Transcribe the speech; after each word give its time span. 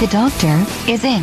The 0.00 0.06
doctor 0.06 0.64
is 0.90 1.04
in. 1.04 1.22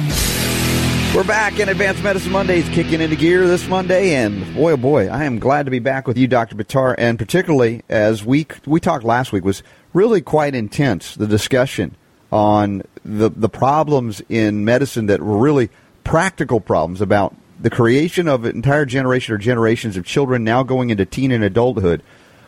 We're 1.16 1.24
back 1.24 1.60
in 1.60 1.68
Advanced 1.68 2.04
Medicine 2.04 2.32
Mondays 2.32 2.70
kicking 2.70 3.02
into 3.02 3.16
gear 3.16 3.48
this 3.48 3.68
Monday, 3.68 4.14
and 4.14 4.54
boy, 4.54 4.74
oh 4.74 4.78
boy, 4.78 5.08
I 5.08 5.24
am 5.24 5.40
glad 5.40 5.66
to 5.66 5.72
be 5.72 5.80
back 5.80 6.06
with 6.06 6.16
you, 6.16 6.28
Dr. 6.28 6.56
Buttar, 6.56 6.94
and 6.96 7.18
particularly 7.18 7.82
as 7.90 8.24
we 8.24 8.46
we 8.68 8.80
talked 8.80 9.04
last 9.04 9.34
week 9.34 9.44
was 9.44 9.64
really 9.96 10.22
quite 10.22 10.54
intense. 10.54 11.16
The 11.16 11.26
discussion 11.26 11.96
on 12.32 12.84
the 13.04 13.32
the 13.32 13.50
problems 13.50 14.22
in 14.30 14.64
medicine 14.64 15.08
that 15.08 15.24
were 15.24 15.40
really 15.40 15.72
practical 16.04 16.60
problems 16.60 17.02
about 17.02 17.36
the 17.60 17.72
creation 17.72 18.28
of 18.28 18.46
an 18.46 18.56
entire 18.56 18.86
generation 18.86 19.34
or 19.34 19.40
generations 19.40 19.98
of 19.98 20.06
children 20.06 20.44
now 20.44 20.62
going 20.62 20.92
into 20.92 21.04
teen 21.04 21.32
and 21.32 21.44
adulthood 21.44 22.04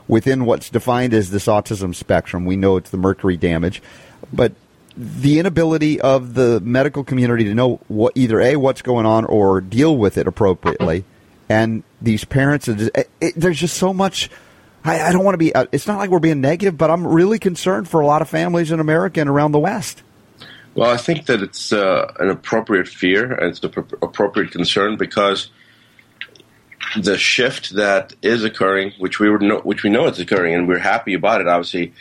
within 0.07 0.45
what's 0.45 0.69
defined 0.69 1.15
as 1.15 1.31
this 1.31 1.47
autism 1.47 1.95
spectrum. 1.95 2.45
We 2.45 2.55
know 2.55 2.77
it's 2.77 2.91
the 2.91 2.97
mercury 2.97 3.35
damage, 3.35 3.81
but 4.31 4.51
the 4.99 5.39
inability 5.39 6.01
of 6.01 6.33
the 6.33 6.59
medical 6.59 7.05
community 7.05 7.45
to 7.45 7.53
know 7.53 7.79
what 7.87 8.11
either 8.15 8.41
a 8.41 8.57
what's 8.57 8.81
going 8.81 9.05
on 9.05 9.23
or 9.23 9.61
deal 9.61 9.95
with 9.95 10.17
it 10.17 10.27
appropriately, 10.27 11.05
and 11.47 11.83
these 12.01 12.25
parents, 12.25 12.67
it, 12.67 13.09
it, 13.21 13.33
there's 13.35 13.57
just 13.57 13.77
so 13.77 13.93
much. 13.93 14.29
I, 14.83 15.01
I 15.01 15.11
don't 15.13 15.23
want 15.23 15.35
to 15.35 15.39
be. 15.39 15.55
Uh, 15.55 15.67
it's 15.71 15.87
not 15.87 15.99
like 15.99 16.09
we're 16.09 16.19
being 16.19 16.41
negative, 16.41 16.77
but 16.77 16.91
I'm 16.91 17.07
really 17.07 17.39
concerned 17.39 17.87
for 17.87 18.01
a 18.01 18.05
lot 18.05 18.21
of 18.21 18.27
families 18.27 18.71
in 18.71 18.81
America 18.81 19.21
and 19.21 19.29
around 19.29 19.53
the 19.53 19.59
West. 19.59 20.03
Well, 20.75 20.89
I 20.89 20.97
think 20.97 21.27
that 21.27 21.41
it's 21.41 21.71
uh, 21.71 22.13
an 22.19 22.29
appropriate 22.29 22.87
fear 22.89 23.31
and 23.31 23.51
it's 23.51 23.63
an 23.63 23.71
appropriate 24.01 24.51
concern 24.51 24.97
because 24.97 25.49
the 26.99 27.17
shift 27.17 27.75
that 27.75 28.13
is 28.21 28.43
occurring, 28.43 28.93
which 28.97 29.19
we 29.19 29.29
were 29.29 29.39
know, 29.39 29.59
which 29.59 29.83
we 29.83 29.89
know 29.89 30.07
it's 30.07 30.19
occurring, 30.19 30.55
and 30.55 30.67
we're 30.67 30.77
happy 30.77 31.13
about 31.13 31.39
it. 31.39 31.47
Obviously, 31.47 31.93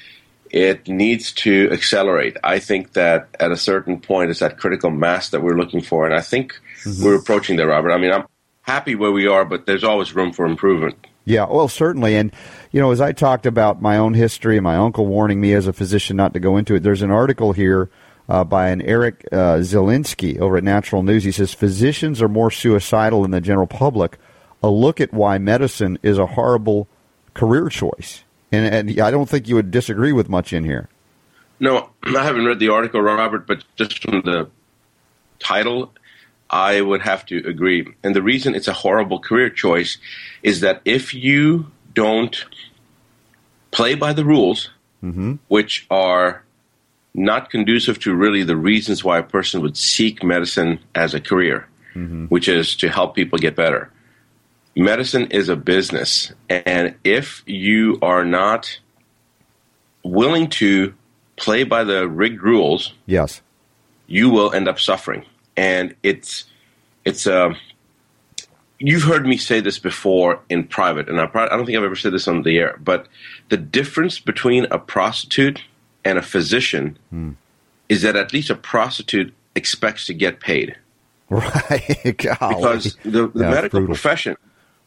it 0.50 0.88
needs 0.88 1.32
to 1.32 1.68
accelerate. 1.72 2.36
I 2.44 2.58
think 2.58 2.92
that 2.94 3.28
at 3.40 3.52
a 3.52 3.56
certain 3.56 4.00
point, 4.00 4.30
it's 4.30 4.40
that 4.40 4.58
critical 4.58 4.90
mass 4.90 5.30
that 5.30 5.42
we're 5.42 5.56
looking 5.56 5.80
for, 5.80 6.06
and 6.06 6.14
I 6.14 6.20
think 6.20 6.58
mm-hmm. 6.82 7.04
we're 7.04 7.16
approaching 7.16 7.56
there, 7.56 7.68
Robert. 7.68 7.92
I 7.92 7.98
mean, 7.98 8.12
I'm 8.12 8.26
happy 8.62 8.94
where 8.94 9.12
we 9.12 9.26
are, 9.26 9.44
but 9.44 9.66
there's 9.66 9.84
always 9.84 10.14
room 10.14 10.32
for 10.32 10.44
improvement. 10.46 11.06
Yeah, 11.24 11.46
well, 11.46 11.68
certainly, 11.68 12.16
and 12.16 12.32
you 12.72 12.80
know, 12.80 12.90
as 12.90 13.00
I 13.00 13.12
talked 13.12 13.44
about 13.44 13.82
my 13.82 13.98
own 13.98 14.14
history 14.14 14.56
and 14.56 14.64
my 14.64 14.76
uncle 14.76 15.06
warning 15.06 15.40
me 15.40 15.52
as 15.52 15.66
a 15.66 15.72
physician 15.72 16.16
not 16.16 16.32
to 16.34 16.40
go 16.40 16.56
into 16.56 16.74
it, 16.74 16.82
there's 16.82 17.02
an 17.02 17.10
article 17.10 17.52
here 17.52 17.90
uh, 18.28 18.44
by 18.44 18.68
an 18.68 18.82
Eric 18.82 19.26
uh, 19.32 19.58
Zielinski 19.58 20.38
over 20.38 20.56
at 20.56 20.64
Natural 20.64 21.02
News. 21.02 21.24
He 21.24 21.32
says 21.32 21.54
physicians 21.54 22.20
are 22.22 22.28
more 22.28 22.50
suicidal 22.50 23.22
than 23.22 23.30
the 23.30 23.40
general 23.40 23.66
public. 23.66 24.18
A 24.62 24.68
look 24.68 25.00
at 25.00 25.12
why 25.12 25.38
medicine 25.38 25.98
is 26.02 26.18
a 26.18 26.26
horrible 26.26 26.88
career 27.34 27.68
choice, 27.68 28.24
and, 28.52 28.88
and 28.88 29.00
I 29.00 29.10
don't 29.10 29.28
think 29.28 29.48
you 29.48 29.54
would 29.56 29.70
disagree 29.70 30.12
with 30.12 30.28
much 30.28 30.52
in 30.52 30.64
here. 30.64 30.88
No, 31.60 31.90
I 32.04 32.24
haven't 32.24 32.46
read 32.46 32.60
the 32.60 32.68
article, 32.68 33.00
Robert, 33.00 33.46
but 33.46 33.64
just 33.76 34.02
from 34.02 34.22
the 34.22 34.48
title, 35.38 35.92
I 36.50 36.80
would 36.80 37.02
have 37.02 37.26
to 37.26 37.38
agree. 37.46 37.86
And 38.02 38.14
the 38.14 38.22
reason 38.22 38.54
it's 38.54 38.68
a 38.68 38.72
horrible 38.72 39.18
career 39.18 39.50
choice 39.50 39.98
is 40.42 40.60
that 40.60 40.80
if 40.84 41.12
you 41.12 41.70
don't 41.94 42.44
play 43.70 43.94
by 43.94 44.12
the 44.12 44.24
rules, 44.24 44.70
mm-hmm. 45.02 45.34
which 45.48 45.86
are 45.90 46.44
not 47.14 47.50
conducive 47.50 47.98
to 48.00 48.14
really 48.14 48.44
the 48.44 48.56
reasons 48.56 49.02
why 49.02 49.18
a 49.18 49.22
person 49.22 49.60
would 49.60 49.76
seek 49.76 50.22
medicine 50.22 50.78
as 50.94 51.14
a 51.14 51.20
career, 51.20 51.68
mm-hmm. 51.94 52.26
which 52.26 52.48
is 52.48 52.76
to 52.76 52.88
help 52.88 53.14
people 53.14 53.38
get 53.38 53.56
better. 53.56 53.90
Medicine 54.78 55.26
is 55.32 55.48
a 55.48 55.56
business, 55.56 56.32
and 56.48 56.94
if 57.02 57.42
you 57.46 57.98
are 58.00 58.24
not 58.24 58.78
willing 60.04 60.48
to 60.50 60.94
play 61.34 61.64
by 61.64 61.82
the 61.82 62.08
rigged 62.08 62.42
rules, 62.42 62.94
yes, 63.04 63.42
you 64.06 64.30
will 64.30 64.52
end 64.52 64.68
up 64.68 64.78
suffering. 64.78 65.24
And 65.56 65.96
it's 66.04 66.44
it's 67.04 67.26
a 67.26 67.46
uh, 67.46 67.54
you've 68.78 69.02
heard 69.02 69.26
me 69.26 69.36
say 69.36 69.58
this 69.58 69.80
before 69.80 70.38
in 70.48 70.64
private, 70.68 71.08
and 71.08 71.20
I, 71.20 71.24
I 71.24 71.48
don't 71.48 71.66
think 71.66 71.76
I've 71.76 71.82
ever 71.82 71.96
said 71.96 72.12
this 72.12 72.28
on 72.28 72.42
the 72.42 72.58
air, 72.58 72.78
but 72.80 73.08
the 73.48 73.56
difference 73.56 74.20
between 74.20 74.68
a 74.70 74.78
prostitute 74.78 75.64
and 76.04 76.18
a 76.18 76.22
physician 76.22 76.96
hmm. 77.10 77.32
is 77.88 78.02
that 78.02 78.14
at 78.14 78.32
least 78.32 78.48
a 78.48 78.54
prostitute 78.54 79.34
expects 79.56 80.06
to 80.06 80.14
get 80.14 80.38
paid. 80.38 80.76
Right. 81.30 82.00
because 82.02 82.96
the, 83.04 83.28
the 83.28 83.50
medical 83.50 83.80
brutal. 83.80 83.94
profession, 83.94 84.36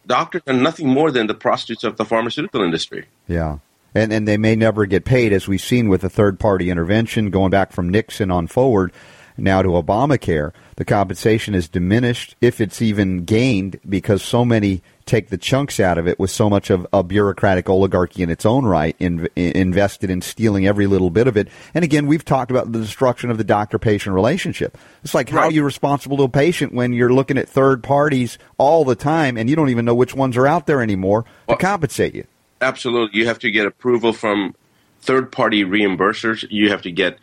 doctors 0.06 0.42
are 0.48 0.54
nothing 0.54 0.88
more 0.88 1.12
than 1.12 1.28
the 1.28 1.34
prostitutes 1.34 1.84
of 1.84 1.98
the 1.98 2.06
pharmaceutical 2.06 2.62
industry. 2.62 3.06
Yeah. 3.28 3.60
And, 3.94 4.14
and 4.14 4.28
they 4.28 4.38
may 4.38 4.56
never 4.56 4.86
get 4.86 5.04
paid, 5.04 5.34
as 5.34 5.48
we've 5.48 5.62
seen 5.62 5.90
with 5.90 6.02
the 6.02 6.10
third 6.10 6.40
party 6.40 6.70
intervention 6.70 7.30
going 7.30 7.52
back 7.52 7.72
from 7.72 7.90
Nixon 7.90 8.32
on 8.32 8.48
forward 8.48 8.94
now 9.38 9.62
to 9.62 9.70
Obamacare. 9.70 10.52
The 10.76 10.86
compensation 10.86 11.54
is 11.56 11.68
diminished, 11.68 12.36
if 12.42 12.60
it's 12.60 12.82
even 12.82 13.26
gained, 13.26 13.80
because 13.88 14.24
so 14.24 14.44
many 14.44 14.82
take 15.06 15.30
the 15.30 15.38
chunks 15.38 15.80
out 15.80 15.98
of 15.98 16.08
it 16.08 16.18
with 16.20 16.32
so 16.32 16.50
much 16.50 16.70
of 16.70 16.88
a 16.94 17.04
bureaucratic 17.04 17.70
oligarchy 17.70 18.24
in 18.24 18.30
its 18.30 18.46
own 18.46 18.66
right 18.66 18.96
in, 19.00 19.28
in, 19.36 19.52
invested 19.58 20.10
in 20.10 20.22
stealing 20.22 20.66
every 20.66 20.88
little 20.88 21.10
bit 21.10 21.28
of 21.28 21.36
it. 21.36 21.50
And 21.74 21.84
again, 21.84 22.08
we've 22.08 22.24
talked 22.24 22.52
about 22.52 22.72
the 22.72 22.80
destruction 22.80 23.30
of 23.30 23.38
the 23.38 23.44
doctor 23.44 23.78
patient 23.78 24.16
relationship. 24.16 24.78
It's 25.04 25.14
like 25.14 25.28
right. 25.32 25.40
how 25.40 25.48
are 25.48 25.52
you 25.52 25.64
responsible 25.64 26.18
to 26.18 26.24
a 26.24 26.30
patient 26.30 26.74
when 26.74 26.94
you're 26.94 27.14
looking 27.14 27.38
at 27.38 27.50
third 27.50 27.84
parties 27.84 28.38
all 28.58 28.86
the 28.86 28.96
time 28.96 29.38
and 29.38 29.50
you 29.50 29.56
don't 29.56 29.70
even 29.70 29.86
know 29.86 29.96
which 29.96 30.16
ones 30.16 30.38
are 30.38 30.48
out 30.48 30.66
there 30.68 30.82
anymore 30.82 31.26
well, 31.48 31.58
to 31.58 31.62
compensate 31.62 32.16
you? 32.16 32.26
Absolutely. 32.62 33.20
You 33.20 33.28
have 33.28 33.40
to 33.40 33.52
get 33.52 33.66
approval 33.66 34.14
from 34.14 34.56
third 35.02 35.32
party 35.32 35.66
reimbursers. 35.66 36.46
You 36.50 36.70
have 36.70 36.84
to 36.84 36.92
get 36.92 37.18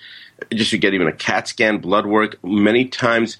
just 0.52 0.70
to 0.70 0.78
get 0.78 0.94
even 0.94 1.08
a 1.08 1.12
CAT 1.12 1.48
scan, 1.48 1.78
blood 1.78 2.06
work. 2.06 2.42
Many 2.44 2.86
times 2.86 3.36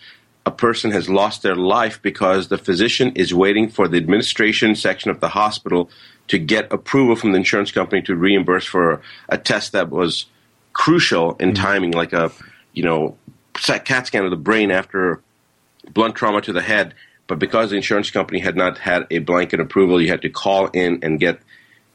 a 0.47 0.50
person 0.50 0.91
has 0.91 1.09
lost 1.09 1.42
their 1.42 1.56
life 1.56 2.00
because 2.03 2.48
the 2.48 2.59
physician 2.59 3.12
is 3.14 3.34
waiting 3.34 3.69
for 3.69 3.86
the 3.86 3.98
administration 3.98 4.75
section 4.75 5.10
of 5.10 5.20
the 5.20 5.28
hospital 5.28 5.91
to 6.28 6.38
get 6.38 6.72
approval 6.72 7.16
from 7.16 7.32
the 7.32 7.38
insurance 7.38 7.70
company 7.70 8.03
to 8.03 8.14
reimburse 8.14 8.64
for 8.64 9.00
a 9.28 9.38
test 9.38 9.72
that 9.72 9.91
was 9.91 10.26
crucial 10.72 11.36
in 11.36 11.53
mm-hmm. 11.53 11.62
timing, 11.62 11.91
like 11.92 12.12
a 12.12 12.31
you 12.72 12.82
know 12.82 13.16
CAT 13.54 14.06
scan 14.06 14.25
of 14.25 14.30
the 14.30 14.36
brain 14.36 14.70
after 14.70 15.20
blunt 15.92 16.15
trauma 16.15 16.41
to 16.42 16.53
the 16.53 16.62
head. 16.62 16.94
But 17.26 17.38
because 17.38 17.70
the 17.70 17.76
insurance 17.76 18.10
company 18.10 18.38
had 18.38 18.56
not 18.56 18.78
had 18.78 19.06
a 19.10 19.19
blanket 19.19 19.60
approval, 19.60 20.00
you 20.00 20.09
had 20.09 20.22
to 20.22 20.30
call 20.30 20.69
in 20.69 21.00
and 21.03 21.20
get 21.20 21.41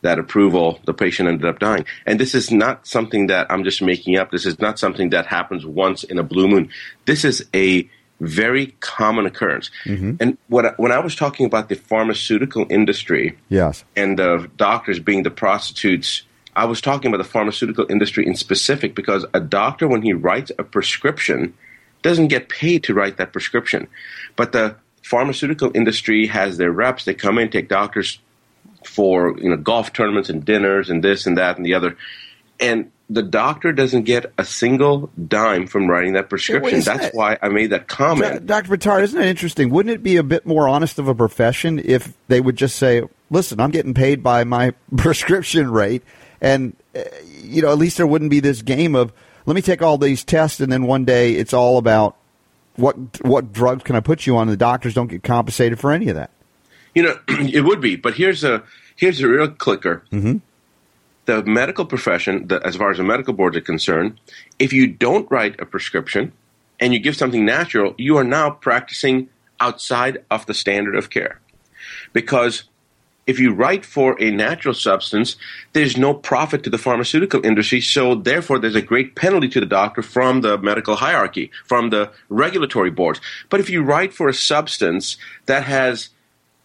that 0.04 0.20
approval. 0.20 0.80
The 0.86 0.94
patient 0.94 1.28
ended 1.28 1.48
up 1.48 1.60
dying. 1.60 1.86
And 2.06 2.20
this 2.20 2.36
is 2.36 2.52
not 2.52 2.86
something 2.86 3.28
that 3.28 3.48
I'm 3.50 3.64
just 3.64 3.82
making 3.82 4.18
up. 4.18 4.32
This 4.32 4.46
is 4.46 4.60
not 4.60 4.78
something 4.78 5.10
that 5.10 5.26
happens 5.26 5.66
once 5.66 6.04
in 6.04 6.20
a 6.20 6.24
blue 6.24 6.48
moon. 6.48 6.70
This 7.06 7.26
is 7.26 7.46
a 7.54 7.90
very 8.20 8.68
common 8.80 9.26
occurrence. 9.26 9.72
Mm-hmm. 9.86 10.16
And 10.20 10.38
what, 10.48 10.78
when 10.80 10.92
I 10.92 11.00
was 11.00 11.16
talking 11.16 11.46
about 11.46 11.70
the 11.70 11.76
pharmaceutical 11.76 12.66
industry 12.70 13.38
yes. 13.50 13.84
and 13.96 14.20
the 14.20 14.50
doctors 14.56 15.00
being 15.00 15.24
the 15.24 15.32
prostitutes, 15.32 16.24
I 16.56 16.66
was 16.66 16.80
talking 16.80 17.10
about 17.10 17.24
the 17.24 17.30
pharmaceutical 17.30 17.86
industry 17.90 18.26
in 18.28 18.36
specific 18.36 18.96
because 18.96 19.26
a 19.34 19.40
doctor, 19.40 19.88
when 19.88 20.04
he 20.04 20.14
writes 20.14 20.52
a 20.60 20.64
prescription, 20.64 21.54
doesn't 22.02 22.28
get 22.28 22.50
paid 22.50 22.84
to 22.84 22.94
write 22.94 23.18
that 23.18 23.34
prescription. 23.34 23.88
But 24.36 24.52
the 24.52 24.76
pharmaceutical 25.02 25.72
industry 25.74 26.28
has 26.28 26.58
their 26.58 26.72
reps. 26.72 27.06
They 27.06 27.14
come 27.14 27.38
in, 27.40 27.50
take 27.50 27.70
doctors 27.70 28.20
for 28.86 29.38
you 29.38 29.50
know 29.50 29.58
golf 29.58 29.94
tournaments 29.94 30.30
and 30.30 30.44
dinners 30.44 30.90
and 30.90 31.04
this 31.04 31.26
and 31.26 31.38
that 31.38 31.58
and 31.58 31.66
the 31.66 31.74
other. 31.74 31.98
And 32.60 32.92
the 33.10 33.24
doctor 33.24 33.72
doesn't 33.74 34.04
get 34.04 34.32
a 34.38 34.46
single 34.46 35.10
dime 35.28 35.68
from 35.68 35.88
writing 35.88 36.14
that 36.14 36.30
prescription. 36.30 36.80
That's 36.80 37.06
that, 37.06 37.16
why 37.16 37.38
I 37.42 37.50
made 37.50 37.72
that 37.72 37.88
comment. 37.88 38.46
Dr. 38.46 38.76
Buttar, 38.76 39.04
isn't 39.04 39.20
it 39.20 39.28
interesting? 39.28 39.70
Wouldn't 39.70 39.94
it 39.94 40.04
be 40.04 40.18
a 40.18 40.24
bit 40.24 40.46
more 40.46 40.68
honest 40.68 41.00
of 41.00 41.08
a 41.08 41.16
profession 41.16 41.80
if 41.84 42.14
they 42.28 42.40
would 42.40 42.56
just 42.56 42.78
say, 42.78 43.04
listen, 43.30 43.60
I'm 43.60 43.72
getting 43.72 43.94
paid 43.94 44.24
by 44.24 44.44
my 44.44 44.72
prescription 44.98 45.72
rate. 45.72 46.04
And, 46.42 46.76
uh, 46.96 47.02
you 47.42 47.62
know, 47.62 47.72
at 47.72 47.78
least 47.78 47.98
there 47.98 48.08
wouldn't 48.08 48.32
be 48.32 48.40
this 48.40 48.62
game 48.62 48.96
of, 48.96 49.12
let 49.46 49.56
me 49.56 49.62
take 49.62 49.82
all 49.82 49.98
these 49.98 50.24
tests 50.24 50.60
and 50.60 50.72
then 50.72 50.84
one 50.84 51.06
day 51.06 51.34
it's 51.34 51.54
all 51.54 51.78
about 51.78 52.16
what 52.76 52.96
what 53.22 53.54
drugs 53.54 53.84
can 53.84 53.96
I 53.96 54.00
put 54.00 54.26
you 54.26 54.38
on? 54.38 54.48
The 54.48 54.58
doctors 54.58 54.96
don't 54.96 55.08
get 55.08 55.22
compensated 55.22 55.80
for 55.80 55.92
any 55.92 56.10
of 56.10 56.16
that. 56.16 56.32
You 56.94 57.04
know, 57.04 57.20
it 57.28 57.64
would 57.64 57.82
be, 57.82 57.96
but 57.96 58.16
here's 58.16 58.44
a 58.44 58.64
here's 58.96 59.20
a 59.22 59.28
real 59.28 59.50
clicker. 59.50 60.04
Mm-hmm 60.12 60.38
the 61.26 61.44
medical 61.44 61.86
profession, 61.86 62.48
the, 62.48 62.66
as 62.66 62.76
far 62.76 62.92
as 62.92 62.98
the 62.98 63.04
medical 63.04 63.34
boards 63.34 63.56
are 63.56 63.62
concerned, 63.62 64.20
if 64.60 64.74
you 64.74 64.88
don't 64.88 65.30
write 65.32 65.60
a 65.60 65.66
prescription, 65.66 66.34
and 66.80 66.94
you 66.94 67.00
give 67.00 67.16
something 67.16 67.46
natural, 67.46 67.96
you 67.98 68.18
are 68.18 68.24
now 68.24 68.50
practicing 68.50 69.30
outside 69.60 70.24
of 70.30 70.46
the 70.48 70.54
standard 70.54 70.96
of 70.96 71.10
care. 71.10 71.40
Because 72.12 72.64
if 73.26 73.40
you 73.40 73.54
write 73.54 73.86
for 73.86 74.22
a 74.22 74.32
natural 74.32 74.74
substance, 74.74 75.38
there's 75.72 75.96
no 75.96 76.14
profit 76.14 76.64
to 76.64 76.70
the 76.70 76.78
pharmaceutical 76.78 77.46
industry. 77.46 77.80
So 77.80 78.16
therefore, 78.16 78.60
there's 78.60 78.76
a 78.76 78.82
great 78.82 79.16
penalty 79.16 79.48
to 79.50 79.62
the 79.62 79.66
doctor 79.66 80.02
from 80.02 80.42
the 80.42 80.58
medical 80.58 80.98
hierarchy, 80.98 81.52
from 81.64 81.90
the 81.90 82.12
regulatory 82.28 82.92
boards. 82.92 83.22
But 83.50 83.62
if 83.62 83.70
you 83.70 83.82
write 83.82 84.14
for 84.14 84.28
a 84.28 84.34
substance 84.34 85.16
that 85.46 85.64
has 85.64 86.10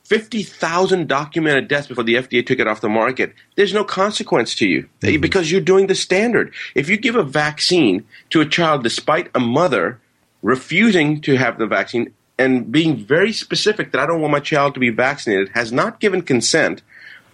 50,000 0.08 1.06
documented 1.06 1.68
deaths 1.68 1.86
before 1.86 2.02
the 2.02 2.14
FDA 2.14 2.44
took 2.44 2.58
it 2.58 2.66
off 2.66 2.80
the 2.80 2.88
market, 2.88 3.34
there's 3.56 3.74
no 3.74 3.84
consequence 3.84 4.54
to 4.54 4.66
you 4.66 4.88
mm-hmm. 5.02 5.20
because 5.20 5.52
you're 5.52 5.60
doing 5.60 5.86
the 5.86 5.94
standard. 5.94 6.54
If 6.74 6.88
you 6.88 6.96
give 6.96 7.14
a 7.14 7.22
vaccine 7.22 8.06
to 8.30 8.40
a 8.40 8.48
child 8.48 8.82
despite 8.82 9.30
a 9.34 9.40
mother 9.40 10.00
refusing 10.40 11.20
to 11.20 11.36
have 11.36 11.58
the 11.58 11.66
vaccine, 11.66 12.14
and 12.38 12.72
being 12.72 12.96
very 12.96 13.32
specific 13.32 13.92
that 13.92 14.00
I 14.00 14.06
don't 14.06 14.22
want 14.22 14.32
my 14.32 14.40
child 14.40 14.72
to 14.74 14.80
be 14.80 14.88
vaccinated, 14.88 15.50
has 15.50 15.72
not 15.72 16.00
given 16.00 16.22
consent, 16.22 16.80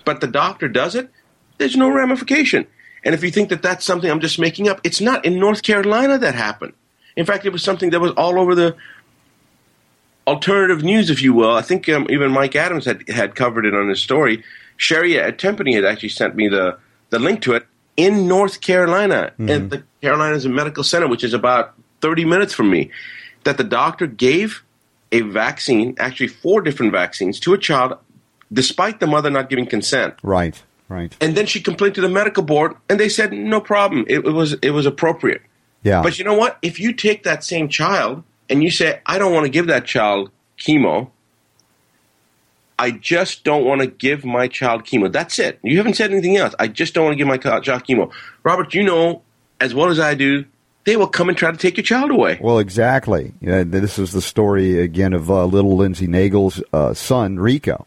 but 0.04 0.20
the 0.20 0.26
doctor 0.26 0.66
does 0.66 0.96
it, 0.96 1.10
there's 1.58 1.76
no 1.76 1.90
ramification. 1.90 2.66
And 3.04 3.14
if 3.14 3.22
you 3.22 3.30
think 3.30 3.50
that 3.50 3.62
that's 3.62 3.84
something 3.84 4.10
I'm 4.10 4.20
just 4.20 4.40
making 4.40 4.68
up, 4.68 4.80
it's 4.82 5.00
not. 5.00 5.24
In 5.24 5.38
North 5.38 5.62
Carolina, 5.62 6.18
that 6.18 6.34
happened. 6.34 6.72
In 7.16 7.24
fact, 7.24 7.46
it 7.46 7.52
was 7.52 7.62
something 7.62 7.90
that 7.90 8.00
was 8.00 8.12
all 8.12 8.40
over 8.40 8.56
the 8.56 8.74
alternative 10.26 10.82
news, 10.82 11.10
if 11.10 11.22
you 11.22 11.32
will. 11.32 11.54
I 11.54 11.62
think 11.62 11.88
um, 11.88 12.06
even 12.10 12.32
Mike 12.32 12.56
Adams 12.56 12.84
had, 12.84 13.08
had 13.08 13.34
covered 13.34 13.66
it 13.66 13.74
on 13.74 13.88
his 13.88 14.00
story. 14.00 14.42
Sherry 14.76 15.18
at 15.18 15.38
Tenpenny 15.38 15.74
had 15.74 15.84
actually 15.84 16.08
sent 16.08 16.34
me 16.34 16.48
the, 16.48 16.78
the 17.10 17.18
link 17.18 17.42
to 17.42 17.54
it 17.54 17.66
in 17.96 18.26
North 18.26 18.60
Carolina, 18.60 19.32
mm-hmm. 19.38 19.48
at 19.48 19.70
the 19.70 19.84
Carolinas 20.02 20.46
Medical 20.46 20.82
Center, 20.82 21.06
which 21.06 21.22
is 21.22 21.32
about 21.32 21.74
30 22.00 22.24
minutes 22.24 22.52
from 22.52 22.70
me, 22.70 22.90
that 23.44 23.56
the 23.56 23.64
doctor 23.64 24.06
gave 24.06 24.62
a 25.12 25.20
vaccine, 25.20 25.94
actually 25.98 26.26
four 26.26 26.60
different 26.60 26.92
vaccines, 26.92 27.38
to 27.40 27.54
a 27.54 27.58
child, 27.58 27.98
despite 28.52 29.00
the 29.00 29.06
mother 29.06 29.30
not 29.30 29.48
giving 29.48 29.66
consent. 29.66 30.14
Right, 30.22 30.60
right. 30.88 31.16
And 31.20 31.36
then 31.36 31.46
she 31.46 31.60
complained 31.60 31.94
to 31.94 32.00
the 32.00 32.08
medical 32.08 32.42
board, 32.42 32.74
and 32.88 32.98
they 32.98 33.08
said 33.08 33.32
no 33.32 33.60
problem. 33.60 34.04
It, 34.08 34.26
it 34.26 34.32
was 34.32 34.54
it 34.54 34.70
was 34.70 34.86
appropriate. 34.86 35.42
Yeah. 35.84 36.02
But 36.02 36.18
you 36.18 36.24
know 36.24 36.34
what? 36.34 36.58
If 36.62 36.80
you 36.80 36.92
take 36.92 37.22
that 37.22 37.44
same 37.44 37.68
child 37.68 38.24
and 38.48 38.62
you 38.62 38.70
say, 38.70 39.00
I 39.06 39.18
don't 39.18 39.32
want 39.32 39.44
to 39.44 39.50
give 39.50 39.66
that 39.68 39.84
child 39.84 40.30
chemo. 40.58 41.10
I 42.78 42.90
just 42.90 43.44
don't 43.44 43.64
want 43.64 43.80
to 43.82 43.86
give 43.86 44.24
my 44.24 44.48
child 44.48 44.84
chemo. 44.84 45.10
That's 45.10 45.38
it. 45.38 45.58
You 45.62 45.76
haven't 45.76 45.94
said 45.94 46.10
anything 46.10 46.36
else. 46.36 46.54
I 46.58 46.68
just 46.68 46.92
don't 46.94 47.04
want 47.04 47.14
to 47.14 47.18
give 47.18 47.28
my 47.28 47.38
child 47.38 47.64
chemo. 47.64 48.12
Robert, 48.42 48.74
you 48.74 48.82
know 48.82 49.22
as 49.60 49.74
well 49.74 49.88
as 49.88 50.00
I 50.00 50.14
do 50.14 50.44
they 50.84 50.96
will 50.96 51.08
come 51.08 51.28
and 51.28 51.36
try 51.36 51.50
to 51.50 51.56
take 51.56 51.76
your 51.76 51.84
child 51.84 52.10
away. 52.10 52.38
Well, 52.40 52.58
exactly. 52.58 53.32
This 53.40 53.98
is 53.98 54.12
the 54.12 54.20
story 54.20 54.80
again 54.80 55.14
of 55.14 55.30
uh, 55.30 55.46
little 55.46 55.76
Lindsay 55.76 56.06
Nagel's 56.06 56.62
uh, 56.72 56.92
son, 56.92 57.38
Rico, 57.38 57.86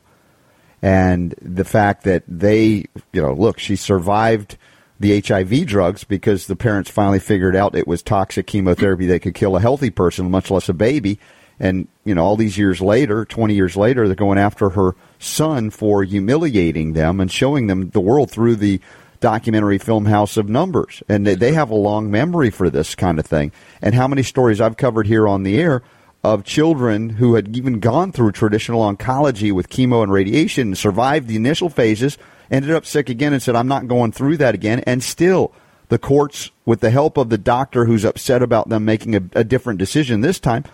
and 0.82 1.36
the 1.42 1.64
fact 1.64 2.04
that 2.06 2.24
they, 2.28 2.86
you 3.14 3.22
know, 3.22 3.34
look, 3.34 3.60
she 3.60 3.76
survived 3.76 4.58
the 5.00 5.22
HIV 5.22 5.66
drugs 5.66 6.04
because 6.04 6.48
the 6.48 6.56
parents 6.56 6.90
finally 6.90 7.20
figured 7.20 7.56
out 7.56 7.76
it 7.76 7.88
was 7.88 8.02
toxic 8.02 8.48
chemotherapy 8.48 9.06
that 9.08 9.22
could 9.22 9.36
kill 9.36 9.56
a 9.56 9.62
healthy 9.62 9.90
person, 9.90 10.32
much 10.32 10.50
less 10.50 10.70
a 10.70 10.74
baby. 10.74 11.20
And 11.60 11.88
you 12.04 12.16
know, 12.16 12.24
all 12.24 12.36
these 12.36 12.58
years 12.58 12.82
later, 12.82 13.26
twenty 13.26 13.56
years 13.56 13.76
later, 13.76 14.08
they're 14.08 14.16
going 14.16 14.38
after 14.38 14.70
her 14.70 14.96
son 15.20 15.70
for 15.70 16.04
humiliating 16.04 16.94
them 16.94 17.20
and 17.20 17.32
showing 17.32 17.68
them 17.68 17.90
the 17.90 18.02
world 18.02 18.30
through 18.30 18.58
the 18.58 18.80
documentary 19.20 19.78
film 19.78 20.06
House 20.06 20.38
of 20.38 20.50
Numbers, 20.50 21.02
and 21.10 21.26
they, 21.26 21.36
they 21.36 21.54
have 21.54 21.72
a 21.72 21.76
long 21.76 22.12
memory 22.12 22.50
for 22.50 22.70
this 22.70 22.96
kind 22.96 23.20
of 23.20 23.26
thing. 23.26 23.52
And 23.82 23.96
how 23.96 24.08
many 24.08 24.24
stories 24.24 24.62
I've 24.62 24.78
covered 24.78 25.08
here 25.08 25.28
on 25.28 25.44
the 25.44 25.60
air 25.60 25.82
of 26.24 26.44
children 26.44 27.10
who 27.10 27.36
had 27.36 27.56
even 27.56 27.80
gone 27.80 28.12
through 28.12 28.32
traditional 28.32 28.82
oncology 28.82 29.52
with 29.52 29.70
chemo 29.70 30.04
and 30.04 30.12
radiation, 30.12 30.76
survived 30.76 31.28
the 31.28 31.36
initial 31.36 31.70
phases, 31.70 32.18
ended 32.52 32.72
up 32.72 32.86
sick 32.86 33.10
again, 33.10 33.34
and 33.34 33.42
said, 33.42 33.56
"I'm 33.56 33.68
not 33.68 33.88
going 33.88 34.12
through 34.12 34.38
that 34.38 34.56
again," 34.56 34.84
and 34.86 35.04
still. 35.04 35.54
The 35.90 35.98
courts, 35.98 36.52
with 36.66 36.82
the 36.82 36.90
help 36.90 37.16
of 37.16 37.30
the 37.30 37.38
doctor 37.38 37.86
who's 37.86 38.04
upset 38.04 38.44
about 38.44 38.68
them 38.68 38.84
making 38.84 39.16
a, 39.16 39.22
a 39.34 39.44
different 39.46 39.80
decision 39.80 40.20
this 40.20 40.38
time, 40.38 40.66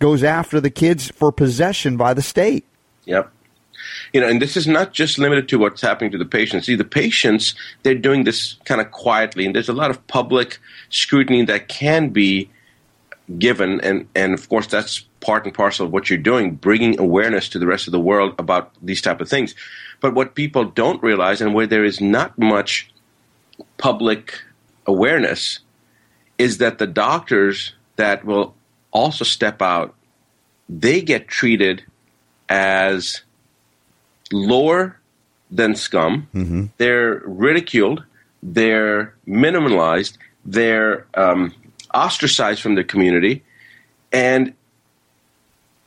goes 0.00 0.24
after 0.24 0.60
the 0.60 0.70
kids 0.70 1.08
for 1.08 1.30
possession 1.30 1.96
by 1.96 2.14
the 2.14 2.22
state. 2.22 2.64
Yep 3.04 3.30
you 4.12 4.20
know, 4.20 4.28
and 4.28 4.40
this 4.40 4.56
is 4.56 4.66
not 4.66 4.92
just 4.92 5.18
limited 5.18 5.48
to 5.48 5.58
what's 5.58 5.80
happening 5.80 6.10
to 6.12 6.18
the 6.18 6.24
patients. 6.24 6.66
See, 6.66 6.74
the 6.74 6.84
patients, 6.84 7.54
they're 7.82 7.94
doing 7.94 8.24
this 8.24 8.54
kind 8.64 8.80
of 8.80 8.90
quietly, 8.90 9.46
and 9.46 9.54
there's 9.54 9.68
a 9.68 9.74
lot 9.74 9.90
of 9.90 10.06
public 10.06 10.58
scrutiny 10.88 11.44
that 11.44 11.68
can 11.68 12.10
be 12.10 12.50
given, 13.38 13.80
and, 13.80 14.06
and 14.14 14.34
of 14.34 14.48
course, 14.48 14.66
that's 14.66 15.00
part 15.20 15.44
and 15.44 15.54
parcel 15.54 15.86
of 15.86 15.92
what 15.92 16.08
you're 16.08 16.18
doing, 16.18 16.54
bringing 16.54 16.98
awareness 17.00 17.48
to 17.50 17.58
the 17.58 17.66
rest 17.66 17.88
of 17.88 17.92
the 17.92 18.00
world 18.00 18.34
about 18.38 18.72
these 18.82 19.02
type 19.02 19.20
of 19.20 19.28
things. 19.28 19.54
But 20.00 20.14
what 20.14 20.34
people 20.34 20.64
don't 20.64 21.02
realize, 21.02 21.40
and 21.40 21.54
where 21.54 21.66
there 21.66 21.84
is 21.84 22.00
not 22.00 22.38
much 22.38 22.90
public 23.78 24.40
awareness, 24.86 25.60
is 26.38 26.58
that 26.58 26.78
the 26.78 26.86
doctors 26.86 27.72
that 27.96 28.24
will 28.24 28.54
also 28.92 29.24
step 29.24 29.62
out, 29.62 29.94
they 30.68 31.00
get 31.00 31.28
treated 31.28 31.84
as 32.48 33.22
lower 34.32 34.98
than 35.50 35.74
scum. 35.74 36.28
Mm-hmm. 36.34 36.66
They're 36.76 37.22
ridiculed. 37.24 38.04
They're 38.42 39.14
minimalized. 39.26 40.18
They're 40.44 41.06
um, 41.14 41.54
ostracized 41.94 42.60
from 42.60 42.74
the 42.74 42.84
community, 42.84 43.42
and 44.12 44.54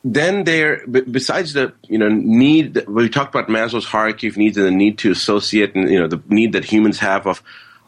then 0.02 0.44
they're 0.44 0.86
besides 0.86 1.52
the 1.52 1.72
you 1.88 1.98
know 1.98 2.08
need 2.08 2.86
we 2.88 3.08
talked 3.08 3.34
about 3.34 3.48
Maslow's 3.48 3.84
hierarchy 3.84 4.28
of 4.28 4.36
needs 4.36 4.56
and 4.56 4.66
the 4.66 4.70
need 4.70 4.98
to 4.98 5.10
associate 5.10 5.74
and 5.74 5.90
you 5.90 5.98
know 5.98 6.08
the 6.08 6.22
need 6.28 6.52
that 6.52 6.64
humans 6.64 6.98
have 6.98 7.26
of 7.26 7.42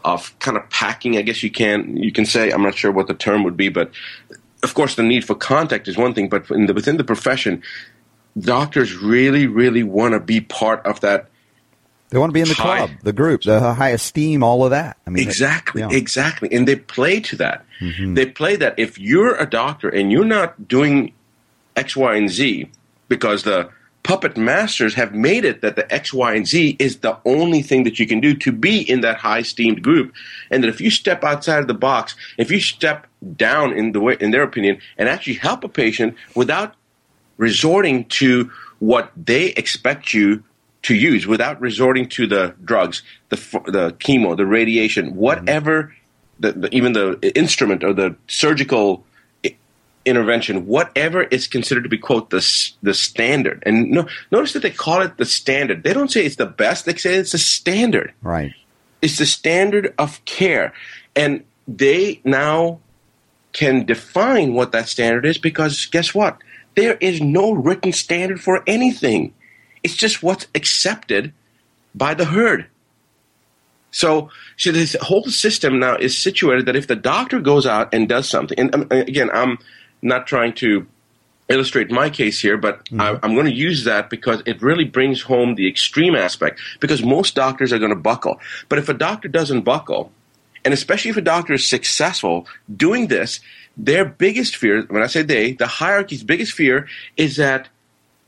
of 0.04 0.38
kind 0.38 0.56
of 0.56 0.68
packing. 0.70 1.16
I 1.16 1.22
guess 1.22 1.42
you 1.42 1.50
can 1.50 1.96
you 1.96 2.12
can 2.12 2.26
say 2.26 2.50
I'm 2.50 2.62
not 2.62 2.74
sure 2.74 2.92
what 2.92 3.06
the 3.06 3.14
term 3.14 3.44
would 3.44 3.56
be, 3.56 3.68
but 3.68 3.90
of 4.62 4.74
course 4.74 4.94
the 4.94 5.02
need 5.02 5.24
for 5.24 5.34
contact 5.34 5.88
is 5.88 5.96
one 5.96 6.14
thing, 6.14 6.28
but 6.28 6.48
the, 6.48 6.72
within 6.74 6.96
the 6.96 7.04
profession, 7.04 7.62
doctors 8.38 8.94
really, 8.94 9.46
really 9.46 9.82
want 9.82 10.12
to 10.12 10.20
be 10.20 10.40
part 10.40 10.84
of 10.84 11.00
that. 11.00 11.28
They 12.10 12.18
want 12.18 12.28
to 12.28 12.34
be 12.34 12.40
in 12.40 12.48
the 12.48 12.54
high, 12.54 12.86
club, 12.86 12.90
the 13.02 13.12
group, 13.14 13.42
the 13.42 13.72
high 13.72 13.90
esteem, 13.90 14.42
all 14.42 14.64
of 14.64 14.70
that. 14.70 14.98
I 15.06 15.10
mean, 15.10 15.26
exactly, 15.26 15.80
yeah. 15.80 15.88
exactly, 15.90 16.52
and 16.52 16.68
they 16.68 16.76
play 16.76 17.20
to 17.20 17.36
that. 17.36 17.64
Mm-hmm. 17.80 18.14
They 18.14 18.26
play 18.26 18.56
that. 18.56 18.78
If 18.78 18.98
you're 18.98 19.34
a 19.36 19.48
doctor 19.48 19.88
and 19.88 20.12
you're 20.12 20.26
not 20.26 20.68
doing 20.68 21.14
X, 21.76 21.96
Y, 21.96 22.14
and 22.14 22.30
Z 22.30 22.70
because 23.08 23.42
the 23.42 23.70
puppet 24.02 24.36
masters 24.36 24.94
have 24.94 25.14
made 25.14 25.44
it 25.44 25.60
that 25.60 25.76
the 25.76 25.92
X, 25.92 26.12
Y, 26.12 26.34
and 26.34 26.46
Z 26.46 26.76
is 26.78 26.98
the 26.98 27.18
only 27.24 27.62
thing 27.62 27.84
that 27.84 27.98
you 27.98 28.06
can 28.06 28.20
do 28.20 28.34
to 28.34 28.52
be 28.52 28.80
in 28.90 29.00
that 29.02 29.18
high 29.18 29.38
esteemed 29.38 29.82
group, 29.82 30.12
and 30.50 30.62
that 30.62 30.68
if 30.68 30.80
you 30.80 30.90
step 30.90 31.22
outside 31.22 31.60
of 31.60 31.68
the 31.68 31.74
box, 31.74 32.16
if 32.38 32.50
you 32.50 32.60
step 32.60 33.06
down 33.36 33.72
in 33.72 33.92
the 33.92 34.00
way, 34.00 34.16
in 34.20 34.30
their 34.30 34.42
opinion, 34.42 34.78
and 34.98 35.08
actually 35.08 35.34
help 35.34 35.62
a 35.62 35.68
patient 35.68 36.16
without 36.34 36.74
resorting 37.36 38.04
to 38.06 38.50
what 38.78 39.12
they 39.16 39.46
expect 39.50 40.12
you 40.12 40.42
to 40.82 40.94
use 40.94 41.26
without 41.26 41.60
resorting 41.60 42.08
to 42.08 42.26
the 42.26 42.54
drugs, 42.64 43.02
the 43.28 43.36
the 43.66 43.92
chemo, 44.00 44.36
the 44.36 44.46
radiation, 44.46 45.14
whatever, 45.14 45.84
mm-hmm. 45.84 45.92
the, 46.40 46.52
the, 46.52 46.74
even 46.74 46.92
the 46.92 47.32
instrument 47.36 47.84
or 47.84 47.92
the 47.92 48.16
surgical 48.26 49.04
intervention, 50.04 50.66
whatever 50.66 51.22
is 51.22 51.46
considered 51.46 51.82
to 51.84 51.88
be 51.88 51.98
quote 51.98 52.30
the 52.30 52.72
the 52.82 52.94
standard. 52.94 53.62
And 53.64 53.90
no, 53.90 54.08
notice 54.30 54.52
that 54.52 54.62
they 54.62 54.70
call 54.70 55.02
it 55.02 55.16
the 55.16 55.24
standard. 55.24 55.82
They 55.82 55.92
don't 55.92 56.10
say 56.10 56.24
it's 56.24 56.36
the 56.36 56.46
best. 56.46 56.84
They 56.84 56.94
say 56.96 57.14
it's 57.14 57.32
the 57.32 57.38
standard. 57.38 58.12
Right. 58.22 58.52
It's 59.00 59.18
the 59.18 59.26
standard 59.26 59.94
of 59.98 60.24
care, 60.24 60.72
and 61.16 61.44
they 61.66 62.20
now 62.24 62.80
can 63.52 63.84
define 63.84 64.54
what 64.54 64.72
that 64.72 64.88
standard 64.88 65.26
is 65.26 65.38
because 65.38 65.86
guess 65.86 66.14
what? 66.14 66.38
There 66.74 66.94
is 67.00 67.20
no 67.20 67.52
written 67.52 67.92
standard 67.92 68.40
for 68.40 68.62
anything. 68.66 69.34
It's 69.82 69.96
just 69.96 70.22
what's 70.22 70.46
accepted 70.54 71.32
by 71.94 72.14
the 72.14 72.24
herd. 72.26 72.66
So, 73.90 74.30
so 74.56 74.72
this 74.72 74.96
whole 75.02 75.24
system 75.24 75.78
now 75.78 75.96
is 75.96 76.16
situated 76.16 76.66
that 76.66 76.76
if 76.76 76.86
the 76.86 76.96
doctor 76.96 77.40
goes 77.40 77.66
out 77.66 77.92
and 77.92 78.08
does 78.08 78.28
something, 78.28 78.58
and 78.58 78.74
um, 78.74 78.86
again, 78.90 79.28
I'm 79.32 79.58
not 80.02 80.26
trying 80.26 80.52
to 80.54 80.86
illustrate 81.48 81.90
my 81.90 82.10
case 82.10 82.40
here, 82.40 82.56
but 82.56 82.84
mm-hmm. 82.86 83.00
I, 83.00 83.10
am 83.22 83.34
going 83.34 83.46
to 83.46 83.54
use 83.54 83.84
that 83.84 84.10
because 84.10 84.42
it 84.46 84.62
really 84.62 84.84
brings 84.84 85.22
home 85.22 85.54
the 85.54 85.68
extreme 85.68 86.14
aspect. 86.14 86.60
Because 86.80 87.02
most 87.02 87.34
doctors 87.34 87.72
are 87.72 87.78
going 87.78 87.90
to 87.90 87.96
buckle, 87.96 88.40
but 88.68 88.78
if 88.78 88.88
a 88.88 88.94
doctor 88.94 89.28
doesn't 89.28 89.62
buckle, 89.62 90.12
and 90.64 90.72
especially 90.72 91.10
if 91.10 91.16
a 91.16 91.22
doctor 91.22 91.54
is 91.54 91.68
successful 91.68 92.46
doing 92.74 93.08
this, 93.08 93.40
their 93.76 94.04
biggest 94.04 94.56
fear, 94.56 94.82
when 94.88 95.02
I 95.02 95.06
say 95.06 95.22
they, 95.22 95.52
the 95.52 95.66
hierarchy's 95.66 96.22
biggest 96.22 96.52
fear 96.52 96.88
is 97.16 97.36
that 97.36 97.68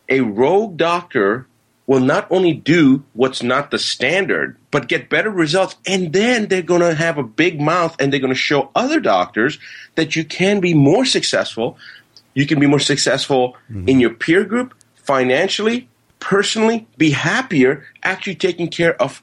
a 0.09 0.21
rogue 0.21 0.76
doctor 0.76 1.47
will 1.87 2.00
not 2.00 2.26
only 2.31 2.53
do 2.53 3.03
what's 3.12 3.43
not 3.43 3.71
the 3.71 3.79
standard, 3.79 4.57
but 4.71 4.88
get 4.88 5.11
better 5.11 5.31
results. 5.31 5.76
And 5.87 6.12
then 6.12 6.49
they're 6.49 6.62
going 6.62 6.81
to 6.81 6.95
have 6.95 7.19
a 7.19 7.23
big 7.23 7.61
mouth 7.61 7.95
and 7.99 8.12
they're 8.12 8.21
going 8.21 8.33
to 8.33 8.38
show 8.38 8.71
other 8.75 9.00
doctors 9.00 9.59
that 9.97 10.17
you 10.17 10.25
can 10.25 10.61
be 10.61 10.73
more 10.75 11.05
successful. 11.05 11.76
You 12.33 12.47
can 12.47 12.59
be 12.59 12.67
more 12.67 12.81
successful 12.81 13.57
mm-hmm. 13.71 13.88
in 13.88 14.00
your 14.00 14.11
peer 14.11 14.45
group, 14.45 14.75
financially, 14.97 15.88
personally, 16.21 16.87
be 16.97 17.11
happier, 17.11 17.85
actually 18.03 18.37
taking 18.37 18.69
care 18.69 19.00
of 19.00 19.23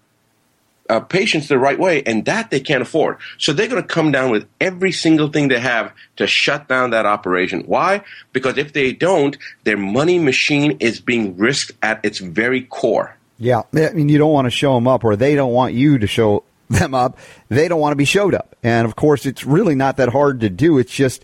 uh, 0.91 0.99
patients 0.99 1.47
the 1.47 1.57
right 1.57 1.79
way, 1.79 2.03
and 2.03 2.25
that 2.25 2.51
they 2.51 2.59
can't 2.59 2.81
afford. 2.81 3.17
So 3.37 3.53
they're 3.53 3.69
going 3.69 3.81
to 3.81 3.87
come 3.87 4.11
down 4.11 4.29
with 4.29 4.45
every 4.59 4.91
single 4.91 5.29
thing 5.29 5.47
they 5.47 5.59
have 5.59 5.93
to 6.17 6.27
shut 6.27 6.67
down 6.67 6.89
that 6.89 7.05
operation. 7.05 7.61
Why? 7.61 8.03
Because 8.33 8.57
if 8.57 8.73
they 8.73 8.91
don't, 8.91 9.37
their 9.63 9.77
money 9.77 10.19
machine 10.19 10.75
is 10.81 10.99
being 10.99 11.37
risked 11.37 11.71
at 11.81 12.03
its 12.03 12.19
very 12.19 12.63
core. 12.63 13.15
Yeah, 13.37 13.61
I 13.73 13.91
mean, 13.93 14.09
you 14.09 14.17
don't 14.17 14.33
want 14.33 14.47
to 14.47 14.51
show 14.51 14.75
them 14.75 14.85
up, 14.85 15.05
or 15.05 15.15
they 15.15 15.33
don't 15.33 15.53
want 15.53 15.73
you 15.73 15.97
to 15.97 16.07
show 16.07 16.43
them 16.69 16.93
up. 16.93 17.17
They 17.47 17.69
don't 17.69 17.79
want 17.79 17.93
to 17.93 17.97
be 17.97 18.05
showed 18.05 18.35
up, 18.35 18.57
and 18.61 18.85
of 18.85 18.97
course, 18.97 19.25
it's 19.25 19.45
really 19.45 19.75
not 19.75 19.95
that 19.95 20.09
hard 20.09 20.41
to 20.41 20.49
do. 20.49 20.77
It's 20.77 20.93
just 20.93 21.23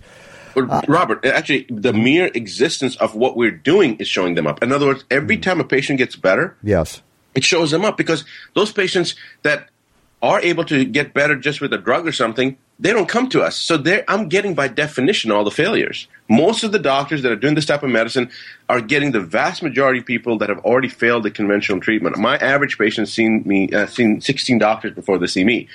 But 0.55 0.69
uh, 0.69 0.81
Robert, 0.87 1.25
uh, 1.25 1.29
actually, 1.29 1.67
the 1.69 1.91
mere 1.91 2.31
existence 2.33 2.95
of 2.95 3.15
what 3.15 3.35
we're 3.35 3.51
doing 3.51 3.97
is 3.97 4.07
showing 4.07 4.35
them 4.35 4.47
up. 4.47 4.63
In 4.63 4.71
other 4.71 4.85
words, 4.85 5.03
every 5.11 5.37
mm. 5.37 5.41
time 5.41 5.59
a 5.59 5.65
patient 5.65 5.97
gets 5.97 6.15
better, 6.15 6.55
yes, 6.63 7.01
it 7.37 7.43
shows 7.43 7.69
them 7.69 7.85
up 7.85 7.97
because 7.97 8.25
those 8.55 8.71
patients 8.71 9.15
that 9.43 9.69
are 10.23 10.41
able 10.41 10.65
to 10.65 10.83
get 10.83 11.13
better 11.13 11.35
just 11.35 11.61
with 11.61 11.71
a 11.71 11.77
drug 11.77 12.07
or 12.07 12.11
something, 12.11 12.57
they 12.79 12.91
don't 12.91 13.07
come 13.07 13.29
to 13.29 13.43
us. 13.43 13.55
So 13.55 13.83
I'm 14.07 14.27
getting 14.27 14.55
by 14.55 14.69
definition 14.69 15.29
all 15.29 15.43
the 15.43 15.51
failures. 15.51 16.07
Most 16.27 16.63
of 16.63 16.71
the 16.71 16.79
doctors 16.79 17.21
that 17.21 17.31
are 17.31 17.35
doing 17.35 17.53
this 17.53 17.67
type 17.67 17.83
of 17.83 17.91
medicine 17.91 18.31
are 18.67 18.81
getting 18.81 19.11
the 19.11 19.19
vast 19.19 19.61
majority 19.61 19.99
of 19.99 20.07
people 20.07 20.39
that 20.39 20.49
have 20.49 20.57
already 20.65 20.89
failed 20.89 21.21
the 21.21 21.29
conventional 21.29 21.79
treatment. 21.79 22.17
My 22.17 22.37
average 22.37 22.79
patient's 22.79 23.13
seen 23.13 23.43
me 23.45 23.71
uh, 23.71 23.85
seen 23.85 24.19
16 24.19 24.57
doctors 24.57 24.93
before 24.93 25.19
they 25.19 25.27
see 25.27 25.43
me. 25.43 25.67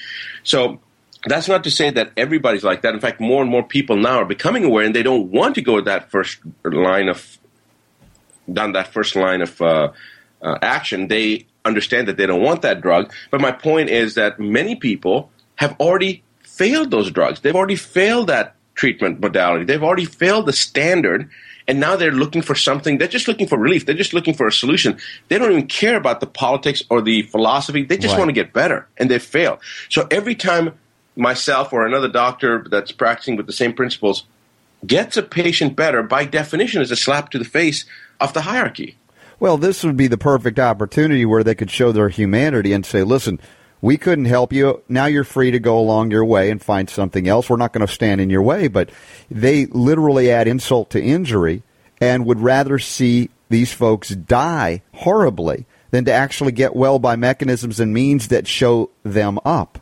So 0.42 0.80
that's 1.26 1.46
not 1.46 1.62
to 1.62 1.70
say 1.70 1.90
that 1.90 2.10
everybody's 2.16 2.64
like 2.64 2.82
that. 2.82 2.92
In 2.92 3.00
fact, 3.00 3.20
more 3.20 3.40
and 3.40 3.50
more 3.52 3.62
people 3.62 3.96
now 3.96 4.18
are 4.18 4.24
becoming 4.24 4.64
aware, 4.64 4.84
and 4.84 4.96
they 4.96 5.04
don't 5.04 5.30
want 5.30 5.54
to 5.54 5.62
go 5.62 5.80
that 5.80 6.10
first 6.10 6.40
line 6.64 7.08
of 7.08 7.38
down 8.52 8.72
that 8.72 8.92
first 8.92 9.14
line 9.14 9.42
of 9.42 9.62
uh, 9.62 9.92
uh, 10.42 10.58
action. 10.60 11.06
They 11.06 11.46
understand 11.64 12.08
that 12.08 12.16
they 12.16 12.26
don't 12.26 12.42
want 12.42 12.62
that 12.62 12.80
drug. 12.80 13.12
But 13.30 13.40
my 13.40 13.52
point 13.52 13.90
is 13.90 14.14
that 14.14 14.38
many 14.38 14.74
people 14.76 15.30
have 15.56 15.76
already 15.80 16.22
failed 16.42 16.90
those 16.90 17.10
drugs. 17.10 17.40
They've 17.40 17.54
already 17.54 17.76
failed 17.76 18.28
that 18.28 18.54
treatment 18.74 19.20
modality. 19.20 19.64
They've 19.64 19.82
already 19.82 20.04
failed 20.04 20.46
the 20.46 20.52
standard. 20.52 21.30
And 21.68 21.78
now 21.78 21.94
they're 21.94 22.10
looking 22.10 22.42
for 22.42 22.56
something. 22.56 22.98
They're 22.98 23.06
just 23.06 23.28
looking 23.28 23.46
for 23.46 23.56
relief. 23.56 23.86
They're 23.86 23.94
just 23.94 24.12
looking 24.12 24.34
for 24.34 24.48
a 24.48 24.52
solution. 24.52 24.98
They 25.28 25.38
don't 25.38 25.52
even 25.52 25.68
care 25.68 25.96
about 25.96 26.18
the 26.18 26.26
politics 26.26 26.82
or 26.90 27.00
the 27.00 27.22
philosophy. 27.22 27.84
They 27.84 27.96
just 27.96 28.14
Right. 28.14 28.18
want 28.18 28.28
to 28.30 28.32
get 28.32 28.52
better, 28.52 28.88
and 28.96 29.08
they 29.08 29.20
fail. 29.20 29.60
So 29.88 30.08
every 30.10 30.34
time 30.34 30.72
myself 31.14 31.72
or 31.72 31.86
another 31.86 32.08
doctor 32.08 32.64
that's 32.68 32.90
practicing 32.90 33.36
with 33.36 33.46
the 33.46 33.52
same 33.52 33.72
principles 33.74 34.24
gets 34.84 35.16
a 35.16 35.22
patient 35.22 35.76
better, 35.76 36.02
by 36.02 36.24
definition, 36.24 36.82
is 36.82 36.90
a 36.90 36.96
slap 36.96 37.30
to 37.30 37.38
the 37.38 37.44
face 37.44 37.84
of 38.18 38.32
the 38.32 38.40
hierarchy. 38.40 38.96
Well, 39.42 39.56
this 39.56 39.82
would 39.82 39.96
be 39.96 40.06
the 40.06 40.16
perfect 40.16 40.60
opportunity 40.60 41.26
where 41.26 41.42
they 41.42 41.56
could 41.56 41.68
show 41.68 41.90
their 41.90 42.08
humanity 42.08 42.72
and 42.72 42.86
say, 42.86 43.02
listen, 43.02 43.40
we 43.80 43.96
couldn't 43.96 44.26
help 44.26 44.52
you. 44.52 44.84
Now 44.88 45.06
you're 45.06 45.24
free 45.24 45.50
to 45.50 45.58
go 45.58 45.80
along 45.80 46.12
your 46.12 46.24
way 46.24 46.48
and 46.48 46.62
find 46.62 46.88
something 46.88 47.26
else. 47.26 47.50
We're 47.50 47.56
not 47.56 47.72
going 47.72 47.84
to 47.84 47.92
stand 47.92 48.20
in 48.20 48.30
your 48.30 48.42
way. 48.42 48.68
But 48.68 48.90
they 49.32 49.66
literally 49.66 50.30
add 50.30 50.46
insult 50.46 50.90
to 50.90 51.02
injury 51.02 51.64
and 52.00 52.24
would 52.24 52.38
rather 52.38 52.78
see 52.78 53.30
these 53.48 53.72
folks 53.72 54.10
die 54.10 54.82
horribly 54.94 55.66
than 55.90 56.04
to 56.04 56.12
actually 56.12 56.52
get 56.52 56.76
well 56.76 57.00
by 57.00 57.16
mechanisms 57.16 57.80
and 57.80 57.92
means 57.92 58.28
that 58.28 58.46
show 58.46 58.90
them 59.02 59.40
up. 59.44 59.80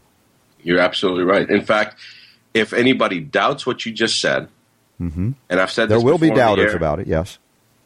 You're 0.62 0.81
absolutely 0.81 1.25
right. 1.25 1.47
In 1.50 1.67
fact, 1.67 2.00
if 2.55 2.73
anybody 2.73 3.21
doubts 3.21 3.67
what 3.67 3.85
you 3.85 3.93
just 3.93 4.23
said, 4.23 4.49
mm-hmm. 4.99 5.33
and 5.50 5.61
I've 5.61 5.71
said 5.71 5.90
this, 5.90 5.99
There 5.99 6.12
will 6.12 6.17
be 6.17 6.31
on 6.31 6.35
the 6.35 6.40
doubters 6.40 6.71
air- 6.71 6.76
about 6.79 7.00
it, 7.00 7.09
yes. 7.09 7.38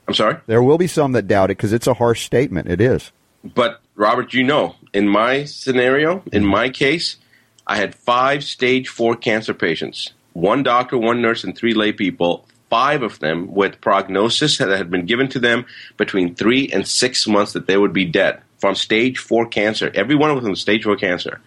I'm 0.06 0.14
sorry, 0.14 0.36
There 0.46 0.62
will 0.62 0.78
be 0.78 0.86
some 0.86 1.12
that 1.12 1.26
doubt 1.26 1.50
it 1.50 1.56
because 1.56 1.72
it's 1.72 1.86
a 1.86 1.94
harsh 1.94 2.24
statement. 2.24 2.68
It 2.68 2.80
is. 2.80 3.12
but 3.42 3.80
Robert, 3.96 4.34
you 4.34 4.42
know, 4.42 4.74
in 4.92 5.08
my 5.08 5.44
scenario, 5.44 6.22
in 6.32 6.42
mm-hmm. 6.42 6.50
my 6.50 6.68
case, 6.68 7.16
I 7.66 7.76
had 7.76 7.94
five 7.94 8.44
stage 8.44 8.88
four 8.88 9.16
cancer 9.16 9.54
patients. 9.54 10.12
One 10.32 10.62
doctor, 10.62 10.98
one 10.98 11.22
nurse, 11.22 11.44
and 11.44 11.56
three 11.56 11.74
lay 11.74 11.92
people. 11.92 12.46
Five 12.68 13.02
of 13.02 13.20
them 13.20 13.54
with 13.54 13.80
prognosis 13.80 14.58
that 14.58 14.68
had 14.68 14.90
been 14.90 15.06
given 15.06 15.28
to 15.28 15.38
them 15.38 15.64
between 15.96 16.34
three 16.34 16.68
and 16.68 16.86
six 16.86 17.26
months 17.26 17.52
that 17.52 17.66
they 17.66 17.76
would 17.76 17.92
be 17.92 18.04
dead 18.04 18.42
from 18.58 18.74
stage 18.74 19.18
four 19.18 19.46
cancer. 19.46 19.90
Every 19.94 20.14
one 20.14 20.30
of 20.30 20.40
them 20.42 20.50
was 20.50 20.60
stage 20.60 20.84
four 20.84 20.96
cancer. 20.96 21.40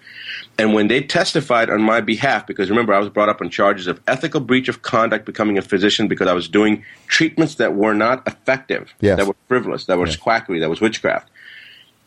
And 0.59 0.73
when 0.73 0.87
they 0.87 1.01
testified 1.01 1.69
on 1.69 1.81
my 1.83 2.01
behalf, 2.01 2.47
because 2.47 2.69
remember, 2.69 2.93
I 2.93 2.99
was 2.99 3.09
brought 3.09 3.29
up 3.29 3.41
on 3.41 3.49
charges 3.49 3.85
of 3.87 4.01
ethical 4.07 4.39
breach 4.39 4.67
of 4.67 4.81
conduct 4.81 5.25
becoming 5.25 5.57
a 5.57 5.61
physician 5.61 6.07
because 6.07 6.27
I 6.27 6.33
was 6.33 6.49
doing 6.49 6.83
treatments 7.07 7.55
that 7.55 7.75
were 7.75 7.93
not 7.93 8.27
effective, 8.27 8.93
Yes. 8.99 9.17
that 9.17 9.27
were 9.27 9.35
frivolous, 9.47 9.85
that 9.85 9.97
was 9.99 10.15
quackery, 10.15 10.59
that 10.59 10.69
was 10.69 10.81
witchcraft. 10.81 11.29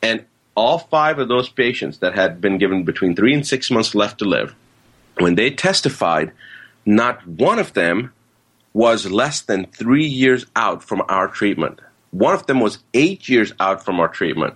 And 0.02 0.24
all 0.56 0.78
five 0.78 1.18
of 1.18 1.28
those 1.28 1.48
patients 1.48 1.98
that 1.98 2.14
had 2.14 2.40
been 2.40 2.58
given 2.58 2.82
between 2.84 3.14
three 3.14 3.32
and 3.34 3.46
six 3.46 3.70
months 3.70 3.94
left 3.94 4.18
to 4.18 4.24
live, 4.24 4.54
when 5.18 5.36
they 5.36 5.50
testified, 5.50 6.32
not 6.84 7.24
one 7.26 7.58
of 7.58 7.72
them 7.74 8.12
was 8.72 9.10
less 9.10 9.40
than 9.42 9.66
three 9.66 10.06
years 10.06 10.46
out 10.56 10.82
from 10.82 11.02
our 11.08 11.28
treatment. 11.28 11.80
One 12.10 12.34
of 12.34 12.46
them 12.46 12.60
was 12.60 12.78
eight 12.94 13.28
years 13.28 13.52
out 13.60 13.84
from 13.84 14.00
our 14.00 14.08
treatment. 14.08 14.54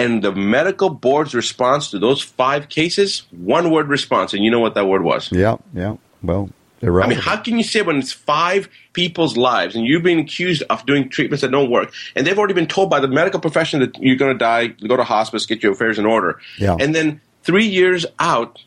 And 0.00 0.22
the 0.22 0.32
medical 0.32 0.90
board's 0.90 1.34
response 1.34 1.90
to 1.90 1.98
those 1.98 2.22
five 2.22 2.68
cases, 2.68 3.24
one 3.30 3.70
word 3.70 3.88
response, 3.88 4.32
and 4.34 4.44
you 4.44 4.50
know 4.50 4.60
what 4.60 4.74
that 4.74 4.86
word 4.86 5.02
was. 5.02 5.30
Yeah, 5.32 5.56
yeah. 5.74 5.96
Well, 6.22 6.50
I 6.82 7.06
mean, 7.06 7.18
how 7.18 7.36
can 7.36 7.58
you 7.58 7.62
say 7.62 7.82
when 7.82 7.96
it's 7.98 8.12
five 8.12 8.68
people's 8.94 9.36
lives 9.36 9.76
and 9.76 9.84
you've 9.84 10.02
been 10.02 10.18
accused 10.18 10.62
of 10.70 10.86
doing 10.86 11.10
treatments 11.10 11.42
that 11.42 11.50
don't 11.50 11.70
work, 11.70 11.92
and 12.16 12.26
they've 12.26 12.38
already 12.38 12.54
been 12.54 12.66
told 12.66 12.88
by 12.88 13.00
the 13.00 13.08
medical 13.08 13.38
profession 13.38 13.80
that 13.80 13.98
you're 14.00 14.16
going 14.16 14.32
to 14.32 14.38
die, 14.38 14.68
go 14.68 14.96
to 14.96 15.04
hospice, 15.04 15.44
get 15.44 15.62
your 15.62 15.72
affairs 15.72 15.98
in 15.98 16.06
order, 16.06 16.38
Yeah. 16.58 16.76
and 16.80 16.94
then 16.94 17.20
three 17.42 17.66
years 17.66 18.06
out, 18.18 18.60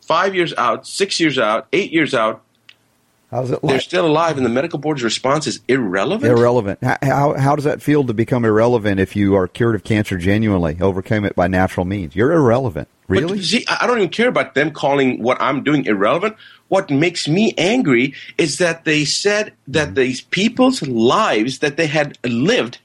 five 0.00 0.34
years 0.34 0.54
out, 0.56 0.86
six 0.86 1.20
years 1.20 1.38
out, 1.38 1.66
eight 1.74 1.92
years 1.92 2.14
out, 2.14 2.42
How's 3.32 3.50
it 3.50 3.60
they're 3.62 3.80
still 3.80 4.06
alive, 4.06 4.36
and 4.36 4.44
the 4.46 4.50
medical 4.50 4.78
board's 4.78 5.02
response 5.02 5.46
is 5.48 5.60
irrelevant. 5.66 6.30
Irrelevant. 6.30 6.78
How, 6.82 6.98
how, 7.02 7.34
how 7.34 7.56
does 7.56 7.64
that 7.64 7.80
feel 7.82 8.04
to 8.04 8.12
become 8.14 8.44
irrelevant 8.44 9.00
if 9.00 9.16
you 9.16 9.34
are 9.34 9.48
cured 9.48 9.74
of 9.74 9.82
cancer 9.84 10.18
genuinely, 10.18 10.76
overcame 10.80 11.24
it 11.24 11.34
by 11.34 11.48
natural 11.48 11.86
means? 11.86 12.14
You're 12.14 12.32
irrelevant. 12.32 12.88
But 13.08 13.18
Really? 13.22 13.42
see, 13.42 13.64
I 13.68 13.78
I 13.80 13.86
don't 13.86 13.96
even 13.98 14.10
care 14.10 14.28
about 14.28 14.54
them 14.54 14.70
calling 14.70 15.22
what 15.22 15.40
I'm 15.40 15.64
doing 15.64 15.86
irrelevant. 15.86 16.36
What 16.68 16.90
makes 16.90 17.26
me 17.26 17.52
angry 17.58 18.14
is 18.38 18.58
that 18.58 18.84
they 18.84 19.04
said 19.06 19.52
that 19.68 19.88
Mm-hmm. 19.88 19.94
these 19.94 20.20
people's 20.20 20.82
lives 20.82 21.58
that 21.60 21.76
they 21.76 21.86
had 21.86 22.18
lived, 22.24 22.78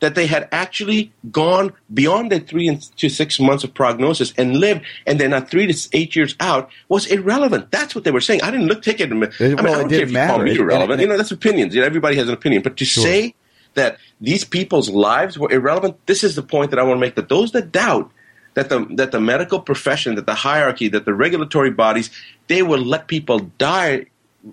that 0.00 0.14
they 0.14 0.26
had 0.26 0.48
actually 0.52 1.12
gone 1.32 1.72
beyond 1.92 2.30
the 2.30 2.38
three 2.40 2.76
to 2.96 3.08
six 3.08 3.40
months 3.40 3.64
of 3.64 3.72
prognosis 3.72 4.34
and 4.36 4.56
lived, 4.58 4.82
and 5.06 5.18
they're 5.18 5.28
not 5.28 5.50
three 5.50 5.66
to 5.72 5.88
eight 5.92 6.14
years 6.14 6.34
out, 6.40 6.70
was 6.88 7.06
irrelevant. 7.06 7.70
That's 7.70 7.94
what 7.94 8.04
they 8.04 8.10
were 8.10 8.20
saying. 8.20 8.42
I 8.42 8.50
didn't 8.50 8.66
look 8.66 8.82
take 8.82 9.00
it. 9.00 9.10
I 9.10 9.14
mean, 9.14 9.30
well, 9.40 9.40
I 9.40 9.50
it 9.50 9.56
don't 9.56 9.88
care 9.88 10.02
if 10.02 10.10
you 10.12 10.16
call 10.18 10.38
me 10.40 10.56
irrelevant. 10.56 11.00
it- 11.00 11.04
you 11.04 11.08
know, 11.08 11.16
that's 11.16 11.30
opinions. 11.32 11.74
You 11.74 11.80
know, 11.80 11.86
everybody 11.86 12.16
has 12.16 12.28
an 12.28 12.34
opinion. 12.34 12.62
But 12.62 12.76
to 12.76 12.84
say 12.84 13.34
that 13.74 13.98
these 14.20 14.44
people's 14.44 14.90
lives 14.90 15.38
were 15.38 15.50
irrelevant, 15.50 15.96
this 16.06 16.22
is 16.24 16.34
the 16.36 16.42
point 16.42 16.70
that 16.70 16.78
I 16.78 16.82
want 16.82 16.96
to 16.96 17.00
make. 17.00 17.14
That 17.14 17.28
those 17.30 17.52
that 17.52 17.72
doubt 17.72 18.10
that 18.54 18.68
the 18.68 18.86
that 18.90 19.12
the 19.12 19.20
medical 19.20 19.60
profession, 19.60 20.14
that 20.16 20.26
the 20.26 20.34
hierarchy, 20.34 20.88
that 20.88 21.04
the 21.06 21.14
regulatory 21.14 21.70
bodies, 21.70 22.10
they 22.48 22.62
will 22.62 22.80
let 22.80 23.06
people 23.08 23.38
die 23.58 24.06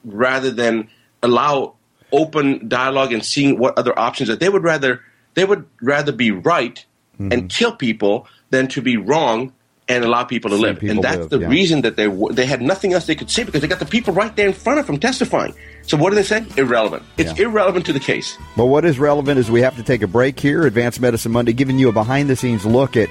rather 0.05 0.51
than 0.51 0.89
allow 1.21 1.73
open 2.13 2.67
dialogue 2.69 3.11
and 3.11 3.25
seeing 3.25 3.57
what 3.57 3.77
other 3.77 3.97
options 3.97 4.29
that 4.29 4.39
They 4.39 4.49
would 4.49 4.63
rather 4.63 5.01
they 5.35 5.45
would 5.45 5.65
rather 5.81 6.11
be 6.11 6.31
right 6.31 6.85
Mm-hmm. 7.19 7.31
and 7.31 7.47
kill 7.47 7.75
people 7.75 8.25
than 8.49 8.67
to 8.69 8.81
be 8.81 8.97
wrong 8.97 9.53
and 9.87 10.03
allow 10.03 10.23
people 10.23 10.49
to 10.49 10.55
See 10.55 10.61
live. 10.63 10.79
people 10.79 10.95
and 10.95 11.03
that's 11.03 11.17
live, 11.19 11.29
the 11.29 11.39
yeah. 11.41 11.47
reason 11.47 11.81
that 11.81 11.95
they 11.95 12.05
w- 12.05 12.33
they 12.33 12.47
had 12.47 12.59
nothing 12.59 12.93
else 12.93 13.05
they 13.05 13.13
could 13.13 13.29
say 13.29 13.43
because 13.43 13.61
they 13.61 13.67
got 13.67 13.77
the 13.77 13.85
people 13.85 14.15
right 14.15 14.35
there 14.35 14.47
in 14.47 14.53
front 14.53 14.79
of 14.79 14.87
them 14.87 14.97
testifying. 14.97 15.53
So 15.83 15.95
what 15.95 16.09
do 16.09 16.15
they 16.15 16.23
say? 16.23 16.43
Irrelevant. 16.57 17.03
It's 17.17 17.37
Yeah. 17.37 17.45
irrelevant 17.45 17.85
to 17.85 17.93
the 17.93 17.99
case. 17.99 18.35
But 18.57 18.65
what 18.65 18.83
is 18.83 18.97
relevant 18.97 19.37
is 19.37 19.51
we 19.51 19.61
have 19.61 19.75
to 19.77 19.83
take 19.83 20.01
a 20.01 20.07
break 20.07 20.39
here. 20.39 20.65
Advanced 20.65 20.99
Medicine 20.99 21.31
Monday, 21.31 21.53
giving 21.53 21.77
you 21.77 21.87
a 21.89 21.91
behind 21.91 22.31
the 22.31 22.35
scenes 22.35 22.65
look 22.65 22.97
at 22.97 23.09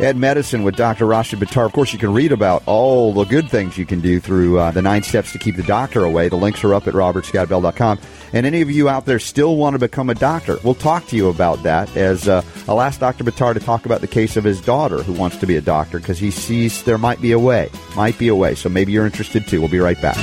at 0.00 0.16
medicine 0.16 0.62
with 0.62 0.76
Dr. 0.76 1.06
Rashid 1.06 1.40
Buttar. 1.40 1.66
Of 1.66 1.72
course, 1.72 1.92
you 1.92 1.98
can 1.98 2.12
read 2.12 2.32
about 2.32 2.62
all 2.66 3.12
the 3.12 3.24
good 3.24 3.50
things 3.50 3.76
you 3.76 3.86
can 3.86 4.00
do 4.00 4.20
through 4.20 4.58
uh, 4.58 4.70
the 4.70 4.82
nine 4.82 5.02
steps 5.02 5.32
to 5.32 5.38
keep 5.38 5.56
the 5.56 5.62
doctor 5.62 6.04
away. 6.04 6.28
The 6.28 6.36
links 6.36 6.62
are 6.64 6.74
up 6.74 6.86
at 6.86 6.94
robertscottbell.com. 6.94 7.98
And 8.32 8.46
any 8.46 8.60
of 8.60 8.70
you 8.70 8.88
out 8.88 9.06
there 9.06 9.18
still 9.18 9.56
want 9.56 9.74
to 9.74 9.78
become 9.78 10.10
a 10.10 10.14
doctor, 10.14 10.58
we'll 10.62 10.74
talk 10.74 11.06
to 11.08 11.16
you 11.16 11.28
about 11.28 11.62
that 11.62 11.94
as 11.96 12.28
uh, 12.28 12.42
I'll 12.68 12.80
ask 12.80 13.00
Dr. 13.00 13.24
Buttar 13.24 13.54
to 13.54 13.60
talk 13.60 13.86
about 13.86 14.00
the 14.00 14.06
case 14.06 14.36
of 14.36 14.44
his 14.44 14.60
daughter 14.60 15.02
who 15.02 15.12
wants 15.12 15.36
to 15.38 15.46
be 15.46 15.56
a 15.56 15.60
doctor 15.60 15.98
because 15.98 16.18
he 16.18 16.30
sees 16.30 16.82
there 16.84 16.98
might 16.98 17.20
be 17.20 17.32
a 17.32 17.38
way. 17.38 17.70
Might 17.96 18.18
be 18.18 18.28
a 18.28 18.34
way. 18.34 18.54
So 18.54 18.68
maybe 18.68 18.92
you're 18.92 19.06
interested 19.06 19.46
too. 19.46 19.60
We'll 19.60 19.70
be 19.70 19.78
right 19.78 20.00
back. 20.00 20.16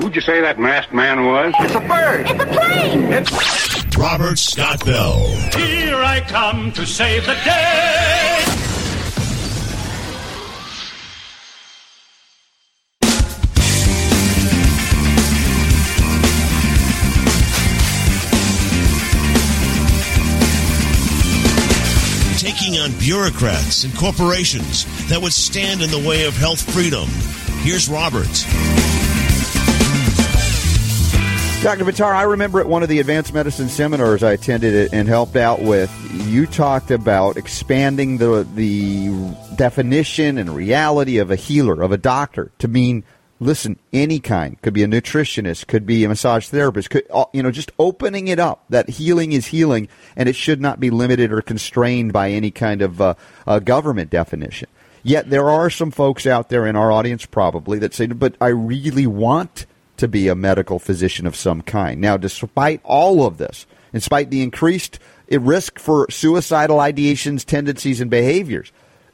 Who'd 0.00 0.16
you 0.16 0.20
say 0.20 0.40
that 0.40 0.58
masked 0.58 0.92
man 0.92 1.24
was? 1.26 1.54
It's 1.60 1.74
a 1.74 1.80
bird. 1.80 2.26
It's 2.28 2.42
a 2.42 2.46
plane. 2.46 3.12
It's 3.12 3.96
Robert 3.96 4.38
Scott 4.38 4.84
Bell. 4.84 5.18
Here 5.56 5.96
I 5.96 6.20
come 6.26 6.72
to 6.72 6.84
save 6.84 7.26
the 7.26 7.34
day. 7.44 8.43
Bureaucrats 23.04 23.84
and 23.84 23.94
corporations 23.94 24.86
that 25.08 25.20
would 25.20 25.34
stand 25.34 25.82
in 25.82 25.90
the 25.90 25.98
way 26.08 26.24
of 26.24 26.34
health 26.34 26.62
freedom. 26.72 27.06
Here's 27.60 27.86
Robert. 27.86 28.24
Dr. 31.62 31.84
Buttar, 31.84 32.14
I 32.14 32.22
remember 32.22 32.60
at 32.60 32.66
one 32.66 32.82
of 32.82 32.88
the 32.88 33.00
advanced 33.00 33.34
medicine 33.34 33.68
seminars 33.68 34.22
I 34.22 34.32
attended 34.32 34.94
and 34.94 35.06
helped 35.06 35.36
out 35.36 35.60
with, 35.60 35.90
you 36.28 36.46
talked 36.46 36.90
about 36.90 37.36
expanding 37.36 38.16
the 38.16 38.48
the 38.54 39.34
definition 39.54 40.38
and 40.38 40.56
reality 40.56 41.18
of 41.18 41.30
a 41.30 41.36
healer, 41.36 41.82
of 41.82 41.92
a 41.92 41.98
doctor, 41.98 42.52
to 42.60 42.68
mean 42.68 43.04
listen, 43.40 43.78
any 43.92 44.20
kind. 44.20 44.60
Could 44.62 44.74
be 44.74 44.82
a 44.82 44.88
nutritionist, 44.88 45.66
could 45.66 45.86
be 45.86 46.04
a 46.04 46.08
massage 46.08 46.48
therapist, 46.48 46.90
could 46.90 47.06
uh, 47.12 47.24
you 47.32 47.42
know, 47.42 47.50
just 47.50 47.72
opening 47.78 48.28
it 48.28 48.38
up 48.38 48.64
that 48.68 48.88
healing 48.88 49.32
is 49.32 49.46
healing 49.46 49.88
and 50.16 50.28
it 50.28 50.36
should 50.36 50.60
not 50.60 50.80
be 50.80 50.90
limited 50.90 51.32
or 51.32 51.42
constrained 51.42 52.12
by 52.12 52.30
any 52.30 52.50
kind 52.50 52.82
of 52.82 53.00
uh, 53.00 53.14
uh, 53.46 53.58
government 53.58 54.10
definition. 54.10 54.68
Yet 55.02 55.28
there 55.28 55.50
are 55.50 55.68
some 55.68 55.90
folks 55.90 56.26
out 56.26 56.48
there 56.48 56.66
in 56.66 56.76
our 56.76 56.90
audience 56.90 57.26
probably 57.26 57.78
that 57.80 57.92
say, 57.92 58.06
but 58.06 58.36
I 58.40 58.48
really 58.48 59.06
want 59.06 59.66
to 59.98 60.08
be 60.08 60.28
a 60.28 60.34
medical 60.34 60.78
physician 60.78 61.26
of 61.26 61.36
some 61.36 61.62
kind. 61.62 62.00
Now, 62.00 62.16
despite 62.16 62.80
all 62.84 63.26
of 63.26 63.38
this, 63.38 63.66
despite 63.92 64.30
the 64.30 64.42
increased 64.42 64.98
risk 65.30 65.78
for 65.78 66.10
suicidal 66.10 66.78
ideations, 66.78 67.44
tendencies, 67.44 68.00
and 68.00 68.10
behaviors, 68.10 68.72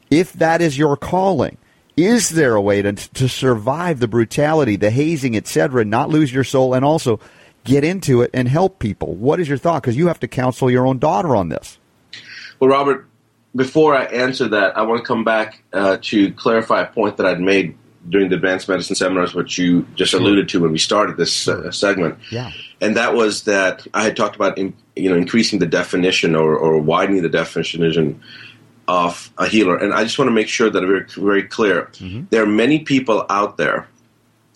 if 0.09 0.33
that 0.33 0.61
is 0.61 0.77
your 0.77 0.97
calling, 0.97 1.57
is 1.97 2.29
there 2.29 2.55
a 2.55 2.61
way 2.61 2.81
to, 2.81 2.93
to 2.93 3.27
survive 3.27 3.99
the 3.99 4.07
brutality, 4.07 4.75
the 4.75 4.91
hazing, 4.91 5.35
etc., 5.35 5.85
not 5.85 6.09
lose 6.09 6.33
your 6.33 6.43
soul, 6.43 6.73
and 6.73 6.85
also 6.85 7.19
get 7.63 7.83
into 7.83 8.21
it 8.21 8.31
and 8.33 8.47
help 8.47 8.79
people? 8.79 9.13
What 9.15 9.39
is 9.39 9.47
your 9.47 9.57
thought? 9.57 9.81
Because 9.81 9.97
you 9.97 10.07
have 10.07 10.19
to 10.21 10.27
counsel 10.27 10.71
your 10.71 10.87
own 10.87 10.99
daughter 10.99 11.35
on 11.35 11.49
this. 11.49 11.77
Well, 12.59 12.69
Robert, 12.69 13.07
before 13.55 13.95
I 13.95 14.05
answer 14.05 14.47
that, 14.49 14.77
I 14.77 14.83
want 14.83 15.01
to 15.01 15.05
come 15.05 15.23
back 15.23 15.63
uh, 15.73 15.97
to 16.03 16.31
clarify 16.33 16.81
a 16.81 16.87
point 16.87 17.17
that 17.17 17.25
I'd 17.25 17.41
made 17.41 17.77
during 18.09 18.29
the 18.29 18.35
advanced 18.35 18.67
medicine 18.67 18.95
seminars, 18.95 19.35
which 19.35 19.57
you 19.57 19.85
just 19.95 20.13
alluded 20.13 20.49
to 20.49 20.61
when 20.61 20.71
we 20.71 20.79
started 20.79 21.17
this 21.17 21.47
uh, 21.47 21.69
segment. 21.71 22.17
Yeah. 22.31 22.51
And 22.79 22.95
that 22.97 23.13
was 23.13 23.43
that 23.43 23.85
I 23.93 24.03
had 24.03 24.15
talked 24.15 24.35
about, 24.35 24.57
in, 24.57 24.73
you 24.95 25.09
know, 25.09 25.15
increasing 25.15 25.59
the 25.59 25.67
definition 25.67 26.35
or, 26.35 26.55
or 26.55 26.79
widening 26.79 27.21
the 27.21 27.29
definition 27.29 27.83
of 28.91 29.31
a 29.37 29.47
healer. 29.47 29.77
And 29.77 29.93
I 29.93 30.03
just 30.03 30.19
want 30.19 30.27
to 30.27 30.33
make 30.33 30.49
sure 30.49 30.69
that 30.69 30.83
we're 30.83 31.07
very 31.15 31.43
clear. 31.43 31.85
Mm-hmm. 31.93 32.25
There 32.29 32.43
are 32.43 32.53
many 32.63 32.79
people 32.79 33.25
out 33.29 33.55
there 33.55 33.87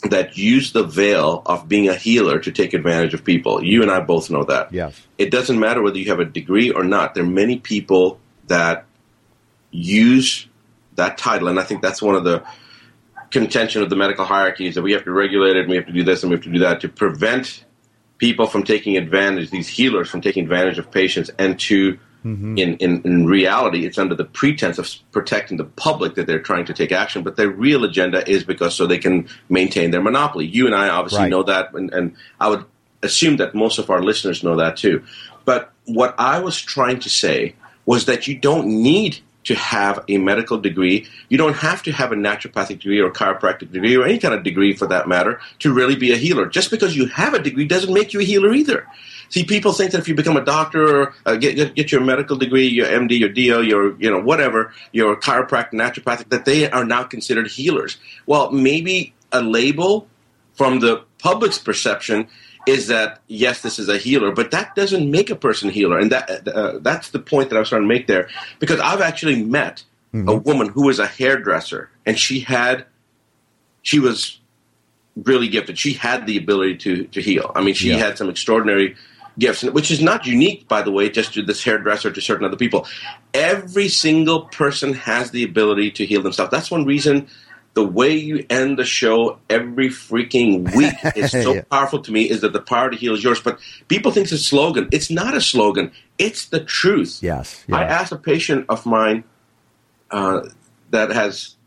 that 0.10 0.38
use 0.38 0.74
the 0.74 0.84
veil 0.84 1.42
of 1.46 1.70
being 1.70 1.88
a 1.88 1.96
healer 1.96 2.38
to 2.39 2.51
take 2.51 2.74
advantage 2.74 3.13
of 3.13 3.24
people. 3.24 3.63
You 3.63 3.82
and 3.82 3.89
I 3.89 4.01
both 4.01 4.30
know 4.30 4.44
that. 4.44 4.74
Yes. 4.74 5.01
It 5.18 5.32
doesn't 5.32 5.58
matter 5.58 5.82
whether 5.82 5.98
you 5.98 6.10
have 6.10 6.20
a 6.20 6.25
degree 6.25 6.70
or 6.70 6.84
not. 6.84 7.15
There 7.15 7.24
are 7.24 7.27
many 7.27 7.60
people 7.60 8.20
that 8.48 8.84
use 9.72 10.48
that 10.96 11.18
title, 11.18 11.48
and 11.48 11.58
I 11.58 11.63
think 11.63 11.82
that's 11.82 12.01
one 12.01 12.15
of 12.15 12.25
the 12.25 12.44
contention 13.32 13.82
of 13.84 13.89
the 13.89 13.96
medical 13.96 14.25
hierarchy 14.25 14.68
is 14.68 14.75
that 14.75 14.82
we 14.82 14.92
have 14.92 15.06
to 15.06 15.12
regulate 15.12 15.56
it 15.56 15.62
and 15.62 15.70
we 15.70 15.77
have 15.77 15.88
to 15.88 15.94
do 15.94 16.04
this 16.04 16.24
and 16.24 16.30
we 16.30 16.36
have 16.36 16.44
to 16.44 16.51
do 16.51 16.60
that 16.60 16.82
to 16.82 16.89
prevent 16.89 17.63
people 18.18 18.48
from 18.48 18.63
taking 18.63 18.98
advantage, 18.98 19.50
these 19.50 19.70
healers 19.70 20.10
from 20.10 20.20
taking 20.20 20.44
advantage 20.44 20.77
of 20.77 20.92
patients, 20.92 21.32
and 21.39 21.58
to, 21.60 21.98
mm-hmm. 22.25 22.58
in, 22.58 22.77
in, 22.77 23.01
in, 23.03 23.25
reality, 23.27 23.86
it's 23.86 23.98
under 23.98 24.15
the 24.15 24.25
pretense 24.25 24.77
of 24.77 24.89
protecting 25.12 25.58
the 25.58 25.65
public 25.65 26.15
that 26.15 26.25
they're 26.25 26.41
trying 26.41 26.65
to 26.65 26.74
take 26.74 26.91
action, 26.91 27.24
but 27.24 27.36
their 27.36 27.50
real 27.50 27.84
agenda 27.84 28.27
is 28.29 28.44
because 28.44 28.75
so 28.75 28.88
they 28.88 28.98
can 28.98 29.27
maintain 29.48 29.91
their 29.91 30.01
monopoly. 30.01 30.46
You 30.46 30.65
and 30.65 30.75
I 30.75 30.89
obviously 30.89 31.20
right. 31.20 31.29
know 31.29 31.44
that, 31.44 31.74
and, 31.74 31.94
and 31.94 32.15
I 32.39 32.50
would 32.50 32.65
assume 33.03 33.38
that 33.38 33.53
most 33.53 33.77
of 33.77 33.89
our 33.89 34.01
listeners 34.01 34.44
know 34.44 34.55
that 34.58 34.77
too. 34.77 35.03
But 35.46 35.72
what 35.86 36.15
I 36.17 36.39
was 36.39 36.60
trying 36.60 37.00
to 37.01 37.10
say 37.10 37.55
was 37.86 38.05
that 38.05 38.28
you 38.28 38.36
don't 38.38 38.67
need 38.67 39.19
to 39.45 39.56
have 39.56 40.04
a 40.08 40.17
medical 40.17 40.58
degree. 40.58 41.08
You 41.30 41.38
don't 41.38 41.56
have 41.56 41.84
to 41.84 41.91
have 41.91 42.12
a 42.12 42.15
naturopathic 42.15 42.80
degree 42.80 42.99
or 42.99 43.12
chiropractic 43.12 43.71
degree 43.71 43.95
or 43.95 44.04
any 44.04 44.17
kind 44.17 44.34
of 44.34 44.43
degree 44.43 44.73
for 44.73 44.88
that 44.88 45.08
matter 45.08 45.39
to 45.60 45.71
really 45.71 45.95
be 45.95 46.12
a 46.12 46.17
healer. 46.17 46.47
Just 46.47 46.71
because 46.71 46.95
you 46.95 47.06
have 47.08 47.34
a 47.34 47.39
degree 47.39 47.65
doesn't 47.65 47.93
make 47.93 48.12
you 48.12 48.19
a 48.19 48.23
healer 48.23 48.54
either. 48.54 48.88
See, 49.29 49.43
people 49.43 49.73
think 49.73 49.91
that 49.91 49.99
if 49.99 50.07
you 50.07 50.15
become 50.15 50.38
a 50.38 50.45
doctor 50.45 51.01
or 51.01 51.13
uh, 51.25 51.35
get, 51.35 51.55
get, 51.55 51.75
get 51.75 51.91
your 51.91 52.01
medical 52.01 52.38
degree, 52.38 52.67
your 52.67 52.88
MD, 52.88 53.19
your 53.19 53.29
DO, 53.29 53.63
your 53.63 53.99
you 53.99 54.09
know 54.09 54.21
whatever, 54.21 54.73
your 54.91 55.15
chiropractic, 55.19 55.73
naturopathic, 55.73 56.29
that 56.29 56.45
they 56.45 56.69
are 56.69 56.85
now 56.85 57.03
considered 57.03 57.47
healers. 57.47 57.97
Well, 58.25 58.51
maybe 58.51 59.13
a 59.31 59.41
label 59.41 60.07
from 60.53 60.79
the 60.79 61.03
public's 61.19 61.57
perception 61.57 62.27
is 62.65 62.88
that 62.88 63.21
yes, 63.27 63.61
this 63.61 63.77
is 63.77 63.89
a 63.89 63.97
healer, 63.97 64.31
but 64.31 64.51
that 64.51 64.75
doesn't 64.75 65.09
make 65.09 65.29
a 65.29 65.35
person 65.35 65.69
a 65.69 65.71
healer, 65.71 65.99
and 65.99 66.11
that 66.11 66.47
uh, 66.47 66.79
that's 66.79 67.09
the 67.11 67.19
point 67.19 67.49
that 67.49 67.57
I 67.57 67.59
was 67.59 67.69
trying 67.69 67.83
to 67.83 67.88
make 67.88 68.07
there. 68.07 68.29
Because 68.59 68.79
I've 68.79 69.01
actually 69.01 69.43
met 69.43 69.83
mm-hmm. 70.13 70.27
a 70.27 70.35
woman 70.35 70.69
who 70.69 70.85
was 70.85 70.99
a 70.99 71.07
hairdresser, 71.07 71.89
and 72.05 72.17
she 72.17 72.39
had, 72.39 72.85
she 73.83 73.99
was 73.99 74.39
really 75.15 75.47
gifted. 75.47 75.77
She 75.77 75.93
had 75.93 76.25
the 76.25 76.38
ability 76.38 76.77
to 76.77 77.03
to 77.05 77.21
heal. 77.21 77.51
I 77.55 77.61
mean, 77.61 77.75
she 77.75 77.89
yeah. 77.89 77.97
had 77.97 78.17
some 78.17 78.29
extraordinary 78.29 78.95
gifts, 79.38 79.63
which 79.63 79.91
is 79.91 80.02
not 80.02 80.26
unique, 80.26 80.67
by 80.67 80.82
the 80.82 80.91
way, 80.91 81.10
just 81.10 81.34
to 81.34 81.41
this 81.41 81.63
hairdresser 81.63 82.12
to 82.12 82.21
certain 82.21 82.45
other 82.45 82.58
people. 82.58 82.88
Every 83.34 83.89
single 83.89 84.41
person 84.45 84.93
has 84.93 85.32
the 85.32 85.43
ability 85.43 85.91
to 85.91 86.06
heal 86.06 86.21
themselves. 86.21 86.52
That's 86.52 86.71
one 86.71 86.86
reason 86.86 87.28
the 87.76 87.86
way 87.86 88.15
you 88.15 88.45
end 88.50 88.80
the 88.80 88.86
show 88.86 89.38
every 89.50 89.89
freaking 89.89 90.74
week 90.76 90.95
is 91.15 91.32
so 91.32 91.56
yeah. 91.56 91.62
powerful 91.69 92.02
to 92.02 92.12
me 92.12 92.24
is 92.24 92.41
that 92.41 92.54
the 92.54 92.62
power 92.62 92.89
to 92.89 92.95
heal 92.95 93.13
is 93.13 93.24
yours. 93.24 93.41
But 93.41 93.60
people 93.89 94.12
think 94.12 94.24
it's 94.26 94.32
a 94.32 94.38
slogan. 94.38 94.88
It's 94.91 95.12
not 95.12 95.36
a 95.36 95.41
slogan. 95.41 95.91
It's 96.17 96.48
the 96.48 96.62
truth. 96.62 97.19
Yes. 97.21 97.63
I 97.71 97.84
asked 97.84 98.13
a 98.13 98.17
patient 98.17 98.65
of 98.69 98.86
mine 98.86 99.26
uh, 100.10 100.48
that 100.91 101.12
has, 101.12 101.58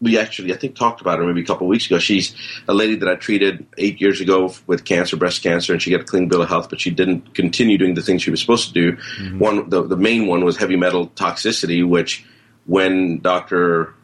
we 0.00 0.18
actually, 0.18 0.52
I 0.52 0.56
think, 0.56 0.76
talked 0.76 1.00
about 1.00 1.18
her 1.18 1.26
maybe 1.26 1.42
a 1.42 1.44
couple 1.44 1.66
of 1.66 1.68
weeks 1.68 1.86
ago. 1.86 1.98
She's 1.98 2.34
a 2.66 2.74
lady 2.74 2.96
that 2.96 3.08
I 3.08 3.16
treated 3.16 3.66
eight 3.76 4.00
years 4.00 4.20
ago 4.20 4.54
with 4.66 4.84
cancer, 4.84 5.16
breast 5.16 5.42
cancer, 5.42 5.72
and 5.72 5.82
she 5.82 5.90
got 5.90 6.00
a 6.00 6.04
clean 6.04 6.28
bill 6.28 6.42
of 6.42 6.48
health, 6.48 6.70
but 6.70 6.80
she 6.80 6.90
didn't 6.90 7.34
continue 7.34 7.76
doing 7.76 7.94
the 7.94 8.02
things 8.02 8.22
she 8.22 8.30
was 8.30 8.40
supposed 8.40 8.68
to 8.68 8.72
do. 8.72 8.92
Mm-hmm. 8.96 9.38
One, 9.38 9.68
the, 9.68 9.82
the 9.82 9.96
main 9.96 10.26
one 10.26 10.44
was 10.44 10.56
heavy 10.56 10.76
metal 10.76 11.08
toxicity, 11.08 11.86
which 11.86 12.24
when 12.64 13.18
Dr. 13.18 13.94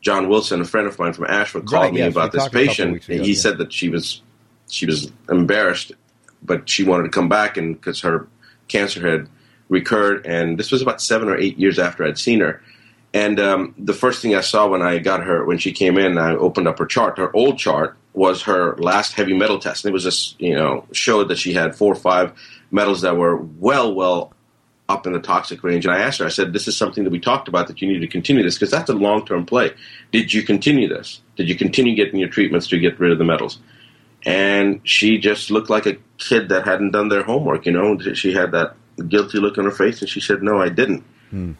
John 0.00 0.28
Wilson, 0.28 0.60
a 0.60 0.64
friend 0.64 0.86
of 0.86 0.98
mine 0.98 1.12
from 1.12 1.26
Asheville, 1.26 1.62
called 1.62 1.84
right, 1.84 1.92
me 1.92 2.00
yes, 2.00 2.12
about 2.12 2.32
this 2.32 2.48
patient. 2.48 3.04
Ago, 3.04 3.22
he 3.22 3.32
yeah. 3.32 3.38
said 3.38 3.58
that 3.58 3.72
she 3.72 3.88
was 3.88 4.22
she 4.68 4.86
was 4.86 5.10
embarrassed, 5.28 5.92
but 6.42 6.68
she 6.68 6.84
wanted 6.84 7.04
to 7.04 7.08
come 7.08 7.28
back 7.28 7.56
and 7.56 7.74
because 7.74 8.00
her 8.02 8.28
cancer 8.68 9.08
had 9.08 9.28
recurred, 9.68 10.24
and 10.26 10.58
this 10.58 10.70
was 10.70 10.82
about 10.82 11.00
seven 11.00 11.28
or 11.28 11.36
eight 11.36 11.58
years 11.58 11.78
after 11.78 12.04
I'd 12.04 12.18
seen 12.18 12.40
her. 12.40 12.62
And 13.14 13.40
um, 13.40 13.74
the 13.78 13.94
first 13.94 14.20
thing 14.20 14.34
I 14.34 14.42
saw 14.42 14.68
when 14.68 14.82
I 14.82 14.98
got 14.98 15.22
her 15.22 15.44
when 15.44 15.58
she 15.58 15.72
came 15.72 15.96
in, 15.96 16.18
I 16.18 16.32
opened 16.32 16.68
up 16.68 16.78
her 16.78 16.86
chart. 16.86 17.18
Her 17.18 17.34
old 17.34 17.58
chart 17.58 17.96
was 18.12 18.42
her 18.42 18.76
last 18.76 19.14
heavy 19.14 19.34
metal 19.34 19.58
test, 19.58 19.84
and 19.84 19.90
it 19.90 19.94
was 19.94 20.02
just 20.02 20.40
you 20.40 20.54
know 20.54 20.84
showed 20.92 21.28
that 21.28 21.38
she 21.38 21.54
had 21.54 21.74
four 21.74 21.92
or 21.92 21.96
five 21.96 22.32
metals 22.70 23.00
that 23.00 23.16
were 23.16 23.36
well 23.36 23.94
well 23.94 24.32
up 24.88 25.06
in 25.06 25.12
the 25.12 25.20
toxic 25.20 25.62
range. 25.62 25.84
And 25.84 25.94
I 25.94 26.00
asked 26.00 26.18
her, 26.18 26.24
I 26.24 26.30
said, 26.30 26.52
this 26.52 26.66
is 26.66 26.76
something 26.76 27.04
that 27.04 27.10
we 27.10 27.20
talked 27.20 27.46
about 27.46 27.66
that 27.68 27.82
you 27.82 27.88
need 27.88 27.98
to 28.00 28.06
continue 28.06 28.42
this 28.42 28.54
because 28.54 28.70
that's 28.70 28.88
a 28.88 28.94
long 28.94 29.26
term 29.26 29.44
play. 29.44 29.72
Did 30.12 30.32
you 30.32 30.42
continue 30.42 30.88
this? 30.88 31.20
Did 31.36 31.48
you 31.48 31.56
continue 31.56 31.94
getting 31.94 32.18
your 32.18 32.28
treatments 32.28 32.66
to 32.68 32.78
get 32.78 32.98
rid 32.98 33.12
of 33.12 33.18
the 33.18 33.24
metals? 33.24 33.58
And 34.24 34.80
she 34.84 35.18
just 35.18 35.50
looked 35.50 35.70
like 35.70 35.86
a 35.86 35.96
kid 36.16 36.48
that 36.48 36.66
hadn't 36.66 36.90
done 36.90 37.08
their 37.08 37.22
homework. 37.22 37.66
You 37.66 37.72
know, 37.72 37.98
she 38.14 38.32
had 38.32 38.52
that 38.52 38.74
guilty 39.08 39.38
look 39.38 39.58
on 39.58 39.64
her 39.64 39.70
face, 39.70 40.00
and 40.00 40.10
she 40.10 40.20
said, 40.20 40.42
"No, 40.42 40.60
I 40.60 40.68
didn't." 40.68 41.04
Hmm. 41.30 41.52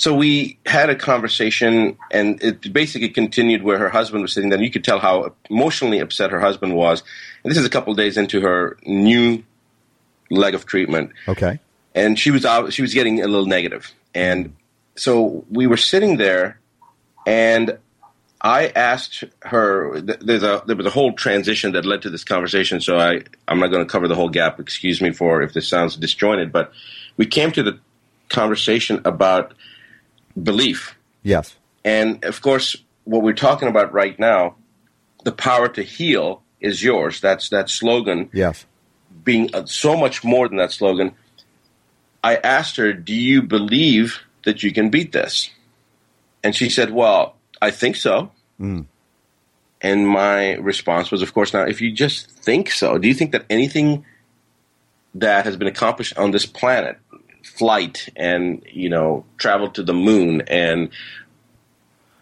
So 0.00 0.14
we 0.14 0.58
had 0.64 0.88
a 0.88 0.96
conversation, 0.96 1.98
and 2.10 2.42
it 2.42 2.72
basically 2.72 3.10
continued 3.10 3.62
where 3.62 3.78
her 3.78 3.90
husband 3.90 4.22
was 4.22 4.32
sitting 4.32 4.48
there. 4.48 4.60
You 4.60 4.70
could 4.70 4.84
tell 4.84 4.98
how 4.98 5.34
emotionally 5.50 5.98
upset 5.98 6.30
her 6.30 6.40
husband 6.40 6.74
was. 6.74 7.02
And 7.44 7.50
this 7.50 7.58
is 7.58 7.66
a 7.66 7.70
couple 7.70 7.94
days 7.94 8.16
into 8.16 8.40
her 8.40 8.78
new 8.86 9.44
leg 10.30 10.54
of 10.54 10.64
treatment. 10.64 11.12
Okay 11.28 11.60
and 11.94 12.18
she 12.18 12.30
was 12.30 12.44
out, 12.44 12.72
she 12.72 12.82
was 12.82 12.94
getting 12.94 13.20
a 13.20 13.26
little 13.26 13.46
negative. 13.46 13.92
And 14.14 14.54
so 14.96 15.44
we 15.50 15.66
were 15.66 15.76
sitting 15.76 16.16
there, 16.16 16.60
and 17.26 17.78
I 18.40 18.68
asked 18.68 19.24
her. 19.42 20.00
There's 20.00 20.42
a 20.42 20.62
there 20.66 20.76
was 20.76 20.86
a 20.86 20.90
whole 20.90 21.12
transition 21.12 21.72
that 21.72 21.84
led 21.84 22.02
to 22.02 22.10
this 22.10 22.24
conversation. 22.24 22.80
So 22.80 22.98
I 22.98 23.22
I'm 23.46 23.60
not 23.60 23.68
going 23.68 23.84
to 23.84 23.90
cover 23.90 24.08
the 24.08 24.14
whole 24.14 24.30
gap. 24.30 24.58
Excuse 24.58 25.00
me 25.00 25.12
for 25.12 25.42
if 25.42 25.52
this 25.52 25.68
sounds 25.68 25.96
disjointed, 25.96 26.52
but 26.52 26.72
we 27.16 27.26
came 27.26 27.52
to 27.52 27.62
the 27.62 27.78
conversation 28.28 29.00
about 29.04 29.52
belief. 30.42 30.96
Yes, 31.22 31.56
and 31.84 32.24
of 32.24 32.40
course, 32.40 32.76
what 33.04 33.22
we're 33.22 33.32
talking 33.32 33.68
about 33.68 33.92
right 33.92 34.18
now, 34.18 34.56
the 35.24 35.32
power 35.32 35.68
to 35.68 35.82
heal 35.82 36.42
is 36.60 36.82
yours. 36.82 37.20
That's 37.20 37.48
that 37.50 37.70
slogan. 37.70 38.30
Yes 38.32 38.66
being 39.24 39.54
uh, 39.54 39.66
so 39.66 39.96
much 39.96 40.24
more 40.24 40.48
than 40.48 40.58
that 40.58 40.72
slogan, 40.72 41.14
I 42.22 42.36
asked 42.36 42.76
her, 42.76 42.92
Do 42.92 43.14
you 43.14 43.42
believe 43.42 44.20
that 44.44 44.62
you 44.62 44.72
can 44.72 44.90
beat 44.90 45.12
this? 45.12 45.50
And 46.42 46.54
she 46.54 46.68
said, 46.68 46.90
Well, 46.90 47.36
I 47.60 47.70
think 47.70 47.96
so. 47.96 48.30
And 49.82 50.06
my 50.06 50.54
response 50.54 51.10
was, 51.10 51.22
Of 51.22 51.34
course, 51.34 51.52
now, 51.52 51.62
if 51.62 51.80
you 51.80 51.92
just 51.92 52.30
think 52.30 52.70
so, 52.70 52.98
do 52.98 53.08
you 53.08 53.14
think 53.14 53.32
that 53.32 53.44
anything 53.50 54.04
that 55.14 55.44
has 55.44 55.56
been 55.56 55.68
accomplished 55.68 56.16
on 56.16 56.30
this 56.30 56.46
planet, 56.46 56.98
flight 57.44 58.08
and, 58.16 58.62
you 58.70 58.88
know, 58.88 59.24
travel 59.38 59.70
to 59.70 59.82
the 59.82 59.94
moon 59.94 60.42
and 60.42 60.90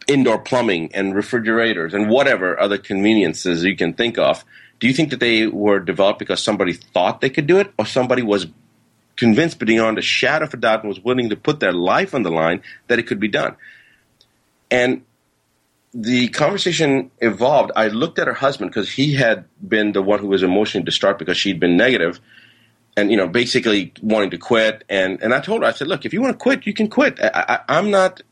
indoor 0.07 0.39
plumbing 0.39 0.95
and 0.95 1.15
refrigerators 1.15 1.93
and 1.95 2.09
whatever 2.09 2.59
other 2.59 2.79
conveniences 2.79 3.65
you 3.65 3.77
can 3.77 3.93
think 3.93 4.19
of, 4.19 4.45
do 4.81 4.87
you 4.87 4.95
think 4.95 5.11
that 5.11 5.21
they 5.21 5.47
were 5.47 5.81
developed 5.81 6.19
because 6.19 6.43
somebody 6.43 6.73
thought 6.73 7.21
they 7.21 7.31
could 7.31 7.47
do 7.47 7.59
it 7.59 7.73
or 7.79 7.85
somebody 7.85 8.23
was 8.23 8.47
convinced 9.17 9.59
beyond 9.59 9.99
a 9.99 10.03
shadow 10.03 10.47
of 10.47 10.55
a 10.55 10.57
doubt 10.57 10.81
and 10.81 10.89
was 10.89 11.01
willing 11.01 11.29
to 11.29 11.37
put 11.37 11.61
their 11.61 11.73
life 11.73 12.15
on 12.15 12.23
the 12.23 12.31
line 12.31 12.63
that 12.87 12.99
it 12.99 13.07
could 13.07 13.21
be 13.21 13.29
done? 13.29 13.57
And 14.71 15.03
the 15.93 16.29
conversation 16.29 17.11
evolved. 17.21 17.73
I 17.75 17.89
looked 17.89 18.19
at 18.19 18.27
her 18.27 18.35
husband 18.35 18.71
because 18.71 18.91
he 18.91 19.15
had 19.15 19.45
been 19.67 19.93
the 19.93 20.03
one 20.03 20.21
who 20.21 20.29
was 20.29 20.43
emotionally 20.43 20.85
distraught 20.85 21.19
because 21.19 21.37
she'd 21.37 21.61
been 21.61 21.77
negative 21.77 22.21
and 22.99 23.11
you 23.11 23.17
know 23.17 23.29
basically 23.29 23.93
wanting 24.03 24.31
to 24.31 24.39
quit. 24.39 24.85
And 24.89 25.23
and 25.23 25.33
I 25.33 25.41
told 25.41 25.63
her 25.63 25.69
I 25.69 25.73
said 25.73 25.89
look 25.89 26.05
if 26.05 26.13
you 26.13 26.21
want 26.21 26.35
to 26.35 26.39
quit 26.39 26.67
you 26.67 26.75
can 26.75 26.89
quit. 26.89 27.21
I, 27.21 27.31
I, 27.35 27.79
I'm 27.79 27.91
not 27.91 28.23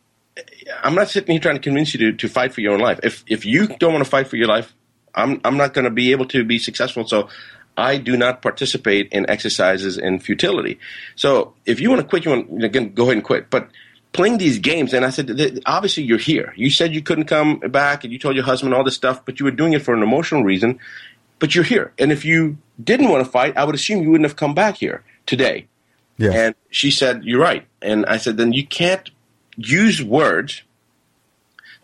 I'm 0.83 0.94
not 0.94 1.09
sitting 1.09 1.33
here 1.33 1.40
trying 1.40 1.57
to 1.57 1.61
convince 1.61 1.94
you 1.94 2.00
to, 2.00 2.16
to 2.16 2.29
fight 2.29 2.52
for 2.52 2.61
your 2.61 2.74
own 2.74 2.81
life. 2.81 3.00
If 3.02 3.24
if 3.26 3.46
you 3.46 3.68
don't 3.68 3.92
want 3.92 4.05
to 4.05 4.11
fight 4.11 4.29
for 4.29 4.37
your 4.37 4.48
life 4.48 4.74
I'm 5.14 5.40
I'm 5.44 5.57
not 5.57 5.72
going 5.72 5.85
to 5.85 5.90
be 5.90 6.12
able 6.12 6.26
to 6.26 6.44
be 6.44 6.59
successful. 6.59 7.07
So 7.07 7.29
I 7.76 7.98
do 7.98 8.16
not 8.16 8.42
participate 8.42 9.12
in 9.12 9.29
exercises 9.31 9.98
in 9.98 10.18
futility. 10.18 10.79
So 11.14 11.55
if 11.64 11.81
you 11.81 11.90
want 11.90 12.02
to 12.02 12.09
quit 12.09 12.24
you 12.24 12.33
want 12.33 12.64
again 12.64 12.92
go 12.92 13.05
ahead 13.05 13.16
and 13.16 13.24
quit. 13.24 13.50
But 13.50 13.70
playing 14.12 14.38
these 14.38 14.59
games 14.59 14.94
and 14.94 15.05
I 15.05 15.11
said 15.11 15.61
obviously 15.66 16.02
you're 16.02 16.18
here. 16.18 16.52
You 16.57 16.70
said 16.70 16.92
you 16.92 17.02
couldn't 17.02 17.26
come 17.26 17.61
back 17.61 18.02
and 18.02 18.12
you 18.12 18.18
told 18.18 18.35
your 18.35 18.44
husband 18.44 18.74
all 18.74 18.83
this 18.83 18.96
stuff 18.96 19.24
but 19.24 19.38
you 19.38 19.44
were 19.44 19.57
doing 19.61 19.74
it 19.74 19.83
for 19.83 19.94
an 19.94 20.02
emotional 20.02 20.42
reason 20.42 20.81
but 21.38 21.55
you're 21.55 21.64
here. 21.64 21.92
And 21.99 22.12
if 22.12 22.25
you 22.25 22.59
didn't 22.83 23.09
want 23.09 23.25
to 23.25 23.31
fight, 23.31 23.57
I 23.57 23.64
would 23.64 23.75
assume 23.75 24.03
you 24.03 24.11
wouldn't 24.11 24.29
have 24.29 24.37
come 24.37 24.55
back 24.55 24.77
here 24.77 25.05
today. 25.27 25.66
Yes. 26.18 26.35
And 26.35 26.55
she 26.70 26.90
said, 26.90 27.25
You're 27.25 27.40
right. 27.40 27.66
And 27.83 28.07
I 28.07 28.16
said, 28.16 28.37
Then 28.37 28.53
you 28.53 28.66
can't 28.66 29.11
use 29.57 30.03
words 30.03 30.62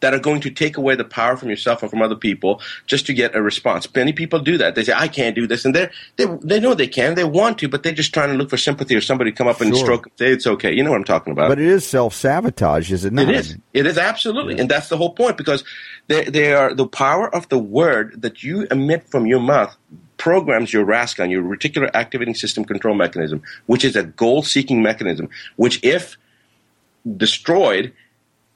that 0.03 0.13
are 0.13 0.19
going 0.19 0.41
to 0.41 0.51
take 0.51 0.77
away 0.77 0.97
the 0.97 1.05
power 1.05 1.37
from 1.37 1.49
yourself 1.49 1.83
or 1.83 1.89
from 1.89 2.03
other 2.03 2.17
people 2.17 2.61
just 2.87 3.07
to 3.07 3.15
get 3.15 3.35
a 3.35 3.41
response. 3.41 3.89
Many 3.95 4.13
people 4.13 4.41
do 4.41 4.59
that. 4.59 4.75
They 4.75 4.83
say, 4.83 4.93
I 4.95 5.09
can't 5.09 5.35
do 5.35 5.47
this. 5.47 5.65
And 5.65 5.75
they're, 5.75 5.91
they 6.17 6.27
they 6.43 6.61
know 6.61 6.75
they 6.75 6.89
can. 6.89 7.15
They 7.15 7.25
want 7.25 7.59
to, 7.59 7.69
but 7.69 7.83
they're 7.83 7.93
just 7.93 8.13
trying 8.13 8.29
to 8.31 8.35
look 8.35 8.51
for 8.51 8.57
sympathy 8.57 8.95
or 8.97 9.01
somebody 9.01 9.31
to 9.31 9.37
come 9.37 9.47
up 9.47 9.61
and 9.61 9.75
Sure. 9.75 9.85
stroke 9.85 10.07
and 10.07 10.13
say, 10.19 10.33
It's 10.33 10.47
okay. 10.47 10.73
You 10.73 10.83
know 10.83 10.91
what 10.91 10.97
I'm 10.97 11.05
talking 11.05 11.33
about. 11.33 11.49
But 11.49 11.61
it 11.61 11.69
is 11.69 11.87
self 11.87 12.15
sabotage, 12.15 12.93
is 12.93 13.05
it 13.05 13.13
not? 13.13 13.29
It 13.29 13.35
is. 13.37 13.57
It 13.73 13.87
is 13.87 13.97
absolutely, 13.97 14.59
and 14.59 14.69
that's 14.69 14.89
the 14.89 14.97
whole 14.97 15.15
point 15.15 15.39
because 15.39 15.65
they, 16.09 16.25
they 16.25 16.53
are 16.53 16.75
the 16.75 16.87
power 16.87 17.33
of 17.35 17.49
the 17.49 17.59
word 17.59 18.21
that 18.23 18.43
you 18.43 18.67
emit 18.71 19.09
from 19.09 19.27
your 19.27 19.41
mouth 19.41 19.75
programs 20.19 20.73
your 20.73 20.85
RASCON, 20.85 21.31
your 21.31 21.43
reticular 21.43 21.91
activating 21.95 22.35
system 22.35 22.65
control 22.65 22.95
mechanism, 22.95 23.43
which 23.67 23.85
is 23.85 23.97
a 23.97 24.05
goal-seeking 24.05 24.81
mechanism. 24.81 25.29
Which, 25.57 25.83
if 25.83 26.17
destroyed, 27.17 27.93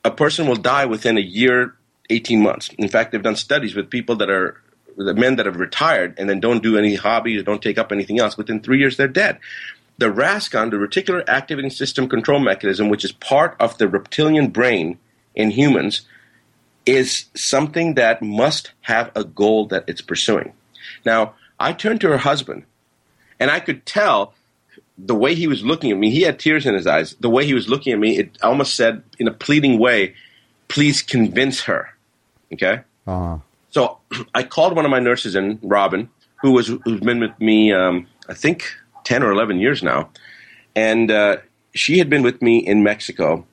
a 0.07 0.11
person 0.11 0.47
will 0.47 0.57
die 0.57 0.87
within 0.87 1.16
a 1.19 1.27
year, 1.40 1.75
eighteen 2.11 2.40
months. 2.42 2.71
In 2.79 2.88
fact, 2.88 3.07
they've 3.11 3.23
done 3.23 3.37
studies 3.37 3.75
with 3.75 3.90
people 3.90 4.16
that 4.16 4.31
are 4.31 4.61
the 4.97 5.14
men 5.14 5.37
that 5.37 5.47
have 5.47 5.57
retired 5.57 6.14
and 6.19 6.29
then 6.29 6.40
don't 6.40 6.62
do 6.62 6.79
any 6.79 6.95
hobbies 6.95 7.40
or 7.40 7.45
don't 7.45 7.62
take 7.62 7.79
up 7.79 7.92
anything 7.92 8.19
else. 8.19 8.38
Within 8.38 8.61
three 8.61 8.79
years, 8.79 8.97
they're 8.97 9.09
dead 9.09 9.38
the 9.99 10.11
RASCON, 10.11 10.71
the 10.71 10.77
reticular 10.77 11.25
activating 11.27 11.71
system 11.71 12.09
control 12.09 12.38
mechanism, 12.38 12.88
which 12.88 13.05
is 13.05 13.12
part 13.12 13.57
of 13.59 13.79
the 13.79 13.88
reptilian 13.88 14.49
brain 14.49 14.99
in 15.35 15.51
humans, 15.51 16.03
is 16.85 17.27
something 17.35 17.95
that 17.95 18.23
must 18.23 18.73
have 18.83 19.11
a 19.14 19.25
goal 19.25 19.66
that 19.66 19.85
it's 19.87 20.03
pursuing. 20.03 20.53
Now, 21.05 21.35
I 21.59 21.73
turned 21.73 22.01
to 22.03 22.09
her 22.09 22.19
husband, 22.19 22.64
and 23.40 23.51
I 23.51 23.61
could 23.61 23.87
tell 23.87 24.35
the 24.99 25.15
way 25.15 25.35
he 25.35 25.47
was 25.47 25.63
looking 25.65 25.91
at 25.91 25.99
me, 25.99 26.11
he 26.11 26.23
had 26.23 26.39
tears 26.39 26.65
in 26.67 26.75
his 26.75 26.87
eyes. 26.87 27.15
The 27.21 27.31
way 27.31 27.45
he 27.45 27.55
was 27.55 27.69
looking 27.69 27.93
at 27.93 27.99
me, 27.99 28.19
it 28.19 28.39
almost 28.43 28.75
said 28.75 29.03
in 29.19 29.29
a 29.29 29.33
pleading 29.33 29.79
way, 29.79 30.15
please 30.69 31.03
convince 31.03 31.63
her. 31.63 31.91
Okay? 32.53 32.81
Uh, 33.07 33.39
So 33.71 33.99
I 34.35 34.43
called 34.43 34.75
one 34.75 34.85
of 34.85 34.91
my 34.91 35.01
nurses 35.01 35.35
in, 35.37 35.59
Robin, 35.63 36.09
who 36.43 36.53
was 36.53 36.69
who's 36.85 37.01
been 37.01 37.21
with 37.21 37.39
me, 37.41 37.73
um, 37.73 38.07
I 38.29 38.35
think, 38.35 38.65
ten 39.05 39.23
or 39.23 39.31
eleven 39.33 39.59
years 39.59 39.83
now, 39.83 40.11
and 40.75 41.11
uh, 41.11 41.37
she 41.75 41.99
had 41.99 42.09
been 42.11 42.23
with 42.23 42.41
me 42.43 42.59
in 42.59 42.83
Mexico 42.83 43.47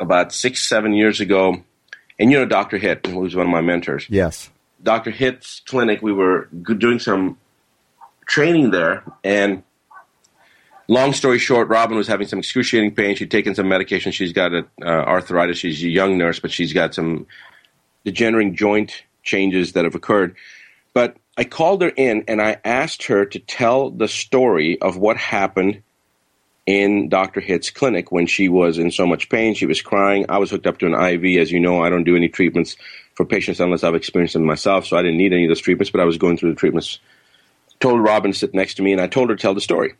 about 0.00 0.32
six, 0.32 0.66
seven 0.68 0.92
years 0.94 1.20
ago. 1.20 1.62
And 2.18 2.30
you 2.30 2.38
know, 2.38 2.46
Doctor 2.46 2.78
Hitt, 2.78 3.06
who 3.06 3.20
was 3.20 3.34
one 3.34 3.46
of 3.46 3.52
my 3.52 3.60
mentors. 3.60 4.06
yes. 4.08 4.50
Dr. 4.82 5.12
Hitt's 5.12 5.60
clinic, 5.64 6.02
we 6.02 6.12
were 6.12 6.46
doing 6.46 6.98
some 6.98 7.38
training 8.26 8.72
there, 8.72 9.04
and 9.22 9.62
long 10.88 11.12
story 11.12 11.38
short, 11.38 11.68
Robin 11.68 11.96
was 11.96 12.08
having 12.08 12.26
some 12.26 12.38
excruciating 12.38 12.94
pain. 12.94 13.16
She'd 13.16 13.30
taken 13.30 13.54
some 13.54 13.68
medication. 13.68 14.12
She's 14.12 14.32
got 14.32 14.52
a, 14.52 14.66
uh, 14.80 14.84
arthritis. 14.84 15.58
She's 15.58 15.82
a 15.82 15.88
young 15.88 16.18
nurse, 16.18 16.40
but 16.40 16.50
she's 16.50 16.72
got 16.72 16.94
some 16.94 17.26
degenerating 18.04 18.56
joint 18.56 19.02
changes 19.22 19.72
that 19.72 19.84
have 19.84 19.94
occurred. 19.94 20.36
But 20.94 21.16
I 21.36 21.44
called 21.44 21.82
her 21.82 21.88
in 21.88 22.24
and 22.28 22.42
I 22.42 22.58
asked 22.64 23.04
her 23.04 23.24
to 23.24 23.38
tell 23.38 23.90
the 23.90 24.08
story 24.08 24.80
of 24.80 24.96
what 24.96 25.16
happened 25.16 25.82
in 26.66 27.08
Dr. 27.08 27.40
Hitt's 27.40 27.70
clinic 27.70 28.12
when 28.12 28.26
she 28.26 28.48
was 28.48 28.78
in 28.78 28.90
so 28.90 29.06
much 29.06 29.28
pain. 29.28 29.54
She 29.54 29.66
was 29.66 29.82
crying. 29.82 30.26
I 30.28 30.38
was 30.38 30.50
hooked 30.50 30.66
up 30.66 30.78
to 30.78 30.86
an 30.86 30.94
IV. 30.94 31.40
As 31.40 31.50
you 31.50 31.58
know, 31.58 31.82
I 31.82 31.88
don't 31.88 32.04
do 32.04 32.16
any 32.16 32.28
treatments 32.28 32.76
for 33.14 33.24
patients 33.24 33.60
unless 33.60 33.82
I've 33.82 33.94
experienced 33.94 34.34
them 34.34 34.44
myself, 34.44 34.86
so 34.86 34.96
I 34.96 35.02
didn't 35.02 35.18
need 35.18 35.32
any 35.32 35.44
of 35.44 35.48
those 35.48 35.60
treatments, 35.60 35.90
but 35.90 36.00
I 36.00 36.04
was 36.04 36.18
going 36.18 36.36
through 36.36 36.50
the 36.50 36.56
treatments. 36.56 36.98
Told 37.80 38.00
Robin 38.00 38.32
to 38.32 38.38
sit 38.38 38.54
next 38.54 38.74
to 38.74 38.82
me, 38.82 38.92
and 38.92 39.00
I 39.00 39.08
told 39.08 39.30
her 39.30 39.36
to 39.36 39.42
tell 39.42 39.54
the 39.54 39.60
story. 39.60 39.94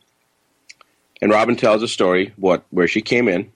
And 1.22 1.30
Robin 1.30 1.54
tells 1.56 1.82
a 1.84 1.88
story 1.88 2.32
what 2.36 2.64
where 2.70 2.88
she 2.88 3.00
came 3.00 3.28
in, 3.28 3.52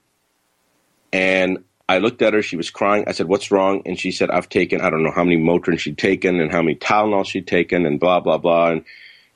and 1.13 1.65
I 1.89 1.99
looked 1.99 2.23
at 2.23 2.33
her. 2.33 2.41
She 2.43 2.57
was 2.57 2.71
crying. 2.71 3.05
I 3.09 3.13
said, 3.13 3.27
"What's 3.27 3.51
wrong?" 3.51 3.83
And 3.85 3.99
she 3.99 4.13
said, 4.13 4.31
"I've 4.31 4.49
taken 4.49 4.81
I 4.81 4.89
don't 4.89 5.03
know 5.03 5.11
how 5.11 5.25
many 5.25 5.37
Motrin 5.37 5.79
she'd 5.79 5.99
taken 5.99 6.41
and 6.41 6.51
how 6.53 6.63
many 6.63 6.77
Tylenol 6.77 7.27
she'd 7.27 7.47
taken 7.49 7.85
and 7.85 7.99
blah 7.99 8.21
blah 8.21 8.39
blah." 8.39 8.71
And 8.71 8.85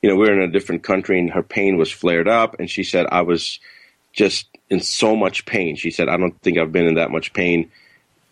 you 0.01 0.09
know, 0.09 0.15
we 0.15 0.27
were 0.27 0.33
in 0.33 0.41
a 0.49 0.51
different 0.51 0.81
country, 0.83 1.19
and 1.19 1.29
her 1.29 1.43
pain 1.43 1.77
was 1.77 1.91
flared 1.91 2.27
up. 2.29 2.57
And 2.57 2.69
she 2.69 2.83
said, 2.83 3.05
"I 3.11 3.21
was 3.21 3.59
just 4.13 4.47
in 4.69 4.79
so 4.79 5.15
much 5.15 5.45
pain." 5.45 5.75
She 5.75 5.91
said, 5.91 6.07
"I 6.07 6.15
don't 6.17 6.39
think 6.41 6.57
I've 6.57 6.71
been 6.71 6.87
in 6.87 6.95
that 6.95 7.11
much 7.11 7.33
pain 7.33 7.69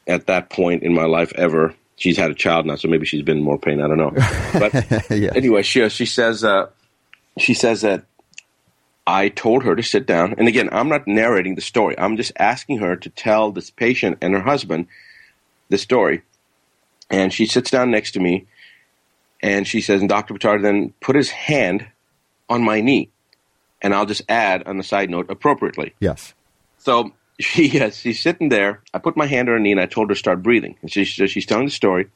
at 0.08 0.28
that 0.28 0.50
point 0.50 0.84
in 0.84 0.94
my 0.94 1.06
life 1.06 1.34
ever." 1.36 1.76
She's 1.98 2.16
had 2.16 2.32
a 2.32 2.36
child 2.36 2.66
now, 2.66 2.76
so 2.78 2.88
maybe 2.88 3.06
she's 3.06 3.24
been 3.24 3.40
in 3.40 3.44
more 3.44 3.60
pain. 3.60 3.82
I 3.82 3.88
don't 3.90 3.98
know. 3.98 4.14
But 4.54 5.12
Yes. 5.12 5.36
anyway, 5.36 5.62
she 5.64 5.88
she 5.90 6.06
says 6.06 6.46
uh, 6.46 6.70
she 7.38 7.54
says 7.54 7.82
that 7.82 8.06
I 9.10 9.30
told 9.30 9.64
her 9.64 9.76
to 9.76 9.82
sit 9.82 10.06
down. 10.06 10.36
And 10.38 10.48
again, 10.48 10.70
I'm 10.72 10.88
not 10.88 11.08
narrating 11.08 11.56
the 11.56 11.62
story. 11.62 11.98
I'm 11.98 12.16
just 12.16 12.32
asking 12.38 12.78
her 12.78 12.96
to 12.96 13.10
tell 13.10 13.52
this 13.52 13.72
patient 13.72 14.20
and 14.22 14.36
her 14.36 14.42
husband 14.42 14.86
the 15.70 15.80
story. 15.80 16.22
And 17.10 17.34
she 17.34 17.48
sits 17.48 17.72
down 17.72 17.90
next 17.90 18.12
to 18.12 18.20
me 18.20 18.46
and 19.42 19.68
she 19.68 19.82
says, 19.82 20.02
and 20.02 20.10
Dr. 20.10 20.36
Buttar 20.36 20.62
then 20.62 20.94
put 21.02 21.16
his 21.16 21.32
hand 21.32 21.88
on 22.50 22.64
my 22.64 22.82
knee. 22.82 23.10
And 23.82 23.96
I'll 23.96 24.06
just 24.06 24.22
add 24.30 24.62
on 24.68 24.78
the 24.78 24.84
side 24.84 25.10
note 25.10 25.32
appropriately. 25.32 25.96
Yes. 26.00 26.36
So 26.78 27.12
she 27.40 27.68
yes, 27.68 27.98
she's 27.98 28.22
sitting 28.22 28.50
there. 28.50 28.84
I 28.94 29.00
put 29.00 29.18
my 29.18 29.26
hand 29.26 29.50
on 29.50 29.54
her 29.54 29.60
knee 29.60 29.72
and 29.72 29.82
I 29.82 29.88
told 29.88 30.10
her 30.10 30.14
to 30.14 30.20
start 30.20 30.44
breathing. 30.44 30.78
And 30.84 30.92
she, 30.92 31.04
she's 31.04 31.48
telling 31.48 31.66
the 31.66 31.72
story. 31.72 32.10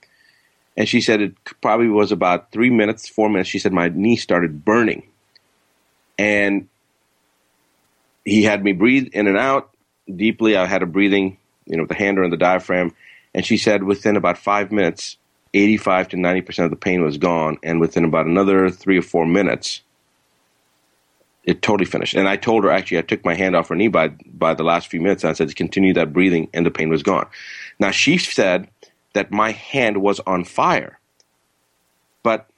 And 0.78 0.88
she 0.88 1.02
said 1.02 1.22
it 1.22 1.34
probably 1.60 1.88
was 1.88 2.12
about 2.12 2.52
three 2.52 2.70
minutes, 2.70 3.10
four 3.10 3.30
minutes. 3.30 3.50
She 3.50 3.58
said 3.58 3.74
my 3.74 3.90
knee 3.90 4.16
started 4.16 4.64
burning. 4.64 5.08
And 6.20 6.68
he 8.26 8.44
had 8.44 8.64
me 8.64 8.74
breathe 8.74 9.10
in 9.14 9.28
and 9.28 9.38
out 9.38 9.72
deeply. 10.14 10.56
I 10.56 10.66
had 10.66 10.84
a 10.84 10.88
breathing, 10.88 11.38
you 11.66 11.78
know, 11.78 11.84
with 11.84 11.90
the 11.90 11.96
hand 11.96 12.18
around 12.18 12.32
the 12.32 12.38
diaphragm. 12.38 12.94
And 13.34 13.46
she 13.46 13.58
said 13.58 13.84
within 13.84 14.16
about 14.16 14.38
five 14.38 14.72
minutes, 14.72 15.18
85 15.54 16.10
to 16.10 16.18
90% 16.18 16.66
of 16.66 16.70
the 16.70 16.76
pain 16.76 17.04
was 17.04 17.18
gone. 17.18 17.58
And 17.64 17.80
within 17.80 18.06
about 18.06 18.26
another 18.26 18.70
three 18.70 18.98
or 18.98 19.02
four 19.02 19.26
minutes, 19.26 19.82
it 21.44 21.62
totally 21.62 21.86
finished. 21.86 22.16
And 22.16 22.28
I 22.28 22.38
told 22.38 22.64
her 22.64 22.72
actually 22.72 23.00
I 23.00 23.04
took 23.04 23.26
my 23.26 23.34
hand 23.34 23.56
off 23.56 23.70
her 23.70 23.76
knee 23.76 23.90
by 23.90 24.10
by 24.10 24.54
the 24.54 24.64
last 24.64 24.88
few 24.88 25.02
minutes 25.02 25.24
and 25.24 25.32
I 25.32 25.34
said 25.34 25.54
continue 25.56 25.94
that 25.96 26.14
breathing 26.14 26.50
and 26.54 26.66
the 26.66 26.72
pain 26.72 26.90
was 26.90 27.04
gone. 27.04 27.28
Now 27.80 27.92
she 27.92 28.18
said 28.18 28.70
that 29.14 29.32
my 29.32 29.52
hand 29.52 30.02
was 30.02 30.20
on 30.22 30.46
fire. 30.46 31.00
But 32.24 32.50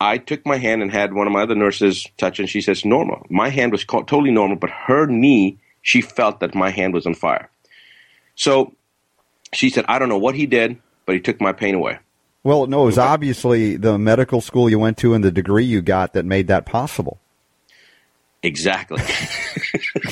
I 0.00 0.18
took 0.18 0.46
my 0.46 0.56
hand 0.56 0.82
and 0.82 0.90
had 0.90 1.12
one 1.12 1.26
of 1.26 1.32
my 1.32 1.42
other 1.42 1.54
nurses 1.54 2.06
touch 2.18 2.38
and 2.38 2.48
she 2.48 2.60
says 2.60 2.84
normal. 2.84 3.26
My 3.28 3.48
hand 3.48 3.72
was 3.72 3.84
totally 3.84 4.30
normal, 4.30 4.56
but 4.56 4.70
her 4.70 5.06
knee 5.06 5.58
she 5.82 6.00
felt 6.00 6.40
that 6.40 6.54
my 6.54 6.70
hand 6.70 6.92
was 6.92 7.06
on 7.06 7.14
fire. 7.14 7.50
So 8.34 8.74
she 9.52 9.70
said 9.70 9.84
I 9.88 9.98
don't 9.98 10.08
know 10.08 10.18
what 10.18 10.34
he 10.34 10.46
did, 10.46 10.78
but 11.06 11.14
he 11.14 11.20
took 11.20 11.40
my 11.40 11.52
pain 11.52 11.74
away. 11.74 11.98
Well, 12.44 12.66
no, 12.66 12.82
it 12.82 12.86
was 12.86 12.98
obviously 12.98 13.76
the 13.76 13.98
medical 13.98 14.40
school 14.40 14.70
you 14.70 14.78
went 14.78 14.96
to 14.98 15.14
and 15.14 15.24
the 15.24 15.32
degree 15.32 15.64
you 15.64 15.82
got 15.82 16.12
that 16.12 16.24
made 16.24 16.46
that 16.46 16.64
possible. 16.64 17.18
Exactly. 18.42 19.02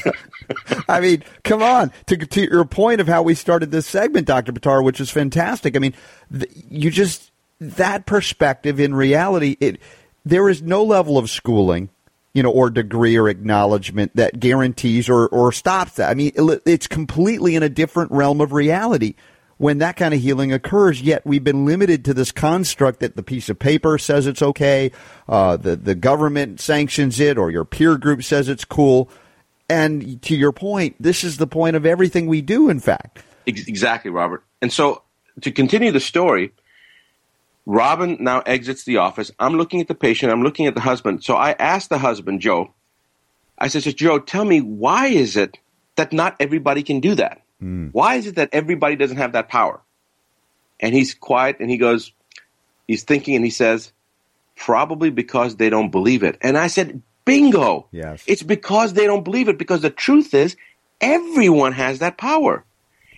I 0.89 1.01
mean, 1.01 1.23
come 1.45 1.63
on. 1.63 1.93
To, 2.07 2.17
to 2.17 2.43
your 2.43 2.65
point 2.65 3.01
of 3.01 3.07
how 3.07 3.23
we 3.23 3.35
started 3.35 3.71
this 3.71 3.87
segment, 3.87 4.27
Dr. 4.27 4.53
Buttar, 4.53 4.83
which 4.83 5.01
is 5.01 5.11
fantastic. 5.11 5.77
I 5.77 5.79
mean, 5.79 5.95
th- 6.33 6.51
you 6.69 6.91
just, 6.91 7.26
that 7.61 8.07
perspective 8.07 8.79
in 8.81 8.95
reality, 8.95 9.57
it, 9.61 9.81
there 10.25 10.49
is 10.49 10.63
no 10.63 10.85
level 10.85 11.19
of 11.19 11.31
schooling, 11.31 11.89
you 12.35 12.43
know, 12.43 12.51
or 12.51 12.71
degree 12.71 13.17
or 13.17 13.29
acknowledgement 13.29 14.15
that 14.17 14.39
guarantees 14.41 15.09
or, 15.09 15.29
or 15.29 15.53
stops 15.53 15.93
that. 15.93 16.11
I 16.11 16.15
mean, 16.15 16.33
it's 16.37 16.87
completely 16.87 17.55
in 17.55 17.63
a 17.63 17.69
different 17.69 18.13
realm 18.13 18.41
of 18.41 18.53
reality 18.53 19.15
when 19.59 19.79
that 19.79 19.97
kind 19.97 20.13
of 20.13 20.21
healing 20.21 20.53
occurs. 20.53 21.01
Yet 21.01 21.25
we've 21.25 21.45
been 21.45 21.65
limited 21.65 22.05
to 22.07 22.15
this 22.15 22.33
construct 22.33 23.01
that 23.01 23.17
the 23.17 23.23
piece 23.23 23.49
of 23.49 23.59
paper 23.59 23.99
says 23.99 24.27
it's 24.27 24.43
okay, 24.43 24.93
uh, 25.29 25.57
the 25.57 25.77
the 25.77 25.95
government 25.95 26.61
sanctions 26.61 27.19
it, 27.21 27.39
or 27.39 27.51
your 27.51 27.65
peer 27.65 27.97
group 27.97 28.23
says 28.23 28.49
it's 28.49 28.65
cool. 28.65 29.09
And 29.69 30.23
to 30.23 30.37
your 30.37 30.53
point, 30.53 30.95
this 31.01 31.25
is 31.25 31.39
the 31.39 31.47
point 31.47 31.75
of 31.75 31.85
everything 31.85 32.27
we 32.27 32.41
do. 32.41 32.69
In 32.69 32.79
fact, 32.79 33.23
exactly, 33.47 34.11
Robert. 34.11 34.45
And 34.61 34.73
so 34.73 35.03
to 35.41 35.51
continue 35.51 35.93
the 35.93 36.01
story. 36.01 36.53
Robin 37.67 38.17
now 38.21 38.41
exits 38.47 38.85
the 38.85 38.99
office. 38.99 39.33
I'm 39.41 39.57
looking 39.57 39.81
at 39.81 39.89
the 39.89 39.95
patient. 39.95 40.33
I'm 40.33 40.43
looking 40.43 40.67
at 40.67 40.75
the 40.75 40.81
husband. 40.81 41.25
So 41.25 41.35
I 41.35 41.51
asked 41.53 41.91
the 41.91 41.99
husband, 41.99 42.41
Joe, 42.41 42.73
I 43.59 43.69
said, 43.69 43.83
so 43.83 43.91
Joe, 43.91 44.21
tell 44.21 44.45
me, 44.45 44.61
why 44.61 45.09
is 45.09 45.37
it 45.37 45.59
that 45.97 46.13
not 46.13 46.37
everybody 46.39 46.83
can 46.83 47.01
do 47.01 47.17
that? 47.17 47.43
Mm. 47.61 47.91
Why 47.93 48.15
is 48.15 48.27
it 48.27 48.37
that 48.37 48.51
everybody 48.53 48.95
doesn't 48.97 49.17
have 49.17 49.33
that 49.33 49.49
power? 49.49 49.81
And 50.79 50.95
he's 50.95 51.15
quiet 51.15 51.57
and 51.59 51.71
he 51.71 51.79
goes, 51.79 52.13
he's 52.87 53.03
thinking 53.03 53.35
and 53.35 53.45
he 53.45 53.51
says, 53.51 53.93
probably 54.57 55.11
because 55.11 55.57
they 55.57 55.71
don't 55.71 55.91
believe 55.91 56.23
it. 56.23 56.39
And 56.43 56.57
I 56.57 56.67
said, 56.69 57.03
bingo. 57.25 57.89
Yes. 57.91 58.23
It's 58.27 58.43
because 58.43 58.93
they 58.93 59.07
don't 59.07 59.25
believe 59.25 59.49
it 59.49 59.59
because 59.59 59.83
the 59.83 59.91
truth 59.91 60.35
is 60.35 60.57
everyone 61.01 61.73
has 61.73 61.99
that 61.99 62.19
power. 62.19 62.65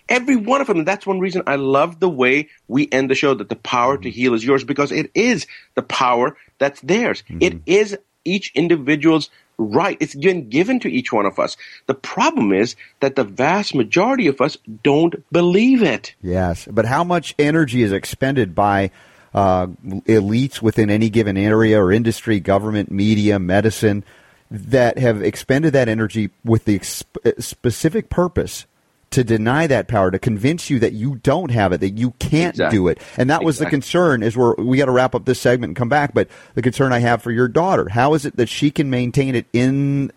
Every 0.09 0.35
one 0.35 0.59
of 0.59 0.67
them. 0.67 0.79
And 0.79 0.87
that's 0.87 1.05
one 1.05 1.19
reason 1.19 1.43
I 1.47 1.55
love 1.55 1.99
the 1.99 2.09
way 2.09 2.49
we 2.67 2.89
end 2.91 3.09
the 3.09 3.15
show 3.15 3.33
that 3.33 3.49
the 3.49 3.55
power 3.55 3.93
mm-hmm. 3.93 4.03
to 4.03 4.09
heal 4.11 4.33
is 4.33 4.43
yours 4.43 4.63
because 4.63 4.91
it 4.91 5.11
is 5.13 5.47
the 5.75 5.83
power 5.83 6.35
that's 6.57 6.81
theirs. 6.81 7.23
Mm-hmm. 7.29 7.37
It 7.41 7.61
is 7.65 7.97
each 8.25 8.51
individual's 8.55 9.29
right. 9.57 9.97
It's 9.99 10.15
been 10.15 10.49
given 10.49 10.79
to 10.81 10.91
each 10.91 11.11
one 11.13 11.25
of 11.25 11.37
us. 11.37 11.57
The 11.87 11.93
problem 11.93 12.51
is 12.53 12.75
that 13.01 13.15
the 13.15 13.23
vast 13.23 13.75
majority 13.75 14.27
of 14.27 14.41
us 14.41 14.57
don't 14.83 15.15
believe 15.31 15.83
it. 15.83 16.15
Yes, 16.21 16.67
but 16.69 16.85
how 16.85 17.03
much 17.03 17.35
energy 17.37 17.83
is 17.83 17.91
expended 17.91 18.55
by 18.55 18.91
uh, 19.33 19.67
elites 19.67 20.61
within 20.61 20.89
any 20.89 21.09
given 21.09 21.37
area 21.37 21.81
or 21.81 21.91
industry, 21.91 22.39
government, 22.39 22.89
media, 22.89 23.37
medicine, 23.37 24.03
that 24.49 24.97
have 24.97 25.21
expended 25.21 25.73
that 25.73 25.87
energy 25.87 26.31
with 26.43 26.65
the 26.65 26.79
specific 26.79 28.09
purpose 28.09 28.65
to 29.11 29.23
deny 29.23 29.67
that 29.67 29.87
power, 29.87 30.11
to 30.11 30.19
convince 30.19 30.69
you 30.69 30.79
that 30.79 30.93
you 30.93 31.15
don't 31.15 31.51
have 31.51 31.71
it, 31.71 31.79
that 31.81 31.91
you 31.91 32.11
can't 32.19 32.55
exactly. 32.55 32.77
do 32.77 32.87
it. 32.87 32.99
And 33.17 33.29
that 33.29 33.43
was 33.43 33.55
exactly. 33.57 33.65
the 33.65 33.81
concern 33.81 34.23
is 34.23 34.37
where 34.37 34.53
we 34.57 34.77
got 34.77 34.85
to 34.85 34.91
wrap 34.91 35.15
up 35.15 35.25
this 35.25 35.41
segment 35.41 35.71
and 35.71 35.75
come 35.75 35.89
back. 35.89 36.13
But 36.13 36.27
the 36.53 36.61
concern 36.61 36.93
I 36.93 36.99
have 36.99 37.21
for 37.21 37.31
your 37.31 37.47
daughter, 37.47 37.89
how 37.89 38.13
is 38.13 38.25
it 38.25 38.35
that 38.37 38.49
she 38.49 38.69
can 38.71 38.89
maintain 38.89 39.35
it 39.35 39.47
in 39.51 40.11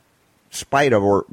spite 0.51 0.93
of 0.93 1.03
or 1.03 1.25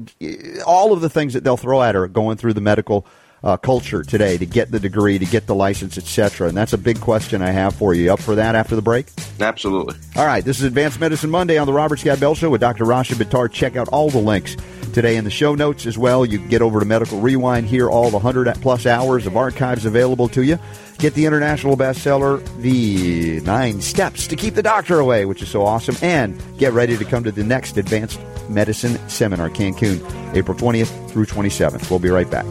all 0.65 0.93
of 0.93 1.01
the 1.01 1.09
things 1.09 1.33
that 1.33 1.43
they'll 1.43 1.57
throw 1.57 1.81
at 1.81 1.95
her 1.95 2.07
going 2.07 2.37
through 2.37 2.53
the 2.53 2.61
medical 2.61 3.05
uh, 3.43 3.57
culture 3.57 4.03
today 4.03 4.37
to 4.37 4.45
get 4.45 4.71
the 4.71 4.79
degree, 4.79 5.19
to 5.19 5.25
get 5.25 5.47
the 5.47 5.55
license, 5.55 5.97
etc. 5.97 6.47
And 6.47 6.57
that's 6.57 6.73
a 6.73 6.77
big 6.77 6.99
question 6.99 7.41
I 7.41 7.51
have 7.51 7.75
for 7.75 7.93
you. 7.93 8.11
Up 8.11 8.19
for 8.19 8.35
that 8.35 8.55
after 8.55 8.75
the 8.75 8.81
break? 8.81 9.07
Absolutely. 9.39 9.95
All 10.15 10.25
right. 10.25 10.43
This 10.43 10.59
is 10.59 10.63
Advanced 10.63 10.99
Medicine 10.99 11.29
Monday 11.29 11.57
on 11.57 11.67
the 11.67 11.73
Robert 11.73 11.99
Scott 11.99 12.19
Bell 12.19 12.35
Show 12.35 12.49
with 12.49 12.61
Dr. 12.61 12.85
Rashid 12.85 13.17
Buttar. 13.17 13.51
Check 13.51 13.75
out 13.75 13.87
all 13.89 14.09
the 14.09 14.19
links 14.19 14.55
today 14.93 15.15
in 15.17 15.23
the 15.23 15.31
show 15.31 15.55
notes 15.55 15.85
as 15.85 15.97
well. 15.97 16.25
You 16.25 16.39
can 16.39 16.49
get 16.49 16.61
over 16.61 16.79
to 16.79 16.85
Medical 16.85 17.19
Rewind, 17.19 17.67
hear 17.67 17.89
all 17.89 18.09
the 18.09 18.17
100 18.17 18.53
plus 18.61 18.85
hours 18.85 19.27
of 19.27 19.37
archives 19.37 19.85
available 19.85 20.27
to 20.29 20.43
you. 20.43 20.59
Get 20.97 21.13
the 21.13 21.25
international 21.25 21.77
bestseller, 21.77 22.43
The 22.61 23.39
Nine 23.41 23.79
Steps 23.79 24.27
to 24.27 24.35
Keep 24.35 24.55
the 24.55 24.63
Doctor 24.63 24.99
Away, 24.99 25.23
which 25.23 25.41
is 25.41 25.47
so 25.47 25.65
awesome. 25.65 25.95
And 26.01 26.41
get 26.57 26.73
ready 26.73 26.97
to 26.97 27.05
come 27.05 27.23
to 27.23 27.31
the 27.31 27.43
next 27.43 27.77
Advanced 27.77 28.19
Medicine 28.49 28.99
Seminar, 29.07 29.49
Cancun, 29.49 30.35
April 30.35 30.57
20th 30.57 31.09
through 31.11 31.25
27th. 31.25 31.89
We'll 31.89 31.99
be 31.99 32.09
right 32.09 32.29
back. 32.29 32.45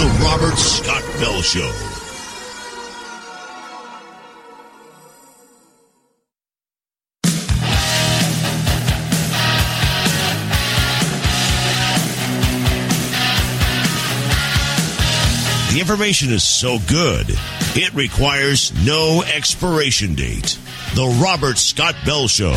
The 0.00 0.06
Robert 0.24 0.56
Scott 0.56 1.04
Bell 1.20 1.42
Show. 1.42 1.70
The 15.70 15.80
information 15.80 16.30
is 16.32 16.42
so 16.42 16.78
good, 16.88 17.26
it 17.76 17.92
requires 17.92 18.72
no 18.86 19.22
expiration 19.22 20.14
date. 20.14 20.58
The 20.94 21.14
Robert 21.22 21.58
Scott 21.58 21.94
Bell 22.06 22.26
Show. 22.26 22.56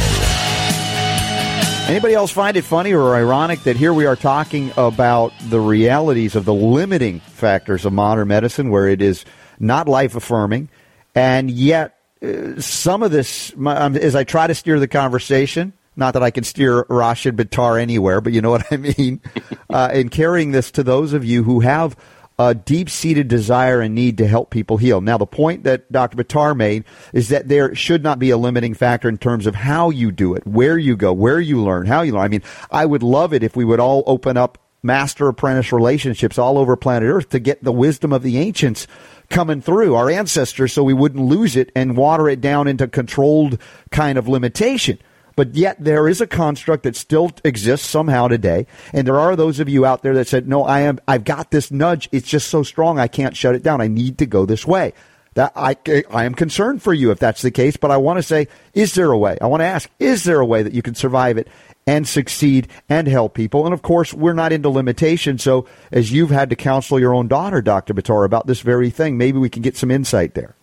Anybody 1.87 2.13
else 2.13 2.31
find 2.31 2.55
it 2.55 2.63
funny 2.63 2.93
or 2.93 3.13
ironic 3.13 3.63
that 3.63 3.75
here 3.75 3.93
we 3.93 4.05
are 4.05 4.15
talking 4.15 4.71
about 4.77 5.33
the 5.49 5.59
realities 5.59 6.33
of 6.35 6.45
the 6.45 6.53
limiting 6.53 7.19
factors 7.19 7.85
of 7.85 7.91
modern 7.91 8.29
medicine, 8.29 8.69
where 8.69 8.87
it 8.87 9.01
is 9.01 9.25
not 9.59 9.87
life 9.87 10.15
affirming, 10.15 10.69
and 11.13 11.51
yet 11.51 11.97
uh, 12.23 12.59
some 12.59 13.03
of 13.03 13.11
this, 13.11 13.53
um, 13.65 13.97
as 13.97 14.15
I 14.15 14.23
try 14.23 14.47
to 14.47 14.55
steer 14.55 14.79
the 14.79 14.87
conversation, 14.87 15.73
not 15.95 16.13
that 16.13 16.23
I 16.23 16.31
can 16.31 16.45
steer 16.45 16.85
Rashid 16.89 17.35
Buttar 17.35 17.79
anywhere, 17.79 18.21
but 18.21 18.31
you 18.31 18.41
know 18.41 18.51
what 18.51 18.65
I 18.71 18.77
mean, 18.77 19.21
uh, 19.69 19.91
in 19.93 20.07
carrying 20.09 20.51
this 20.51 20.71
to 20.71 20.83
those 20.83 21.11
of 21.13 21.25
you 21.25 21.43
who 21.43 21.59
have 21.59 21.97
a 22.39 22.55
deep 22.55 22.89
seated 22.89 23.27
desire 23.27 23.79
and 23.79 23.93
need 23.93 24.17
to 24.17 24.27
help 24.27 24.49
people 24.49 24.77
heal. 24.77 25.01
Now, 25.01 25.17
the 25.17 25.25
point 25.25 25.63
that 25.63 25.91
Dr. 25.91 26.17
Buttar 26.17 26.55
made 26.55 26.83
is 27.13 27.29
that 27.29 27.47
there 27.47 27.75
should 27.75 28.03
not 28.03 28.19
be 28.19 28.31
a 28.31 28.37
limiting 28.37 28.73
factor 28.73 29.07
in 29.07 29.17
terms 29.17 29.45
of 29.45 29.55
how 29.55 29.89
you 29.89 30.11
do 30.11 30.33
it, 30.33 30.45
where 30.45 30.77
you 30.77 30.95
go, 30.95 31.13
where 31.13 31.39
you 31.39 31.61
learn, 31.61 31.85
how 31.85 32.01
you 32.01 32.13
learn. 32.13 32.23
I 32.23 32.27
mean, 32.29 32.43
I 32.71 32.85
would 32.85 33.03
love 33.03 33.33
it 33.33 33.43
if 33.43 33.55
we 33.55 33.65
would 33.65 33.79
all 33.79 34.03
open 34.07 34.37
up 34.37 34.57
master 34.81 35.27
apprentice 35.29 35.71
relationships 35.71 36.37
all 36.37 36.57
over 36.57 36.75
planet 36.75 37.09
Earth 37.09 37.29
to 37.29 37.39
get 37.39 37.63
the 37.63 37.71
wisdom 37.71 38.11
of 38.11 38.21
the 38.21 38.37
ancients 38.37 38.85
coming 39.29 39.61
through 39.61 39.95
our 39.95 40.09
ancestors 40.09 40.73
so 40.73 40.83
we 40.83 40.93
wouldn't 40.93 41.23
lose 41.23 41.55
it 41.55 41.71
and 41.75 41.95
water 41.95 42.27
it 42.27 42.41
down 42.41 42.67
into 42.67 42.87
controlled 42.87 43.57
kind 43.91 44.17
of 44.17 44.27
limitation. 44.27 44.99
But 45.35 45.55
yet 45.55 45.77
there 45.79 46.07
is 46.07 46.21
a 46.21 46.27
construct 46.27 46.83
that 46.83 46.95
still 46.95 47.31
exists 47.43 47.87
somehow 47.87 48.27
today. 48.27 48.67
And 48.93 49.07
there 49.07 49.19
are 49.19 49.35
those 49.35 49.59
of 49.59 49.69
you 49.69 49.85
out 49.85 50.03
there 50.03 50.13
that 50.15 50.27
said, 50.27 50.47
no, 50.47 50.63
I 50.63 50.81
am, 50.81 50.99
I've 51.07 51.23
got 51.23 51.51
this 51.51 51.71
nudge. 51.71 52.09
It's 52.11 52.27
just 52.27 52.49
so 52.49 52.63
strong. 52.63 52.99
I 52.99 53.07
can't 53.07 53.35
shut 53.35 53.55
it 53.55 53.63
down. 53.63 53.81
I 53.81 53.87
need 53.87 54.17
to 54.19 54.25
go 54.25 54.45
this 54.45 54.67
way. 54.67 54.93
That 55.35 55.51
I, 55.55 55.75
I 56.11 56.25
am 56.25 56.35
concerned 56.35 56.83
for 56.83 56.93
you 56.93 57.09
if 57.09 57.17
that's 57.17 57.41
the 57.41 57.49
case, 57.49 57.75
but 57.75 57.89
I 57.89 57.97
want 57.97 58.17
to 58.17 58.23
say, 58.23 58.47
is 58.75 58.93
there 58.93 59.11
a 59.11 59.17
way? 59.17 59.35
I 59.41 59.47
want 59.47 59.61
to 59.61 59.65
ask, 59.65 59.89
is 59.97 60.25
there 60.25 60.39
a 60.39 60.45
way 60.45 60.61
that 60.61 60.73
you 60.73 60.83
can 60.83 60.93
survive 60.93 61.39
it 61.39 61.47
and 61.87 62.07
succeed 62.07 62.67
and 62.87 63.07
help 63.07 63.33
people? 63.33 63.65
And 63.65 63.73
of 63.73 63.81
course, 63.81 64.13
we're 64.13 64.33
not 64.33 64.53
into 64.53 64.69
limitation. 64.69 65.39
So 65.39 65.65
as 65.91 66.11
you've 66.11 66.29
had 66.29 66.51
to 66.51 66.55
counsel 66.55 66.99
your 66.99 67.15
own 67.15 67.27
daughter, 67.27 67.63
Dr. 67.63 67.95
Buttar, 67.95 68.25
about 68.25 68.45
this 68.45 68.61
very 68.61 68.91
thing, 68.91 69.17
maybe 69.17 69.39
we 69.39 69.49
can 69.49 69.63
get 69.63 69.75
some 69.75 69.89
insight 69.89 70.35
there. 70.35 70.53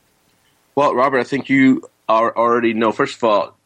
Well, 0.76 0.94
Robert, 0.94 1.18
I 1.18 1.24
think 1.24 1.48
you 1.48 1.82
are 2.08 2.36
already 2.36 2.72
know. 2.72 2.92
First 2.92 3.16
of 3.16 3.24
all, 3.24 3.56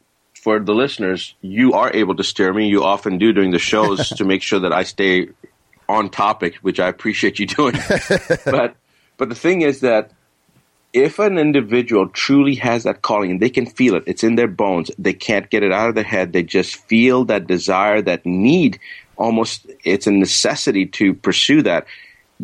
for 0.45 0.59
the 0.59 0.75
listeners, 0.75 1.33
you 1.41 1.73
are 1.73 1.91
able 1.91 2.15
to 2.15 2.23
steer 2.23 2.53
me. 2.53 2.67
You 2.67 2.83
often 2.83 3.17
do 3.17 3.33
during 3.33 3.49
the 3.49 3.57
shows 3.57 4.09
to 4.17 4.23
make 4.23 4.43
sure 4.43 4.59
that 4.59 4.71
I 4.71 4.83
stay 4.83 5.29
on 5.89 6.11
topic, 6.11 6.57
which 6.57 6.79
I 6.79 6.87
appreciate 6.87 7.39
you 7.39 7.47
doing. 7.47 7.73
but 8.45 8.75
but 9.17 9.29
the 9.29 9.33
thing 9.33 9.63
is 9.63 9.79
that 9.79 10.11
if 10.93 11.17
an 11.17 11.39
individual 11.39 12.09
truly 12.09 12.53
has 12.55 12.83
that 12.83 13.01
calling 13.01 13.31
and 13.31 13.39
they 13.39 13.49
can 13.49 13.65
feel 13.65 13.95
it, 13.95 14.03
it's 14.05 14.23
in 14.23 14.35
their 14.35 14.47
bones, 14.47 14.91
they 14.99 15.13
can't 15.13 15.49
get 15.49 15.63
it 15.63 15.71
out 15.71 15.89
of 15.89 15.95
their 15.95 16.03
head, 16.03 16.31
they 16.31 16.43
just 16.43 16.75
feel 16.75 17.25
that 17.25 17.47
desire, 17.47 18.03
that 18.03 18.23
need, 18.23 18.79
almost 19.17 19.65
it's 19.83 20.05
a 20.05 20.11
necessity 20.11 20.85
to 20.85 21.15
pursue 21.15 21.63
that. 21.63 21.87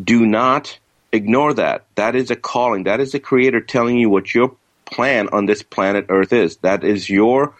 Do 0.03 0.25
not 0.25 0.75
ignore 1.11 1.53
that. 1.53 1.85
That 1.93 2.15
is 2.15 2.31
a 2.31 2.35
calling. 2.35 2.85
That 2.85 2.99
is 2.99 3.11
the 3.11 3.19
creator 3.19 3.61
telling 3.61 3.99
you 3.99 4.09
what 4.09 4.33
your 4.33 4.55
plan 4.85 5.29
on 5.31 5.45
this 5.45 5.61
planet 5.61 6.07
Earth 6.09 6.33
is. 6.33 6.57
That 6.57 6.83
is 6.83 7.07
your 7.07 7.53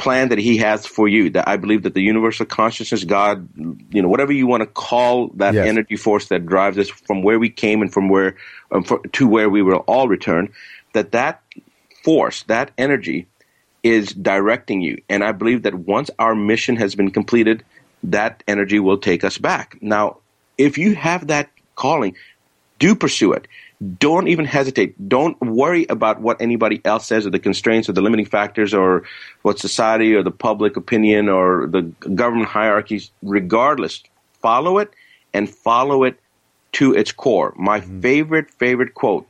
plan 0.00 0.30
that 0.30 0.38
he 0.38 0.56
has 0.56 0.86
for 0.86 1.06
you. 1.06 1.30
That 1.30 1.46
I 1.46 1.58
believe 1.58 1.82
that 1.82 1.94
the 1.94 2.02
universal 2.02 2.46
consciousness, 2.46 3.04
God, 3.04 3.48
you 3.90 4.00
know, 4.02 4.08
whatever 4.08 4.32
you 4.32 4.46
want 4.46 4.62
to 4.62 4.66
call 4.66 5.28
that 5.34 5.54
yes. 5.54 5.68
energy 5.68 5.96
force 5.96 6.28
that 6.28 6.46
drives 6.46 6.78
us 6.78 6.88
from 6.88 7.22
where 7.22 7.38
we 7.38 7.50
came 7.50 7.82
and 7.82 7.92
from 7.92 8.08
where 8.08 8.36
um, 8.72 8.82
for, 8.82 9.00
to 9.12 9.28
where 9.28 9.50
we 9.50 9.62
will 9.62 9.84
all 9.86 10.08
return, 10.08 10.52
that 10.94 11.12
that 11.12 11.42
force, 12.02 12.42
that 12.44 12.70
energy, 12.78 13.26
is 13.82 14.12
directing 14.12 14.80
you. 14.80 15.02
And 15.08 15.22
I 15.22 15.32
believe 15.32 15.62
that 15.62 15.74
once 15.74 16.10
our 16.18 16.34
mission 16.34 16.76
has 16.76 16.94
been 16.94 17.10
completed, 17.10 17.62
that 18.02 18.42
energy 18.48 18.80
will 18.80 18.98
take 18.98 19.22
us 19.22 19.36
back. 19.36 19.76
Now, 19.82 20.18
if 20.56 20.78
you 20.78 20.94
have 20.94 21.26
that 21.26 21.50
calling, 21.74 22.16
do 22.78 22.94
pursue 22.94 23.34
it. 23.34 23.46
Don't 23.98 24.28
even 24.28 24.44
hesitate. 24.44 25.08
Don't 25.08 25.40
worry 25.40 25.86
about 25.88 26.20
what 26.20 26.40
anybody 26.40 26.80
else 26.84 27.06
says 27.06 27.26
or 27.26 27.30
the 27.30 27.38
constraints 27.38 27.88
or 27.88 27.92
the 27.92 28.02
limiting 28.02 28.26
factors 28.26 28.74
or 28.74 29.04
what 29.42 29.58
society 29.58 30.14
or 30.14 30.22
the 30.22 30.30
public 30.30 30.76
opinion 30.76 31.28
or 31.28 31.66
the 31.66 31.82
government 32.14 32.48
hierarchies. 32.48 33.10
Regardless, 33.22 34.02
follow 34.42 34.78
it 34.78 34.90
and 35.32 35.48
follow 35.48 36.04
it 36.04 36.20
to 36.72 36.94
its 36.94 37.10
core. 37.10 37.54
My 37.56 37.80
mm-hmm. 37.80 38.00
favorite, 38.00 38.50
favorite 38.50 38.94
quote 38.94 39.26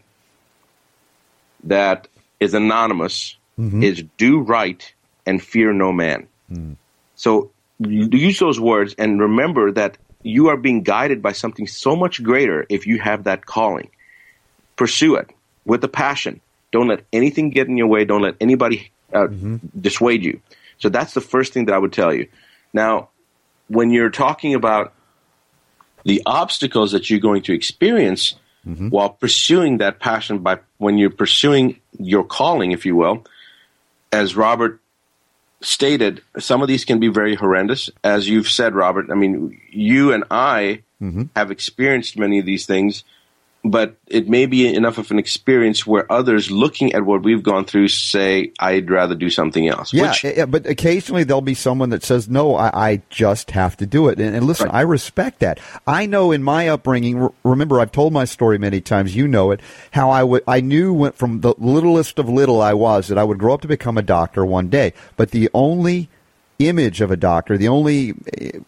that 1.65 2.09
is 2.41 2.55
anonymous 2.55 3.37
mm-hmm. 3.59 3.83
is 3.83 4.03
do 4.17 4.41
right 4.41 4.93
and 5.27 5.43
fear 5.43 5.73
no 5.73 5.93
man. 5.93 6.27
Mm. 6.51 6.77
So 7.15 7.51
use 7.79 8.39
those 8.39 8.59
words 8.59 8.95
and 8.99 9.21
remember 9.21 9.71
that 9.73 9.99
you 10.23 10.49
are 10.49 10.57
being 10.57 10.83
guided 10.83 11.23
by 11.23 11.33
something 11.33 11.67
so 11.67 11.95
much 11.97 12.23
greater 12.23 12.67
if 12.69 12.87
you 12.87 12.99
have 12.99 13.25
that 13.25 13.47
calling. 13.47 13.91
Pursue 14.81 15.17
it 15.17 15.29
with 15.67 15.85
a 15.85 15.89
passion. 15.89 16.41
Don't 16.73 16.89
let 16.89 17.05
anything 17.13 17.51
get 17.51 17.69
in 17.69 17.77
your 17.77 17.87
way. 17.87 18.07
Don't 18.07 18.23
let 18.23 18.37
anybody 18.41 18.91
uh, 19.13 19.27
mm-hmm. 19.27 19.57
dissuade 19.79 20.25
you. 20.25 20.41
So 20.79 20.89
that's 20.89 21.13
the 21.13 21.21
first 21.21 21.53
thing 21.53 21.67
that 21.67 21.75
I 21.75 21.79
would 21.79 21.93
tell 21.93 22.15
you. 22.15 22.29
Now, 22.73 23.11
when 23.69 23.91
you're 23.91 24.09
talking 24.09 24.55
about 24.55 24.95
the 26.05 26.23
obstacles 26.25 26.93
that 26.93 27.11
you're 27.11 27.21
going 27.21 27.43
to 27.43 27.53
experience 27.53 28.37
mm-hmm. 28.67 28.89
while 28.89 29.11
pursuing 29.11 29.77
that 29.79 30.01
passion 30.01 30.39
by 30.39 30.61
when 30.79 30.97
you're 30.97 31.11
pursuing 31.11 31.79
your 31.99 32.25
calling, 32.25 32.73
if 32.73 32.87
you 32.87 32.97
will, 32.97 33.27
as 34.11 34.35
Robert 34.35 34.81
stated, 35.61 36.23
some 36.39 36.63
of 36.63 36.69
these 36.69 36.87
can 36.87 37.01
be 37.01 37.09
very 37.09 37.35
horrendous. 37.35 37.91
As 38.03 38.27
you've 38.27 38.49
said, 38.49 38.75
Robert, 38.75 39.11
I 39.11 39.15
mean, 39.15 39.61
you 39.69 40.15
and 40.15 40.25
I 40.31 40.85
mm-hmm. 41.03 41.25
have 41.37 41.51
experienced 41.51 42.17
many 42.17 42.39
of 42.39 42.47
these 42.47 42.65
things 42.65 43.05
but 43.63 43.97
it 44.07 44.29
may 44.29 44.47
be 44.47 44.73
enough 44.73 44.97
of 44.97 45.11
an 45.11 45.19
experience 45.19 45.87
where 45.87 46.11
others 46.11 46.51
looking 46.51 46.93
at 46.95 47.05
what 47.05 47.23
we've 47.23 47.43
gone 47.43 47.65
through 47.65 47.89
say, 47.89 48.53
I'd 48.59 48.91
rather 48.91 49.15
do 49.15 49.29
something 49.29 49.69
else. 49.69 49.93
Yeah, 49.93 50.09
which, 50.09 50.25
yeah 50.25 50.47
but 50.47 50.67
occasionally 50.67 51.25
there'll 51.25 51.43
be 51.43 51.55
someone 51.55 51.91
that 51.91 52.03
says, 52.03 52.29
no, 52.29 52.55
I, 52.55 52.71
I 52.73 53.03
just 53.11 53.51
have 53.51 53.77
to 53.79 53.87
do 53.87 54.09
it. 54.09 54.19
And, 54.19 54.35
and 54.35 54.47
listen, 54.47 54.67
right. 54.67 54.77
I 54.77 54.81
respect 54.83 55.41
that. 55.41 55.61
I 55.87 56.07
know 56.07 56.33
in 56.33 56.43
my 56.43 56.69
upbringing, 56.69 57.29
remember, 57.45 57.81
I've 57.81 57.93
told 57.93 58.13
my 58.13 58.25
story 58.25 58.57
many 58.57 58.81
times, 58.81 59.15
you 59.15 59.29
know 59.29 59.51
it, 59.51 59.61
how 59.91 60.11
I, 60.11 60.21
w- 60.21 60.45
I 60.49 60.61
knew 60.61 60.95
went 60.95 61.17
from 61.17 61.41
the 61.41 61.55
littlest 61.59 62.19
of 62.19 62.29
little 62.29 62.63
I 62.63 62.73
was 62.73 63.09
that 63.09 63.19
I 63.19 63.25
would 63.25 63.39
grow 63.39 63.55
up 63.55 63.61
to 63.63 63.69
become 63.69 63.99
a 63.99 64.03
doctor 64.03 64.45
one 64.45 64.69
day. 64.69 64.95
But 65.17 65.33
the 65.33 65.51
only 65.53 66.09
image 66.69 67.01
of 67.01 67.11
a 67.11 67.17
doctor. 67.17 67.57
The 67.57 67.69
only, 67.69 68.15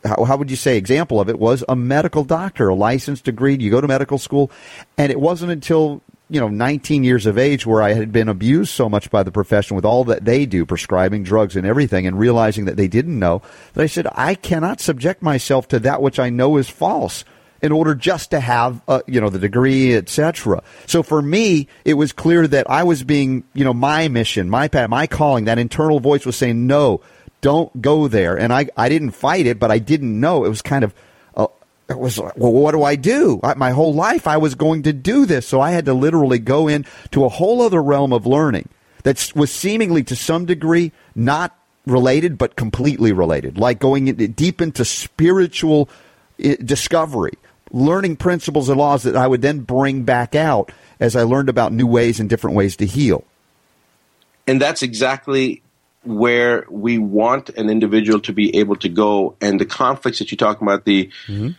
how, 0.04 0.24
how, 0.24 0.36
would 0.36 0.50
you 0.50 0.56
say, 0.56 0.76
example 0.76 1.20
of 1.20 1.28
it 1.28 1.38
was 1.38 1.64
a 1.68 1.76
medical 1.76 2.24
doctor, 2.24 2.68
a 2.68 2.74
licensed 2.74 3.24
degree. 3.24 3.56
You 3.58 3.70
go 3.70 3.80
to 3.80 3.88
medical 3.88 4.18
school, 4.18 4.50
and 4.96 5.12
it 5.12 5.20
wasn't 5.20 5.52
until 5.52 6.02
you 6.28 6.40
know 6.40 6.48
19 6.48 7.04
years 7.04 7.26
of 7.26 7.36
age 7.36 7.66
where 7.66 7.82
I 7.82 7.92
had 7.92 8.10
been 8.10 8.28
abused 8.28 8.72
so 8.72 8.88
much 8.88 9.10
by 9.10 9.22
the 9.22 9.30
profession 9.30 9.76
with 9.76 9.84
all 9.84 10.04
that 10.04 10.24
they 10.24 10.46
do, 10.46 10.64
prescribing 10.64 11.22
drugs 11.22 11.56
and 11.56 11.66
everything, 11.66 12.06
and 12.06 12.18
realizing 12.18 12.64
that 12.64 12.76
they 12.76 12.88
didn't 12.88 13.18
know 13.18 13.42
that 13.74 13.82
I 13.82 13.86
said 13.86 14.06
I 14.12 14.34
cannot 14.34 14.80
subject 14.80 15.22
myself 15.22 15.68
to 15.68 15.78
that 15.80 16.00
which 16.00 16.18
I 16.18 16.30
know 16.30 16.56
is 16.56 16.68
false 16.68 17.24
in 17.62 17.70
order 17.70 17.94
just 17.94 18.32
to 18.32 18.40
have 18.40 18.82
uh, 18.88 19.00
you 19.06 19.20
know 19.20 19.30
the 19.30 19.38
degree 19.38 19.94
etc 19.94 20.62
so 20.86 21.02
for 21.02 21.22
me 21.22 21.68
it 21.84 21.94
was 21.94 22.12
clear 22.12 22.46
that 22.46 22.68
i 22.68 22.82
was 22.82 23.04
being 23.04 23.44
you 23.54 23.64
know 23.64 23.72
my 23.72 24.08
mission 24.08 24.50
my 24.50 24.66
path 24.68 24.90
my 24.90 25.06
calling 25.06 25.44
that 25.44 25.58
internal 25.58 26.00
voice 26.00 26.26
was 26.26 26.36
saying 26.36 26.66
no 26.66 27.00
don't 27.42 27.82
go 27.82 28.08
there. 28.08 28.38
And 28.38 28.52
I, 28.52 28.68
I 28.76 28.88
didn't 28.88 29.10
fight 29.10 29.46
it, 29.46 29.58
but 29.58 29.70
I 29.70 29.78
didn't 29.78 30.18
know. 30.18 30.44
It 30.46 30.48
was 30.48 30.62
kind 30.62 30.84
of, 30.84 30.94
uh, 31.36 31.48
it 31.90 31.98
was 31.98 32.18
well, 32.18 32.52
what 32.52 32.72
do 32.72 32.82
I 32.82 32.96
do? 32.96 33.38
I, 33.42 33.52
my 33.54 33.72
whole 33.72 33.92
life 33.92 34.26
I 34.26 34.38
was 34.38 34.54
going 34.54 34.84
to 34.84 34.94
do 34.94 35.26
this. 35.26 35.46
So 35.46 35.60
I 35.60 35.72
had 35.72 35.84
to 35.84 35.92
literally 35.92 36.38
go 36.38 36.68
into 36.68 37.24
a 37.24 37.28
whole 37.28 37.60
other 37.60 37.82
realm 37.82 38.14
of 38.14 38.26
learning 38.26 38.70
that 39.02 39.32
was 39.34 39.52
seemingly 39.52 40.02
to 40.04 40.16
some 40.16 40.46
degree 40.46 40.92
not 41.14 41.54
related, 41.84 42.38
but 42.38 42.56
completely 42.56 43.12
related, 43.12 43.58
like 43.58 43.78
going 43.78 44.08
in, 44.08 44.32
deep 44.32 44.62
into 44.62 44.84
spiritual 44.84 45.88
discovery, 46.38 47.32
learning 47.72 48.16
principles 48.16 48.68
and 48.68 48.78
laws 48.78 49.02
that 49.02 49.16
I 49.16 49.26
would 49.26 49.42
then 49.42 49.60
bring 49.60 50.04
back 50.04 50.34
out 50.34 50.70
as 51.00 51.16
I 51.16 51.22
learned 51.22 51.48
about 51.48 51.72
new 51.72 51.86
ways 51.86 52.20
and 52.20 52.30
different 52.30 52.56
ways 52.56 52.76
to 52.76 52.86
heal. 52.86 53.24
And 54.46 54.60
that's 54.60 54.82
exactly 54.82 55.61
where 56.04 56.66
we 56.68 56.98
want 56.98 57.50
an 57.50 57.70
individual 57.70 58.20
to 58.20 58.32
be 58.32 58.56
able 58.56 58.76
to 58.76 58.88
go 58.88 59.36
and 59.40 59.60
the 59.60 59.66
conflicts 59.66 60.18
that 60.18 60.30
you're 60.30 60.36
talking 60.36 60.66
about, 60.66 60.84
the 60.84 61.10
mm-hmm. 61.26 61.50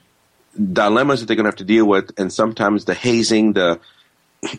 dilemmas 0.74 1.22
that 1.22 1.28
they're 1.28 1.36
going 1.36 1.46
to 1.46 1.50
have 1.50 1.56
to 1.58 1.64
deal 1.64 1.86
with, 1.86 2.12
and 2.18 2.32
sometimes 2.32 2.86
the 2.86 2.94
hazing, 2.94 3.54
the 3.54 3.80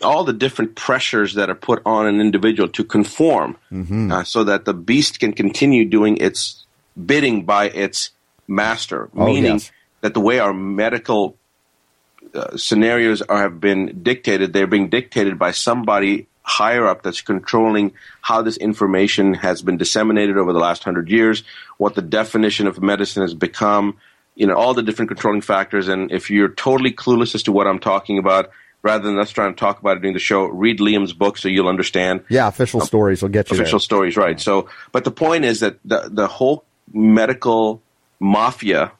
all 0.02 0.24
the 0.24 0.32
different 0.32 0.74
pressures 0.76 1.34
that 1.34 1.50
are 1.50 1.54
put 1.54 1.82
on 1.84 2.06
an 2.06 2.20
individual 2.20 2.68
to 2.70 2.84
conform 2.84 3.56
mm-hmm. 3.70 4.10
uh, 4.10 4.24
so 4.24 4.44
that 4.44 4.64
the 4.64 4.72
beast 4.72 5.20
can 5.20 5.32
continue 5.32 5.84
doing 5.84 6.16
its 6.16 6.64
bidding 7.04 7.44
by 7.44 7.68
its 7.68 8.10
master, 8.48 9.10
oh, 9.14 9.26
meaning 9.26 9.54
yes. 9.54 9.72
that 10.00 10.14
the 10.14 10.20
way 10.20 10.38
our 10.38 10.54
medical 10.54 11.36
uh, 12.34 12.56
scenarios 12.56 13.20
are, 13.22 13.38
have 13.38 13.60
been 13.60 14.00
dictated, 14.02 14.52
they're 14.52 14.66
being 14.66 14.88
dictated 14.88 15.38
by 15.38 15.50
somebody 15.50 16.26
higher 16.44 16.86
up 16.86 17.02
that's 17.02 17.22
controlling 17.22 17.92
how 18.20 18.42
this 18.42 18.56
information 18.58 19.34
has 19.34 19.62
been 19.62 19.76
disseminated 19.76 20.36
over 20.36 20.52
the 20.52 20.58
last 20.58 20.84
hundred 20.84 21.10
years, 21.10 21.42
what 21.78 21.94
the 21.94 22.02
definition 22.02 22.66
of 22.66 22.80
medicine 22.80 23.22
has 23.22 23.34
become, 23.34 23.96
you 24.36 24.46
know, 24.46 24.54
all 24.54 24.74
the 24.74 24.82
different 24.82 25.08
controlling 25.08 25.40
factors. 25.40 25.88
And 25.88 26.12
if 26.12 26.30
you're 26.30 26.50
totally 26.50 26.92
clueless 26.92 27.34
as 27.34 27.42
to 27.44 27.52
what 27.52 27.66
I'm 27.66 27.78
talking 27.80 28.18
about, 28.18 28.50
rather 28.82 29.04
than 29.04 29.18
us 29.18 29.30
trying 29.30 29.54
to 29.54 29.58
talk 29.58 29.80
about 29.80 29.96
it 29.96 30.00
during 30.00 30.12
the 30.12 30.20
show, 30.20 30.44
read 30.44 30.78
Liam's 30.78 31.14
book 31.14 31.38
so 31.38 31.48
you'll 31.48 31.68
understand. 31.68 32.22
Yeah, 32.28 32.46
official 32.46 32.82
um, 32.82 32.86
stories 32.86 33.22
will 33.22 33.30
get 33.30 33.50
you 33.50 33.56
official 33.56 33.78
there. 33.78 33.84
stories, 33.84 34.16
right? 34.16 34.38
So, 34.38 34.68
but 34.92 35.04
the 35.04 35.10
point 35.10 35.44
is 35.44 35.60
that 35.60 35.78
the 35.84 36.08
the 36.12 36.28
whole 36.28 36.64
medical 36.92 37.82
mafia 38.20 38.92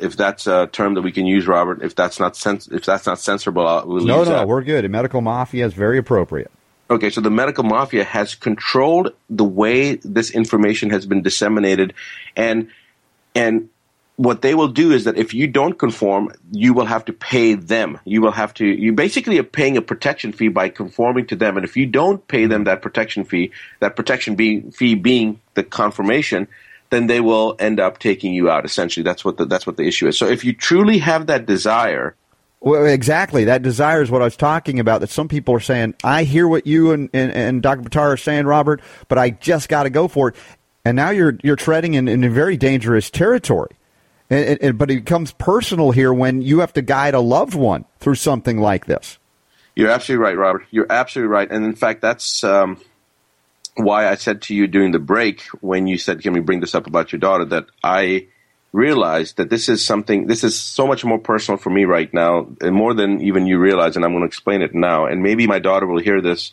if 0.00 0.16
that's 0.16 0.46
a 0.46 0.68
term 0.68 0.94
that 0.94 1.02
we 1.02 1.12
can 1.12 1.26
use, 1.26 1.46
Robert. 1.46 1.82
If 1.82 1.94
that's 1.94 2.20
not 2.20 2.36
sens- 2.36 2.68
if 2.68 2.84
that's 2.84 3.06
not 3.06 3.18
censorable, 3.18 3.86
we'll 3.86 4.04
no, 4.04 4.18
no, 4.18 4.24
that. 4.24 4.48
we're 4.48 4.62
good. 4.62 4.88
medical 4.90 5.20
mafia 5.20 5.66
is 5.66 5.74
very 5.74 5.98
appropriate. 5.98 6.50
Okay, 6.88 7.10
so 7.10 7.20
the 7.20 7.30
medical 7.30 7.64
mafia 7.64 8.04
has 8.04 8.36
controlled 8.36 9.12
the 9.28 9.44
way 9.44 9.96
this 9.96 10.30
information 10.30 10.90
has 10.90 11.04
been 11.04 11.22
disseminated, 11.22 11.94
and 12.36 12.68
and 13.34 13.68
what 14.16 14.40
they 14.40 14.54
will 14.54 14.68
do 14.68 14.92
is 14.92 15.04
that 15.04 15.18
if 15.18 15.34
you 15.34 15.46
don't 15.46 15.78
conform, 15.78 16.32
you 16.50 16.72
will 16.72 16.86
have 16.86 17.04
to 17.04 17.12
pay 17.12 17.54
them. 17.54 17.98
You 18.04 18.22
will 18.22 18.32
have 18.32 18.54
to. 18.54 18.64
You 18.64 18.92
basically 18.92 19.38
are 19.38 19.44
paying 19.44 19.76
a 19.76 19.82
protection 19.82 20.32
fee 20.32 20.48
by 20.48 20.68
conforming 20.68 21.26
to 21.26 21.36
them, 21.36 21.56
and 21.56 21.64
if 21.64 21.76
you 21.76 21.86
don't 21.86 22.26
pay 22.28 22.46
them 22.46 22.64
that 22.64 22.82
protection 22.82 23.24
fee, 23.24 23.50
that 23.80 23.96
protection 23.96 24.36
fee 24.70 24.94
being 24.94 25.40
the 25.54 25.64
confirmation, 25.64 26.46
then 26.90 27.06
they 27.06 27.20
will 27.20 27.56
end 27.58 27.80
up 27.80 27.98
taking 27.98 28.32
you 28.34 28.50
out. 28.50 28.64
Essentially, 28.64 29.04
that's 29.04 29.24
what 29.24 29.36
the, 29.36 29.46
that's 29.46 29.66
what 29.66 29.76
the 29.76 29.84
issue 29.86 30.06
is. 30.06 30.18
So 30.18 30.26
if 30.26 30.44
you 30.44 30.52
truly 30.52 30.98
have 30.98 31.26
that 31.26 31.46
desire. 31.46 32.16
Well, 32.60 32.86
exactly. 32.86 33.44
That 33.44 33.62
desire 33.62 34.02
is 34.02 34.10
what 34.10 34.22
I 34.22 34.24
was 34.24 34.36
talking 34.36 34.80
about. 34.80 35.00
That 35.00 35.10
some 35.10 35.28
people 35.28 35.54
are 35.54 35.60
saying, 35.60 35.94
I 36.02 36.24
hear 36.24 36.48
what 36.48 36.66
you 36.66 36.92
and, 36.92 37.10
and, 37.12 37.30
and 37.32 37.62
Dr. 37.62 37.82
Buttar 37.82 38.14
are 38.14 38.16
saying, 38.16 38.46
Robert, 38.46 38.80
but 39.08 39.18
I 39.18 39.30
just 39.30 39.68
got 39.68 39.84
to 39.84 39.90
go 39.90 40.08
for 40.08 40.30
it. 40.30 40.36
And 40.84 40.96
now 40.96 41.10
you're 41.10 41.36
you're 41.42 41.56
treading 41.56 41.94
in, 41.94 42.08
in 42.08 42.24
a 42.24 42.30
very 42.30 42.56
dangerous 42.56 43.10
territory. 43.10 43.70
And, 44.30 44.58
and, 44.60 44.78
but 44.78 44.90
it 44.90 45.04
becomes 45.04 45.32
personal 45.32 45.92
here 45.92 46.12
when 46.12 46.42
you 46.42 46.60
have 46.60 46.72
to 46.74 46.82
guide 46.82 47.14
a 47.14 47.20
loved 47.20 47.54
one 47.54 47.84
through 48.00 48.16
something 48.16 48.58
like 48.58 48.86
this. 48.86 49.18
You're 49.76 49.90
absolutely 49.90 50.24
right, 50.24 50.36
Robert. 50.36 50.66
You're 50.70 50.90
absolutely 50.90 51.32
right. 51.32 51.50
And 51.50 51.64
in 51.64 51.74
fact, 51.74 52.00
that's 52.00 52.42
um, 52.42 52.80
why 53.76 54.08
I 54.08 54.14
said 54.14 54.42
to 54.42 54.54
you 54.54 54.66
during 54.66 54.92
the 54.92 54.98
break 54.98 55.42
when 55.60 55.86
you 55.86 55.98
said, 55.98 56.22
"Can 56.22 56.32
we 56.32 56.40
bring 56.40 56.60
this 56.60 56.74
up 56.74 56.86
about 56.86 57.12
your 57.12 57.20
daughter?" 57.20 57.44
That 57.44 57.66
I 57.84 58.26
realized 58.72 59.36
that 59.36 59.50
this 59.50 59.68
is 59.68 59.84
something. 59.84 60.26
This 60.26 60.44
is 60.44 60.58
so 60.58 60.86
much 60.86 61.04
more 61.04 61.18
personal 61.18 61.58
for 61.58 61.70
me 61.70 61.84
right 61.84 62.12
now, 62.12 62.48
and 62.60 62.74
more 62.74 62.94
than 62.94 63.20
even 63.20 63.46
you 63.46 63.58
realize. 63.58 63.96
And 63.96 64.04
I'm 64.04 64.12
going 64.12 64.22
to 64.22 64.26
explain 64.26 64.62
it 64.62 64.74
now. 64.74 65.06
And 65.06 65.22
maybe 65.22 65.46
my 65.46 65.58
daughter 65.58 65.86
will 65.86 66.00
hear 66.00 66.20
this 66.20 66.52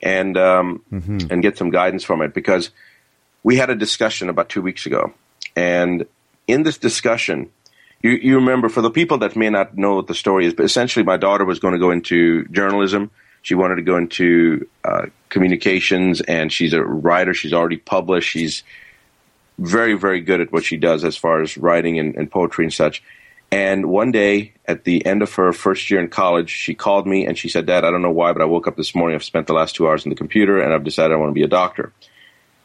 and 0.00 0.36
um, 0.38 0.82
mm-hmm. 0.92 1.18
and 1.30 1.42
get 1.42 1.58
some 1.58 1.70
guidance 1.70 2.04
from 2.04 2.22
it 2.22 2.34
because 2.34 2.70
we 3.42 3.56
had 3.56 3.70
a 3.70 3.76
discussion 3.76 4.28
about 4.28 4.48
two 4.48 4.62
weeks 4.62 4.86
ago, 4.86 5.12
and 5.56 6.06
in 6.46 6.62
this 6.62 6.78
discussion. 6.78 7.50
You, 8.02 8.12
you 8.12 8.36
remember, 8.36 8.70
for 8.70 8.80
the 8.80 8.90
people 8.90 9.18
that 9.18 9.36
may 9.36 9.50
not 9.50 9.76
know 9.76 9.96
what 9.96 10.06
the 10.06 10.14
story 10.14 10.46
is, 10.46 10.54
but 10.54 10.64
essentially 10.64 11.04
my 11.04 11.18
daughter 11.18 11.44
was 11.44 11.58
going 11.58 11.74
to 11.74 11.78
go 11.78 11.90
into 11.90 12.46
journalism 12.46 13.10
she 13.42 13.54
wanted 13.54 13.76
to 13.76 13.82
go 13.82 13.96
into 13.96 14.68
uh, 14.84 15.06
communications, 15.28 16.20
and 16.20 16.52
she's 16.52 16.72
a 16.72 16.82
writer. 16.82 17.34
She's 17.34 17.52
already 17.52 17.78
published. 17.78 18.30
She's 18.30 18.62
very, 19.58 19.94
very 19.94 20.20
good 20.20 20.40
at 20.40 20.52
what 20.52 20.64
she 20.64 20.76
does 20.76 21.04
as 21.04 21.16
far 21.16 21.42
as 21.42 21.56
writing 21.56 21.98
and, 21.98 22.14
and 22.16 22.30
poetry 22.30 22.64
and 22.64 22.72
such. 22.72 23.02
And 23.52 23.86
one 23.86 24.12
day, 24.12 24.52
at 24.66 24.84
the 24.84 25.04
end 25.04 25.22
of 25.22 25.34
her 25.34 25.52
first 25.52 25.90
year 25.90 26.00
in 26.00 26.08
college, 26.08 26.50
she 26.50 26.74
called 26.74 27.06
me 27.06 27.26
and 27.26 27.36
she 27.36 27.48
said, 27.48 27.66
Dad, 27.66 27.84
I 27.84 27.90
don't 27.90 28.02
know 28.02 28.10
why, 28.10 28.32
but 28.32 28.42
I 28.42 28.44
woke 28.44 28.68
up 28.68 28.76
this 28.76 28.94
morning. 28.94 29.16
I've 29.16 29.24
spent 29.24 29.48
the 29.48 29.54
last 29.54 29.74
two 29.74 29.88
hours 29.88 30.04
in 30.04 30.10
the 30.10 30.16
computer 30.16 30.60
and 30.60 30.72
I've 30.72 30.84
decided 30.84 31.12
I 31.12 31.16
want 31.16 31.30
to 31.30 31.34
be 31.34 31.42
a 31.42 31.48
doctor. 31.48 31.92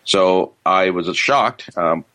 So 0.04 0.54
I 0.64 0.92
was 0.92 1.14
shocked. 1.18 1.76
Um, 1.76 2.06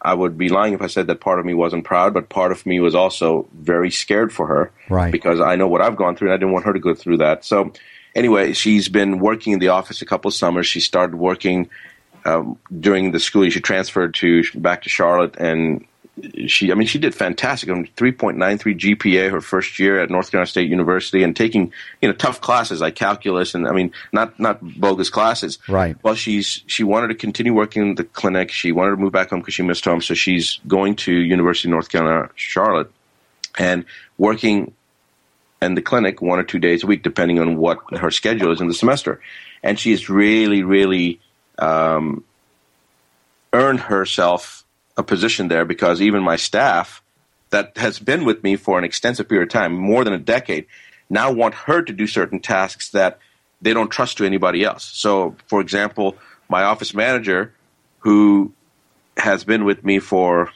I 0.00 0.14
would 0.14 0.38
be 0.38 0.48
lying 0.48 0.74
if 0.74 0.80
I 0.80 0.86
said 0.86 1.08
that 1.08 1.20
part 1.20 1.40
of 1.40 1.44
me 1.44 1.54
wasn't 1.54 1.84
proud, 1.84 2.14
but 2.14 2.28
part 2.28 2.52
of 2.52 2.64
me 2.64 2.78
was 2.78 2.94
also 2.94 3.48
very 3.52 3.90
scared 3.90 4.32
for 4.32 4.46
her. 4.46 4.72
Right. 4.88 5.10
Because 5.10 5.40
I 5.40 5.56
know 5.56 5.66
what 5.66 5.82
I've 5.82 5.96
gone 5.96 6.14
through 6.14 6.28
and 6.28 6.34
I 6.34 6.36
didn't 6.36 6.52
want 6.52 6.64
her 6.66 6.72
to 6.72 6.78
go 6.78 6.94
through 6.94 7.18
that. 7.18 7.44
So, 7.44 7.72
anyway, 8.14 8.52
she's 8.52 8.88
been 8.88 9.18
working 9.18 9.52
in 9.52 9.58
the 9.58 9.68
office 9.68 10.02
a 10.02 10.06
couple 10.06 10.28
of 10.28 10.34
summers. 10.34 10.66
She 10.66 10.80
started 10.80 11.16
working 11.16 11.68
um, 12.24 12.58
during 12.78 13.12
the 13.12 13.20
school. 13.20 13.44
Year. 13.44 13.50
She 13.50 13.60
transferred 13.60 14.14
to 14.16 14.42
back 14.54 14.82
to 14.82 14.88
Charlotte 14.88 15.36
and 15.38 15.86
she, 16.48 16.70
I 16.70 16.74
mean, 16.74 16.86
she 16.86 16.98
did 16.98 17.14
fantastic. 17.14 17.70
I 17.70 17.74
mean, 17.74 17.88
3.93 17.96 18.78
GPA 18.78 19.30
her 19.30 19.40
first 19.40 19.78
year 19.78 20.00
at 20.02 20.10
North 20.10 20.30
Carolina 20.30 20.46
State 20.46 20.68
University 20.68 21.22
and 21.22 21.34
taking, 21.34 21.72
you 22.02 22.08
know, 22.08 22.14
tough 22.14 22.42
classes 22.42 22.82
like 22.82 22.94
calculus 22.94 23.54
and, 23.54 23.66
I 23.66 23.72
mean, 23.72 23.92
not, 24.12 24.38
not 24.38 24.58
bogus 24.78 25.08
classes. 25.08 25.58
Right. 25.66 25.96
Well, 26.02 26.14
she's, 26.14 26.62
she 26.66 26.84
wanted 26.84 27.08
to 27.08 27.14
continue 27.14 27.54
working 27.54 27.82
in 27.82 27.94
the 27.94 28.04
clinic. 28.04 28.50
She 28.50 28.70
wanted 28.70 28.90
to 28.90 28.96
move 28.98 29.12
back 29.12 29.30
home 29.30 29.40
because 29.40 29.54
she 29.54 29.62
missed 29.62 29.84
home. 29.84 30.02
So 30.02 30.12
she's 30.12 30.60
going 30.66 30.96
to 30.96 31.12
University 31.12 31.68
of 31.68 31.70
North 31.70 31.88
Carolina, 31.88 32.28
Charlotte 32.34 32.92
and 33.58 33.84
working 34.18 34.74
in 35.62 35.74
the 35.74 35.82
clinic 35.82 36.22
one 36.22 36.38
or 36.38 36.42
two 36.42 36.58
days 36.58 36.82
a 36.82 36.86
week, 36.86 37.02
depending 37.02 37.38
on 37.38 37.56
what 37.56 37.78
her 37.98 38.10
schedule 38.10 38.50
is 38.52 38.60
in 38.60 38.68
the 38.68 38.74
semester. 38.74 39.20
And 39.62 39.78
she's 39.78 40.08
really, 40.08 40.62
really, 40.62 41.20
um, 41.58 42.24
earned 43.52 43.80
herself 43.80 44.64
a 44.96 45.02
position 45.02 45.48
there 45.48 45.64
because 45.64 46.00
even 46.00 46.22
my 46.22 46.36
staff 46.36 47.02
that 47.50 47.76
has 47.76 47.98
been 47.98 48.24
with 48.24 48.42
me 48.42 48.56
for 48.56 48.78
an 48.78 48.84
extensive 48.84 49.28
period 49.28 49.48
of 49.48 49.52
time, 49.52 49.74
more 49.74 50.04
than 50.04 50.12
a 50.12 50.18
decade, 50.18 50.66
now 51.10 51.32
want 51.32 51.54
her 51.54 51.82
to 51.82 51.92
do 51.92 52.06
certain 52.06 52.40
tasks 52.40 52.90
that 52.90 53.18
they 53.60 53.74
don't 53.74 53.90
trust 53.90 54.18
to 54.18 54.24
anybody 54.24 54.64
else. 54.64 54.84
So, 54.84 55.36
for 55.46 55.60
example, 55.60 56.16
my 56.48 56.62
office 56.62 56.94
manager, 56.94 57.52
who 57.98 58.52
has 59.16 59.44
been 59.44 59.64
with 59.64 59.84
me 59.84 59.98
for 59.98 60.50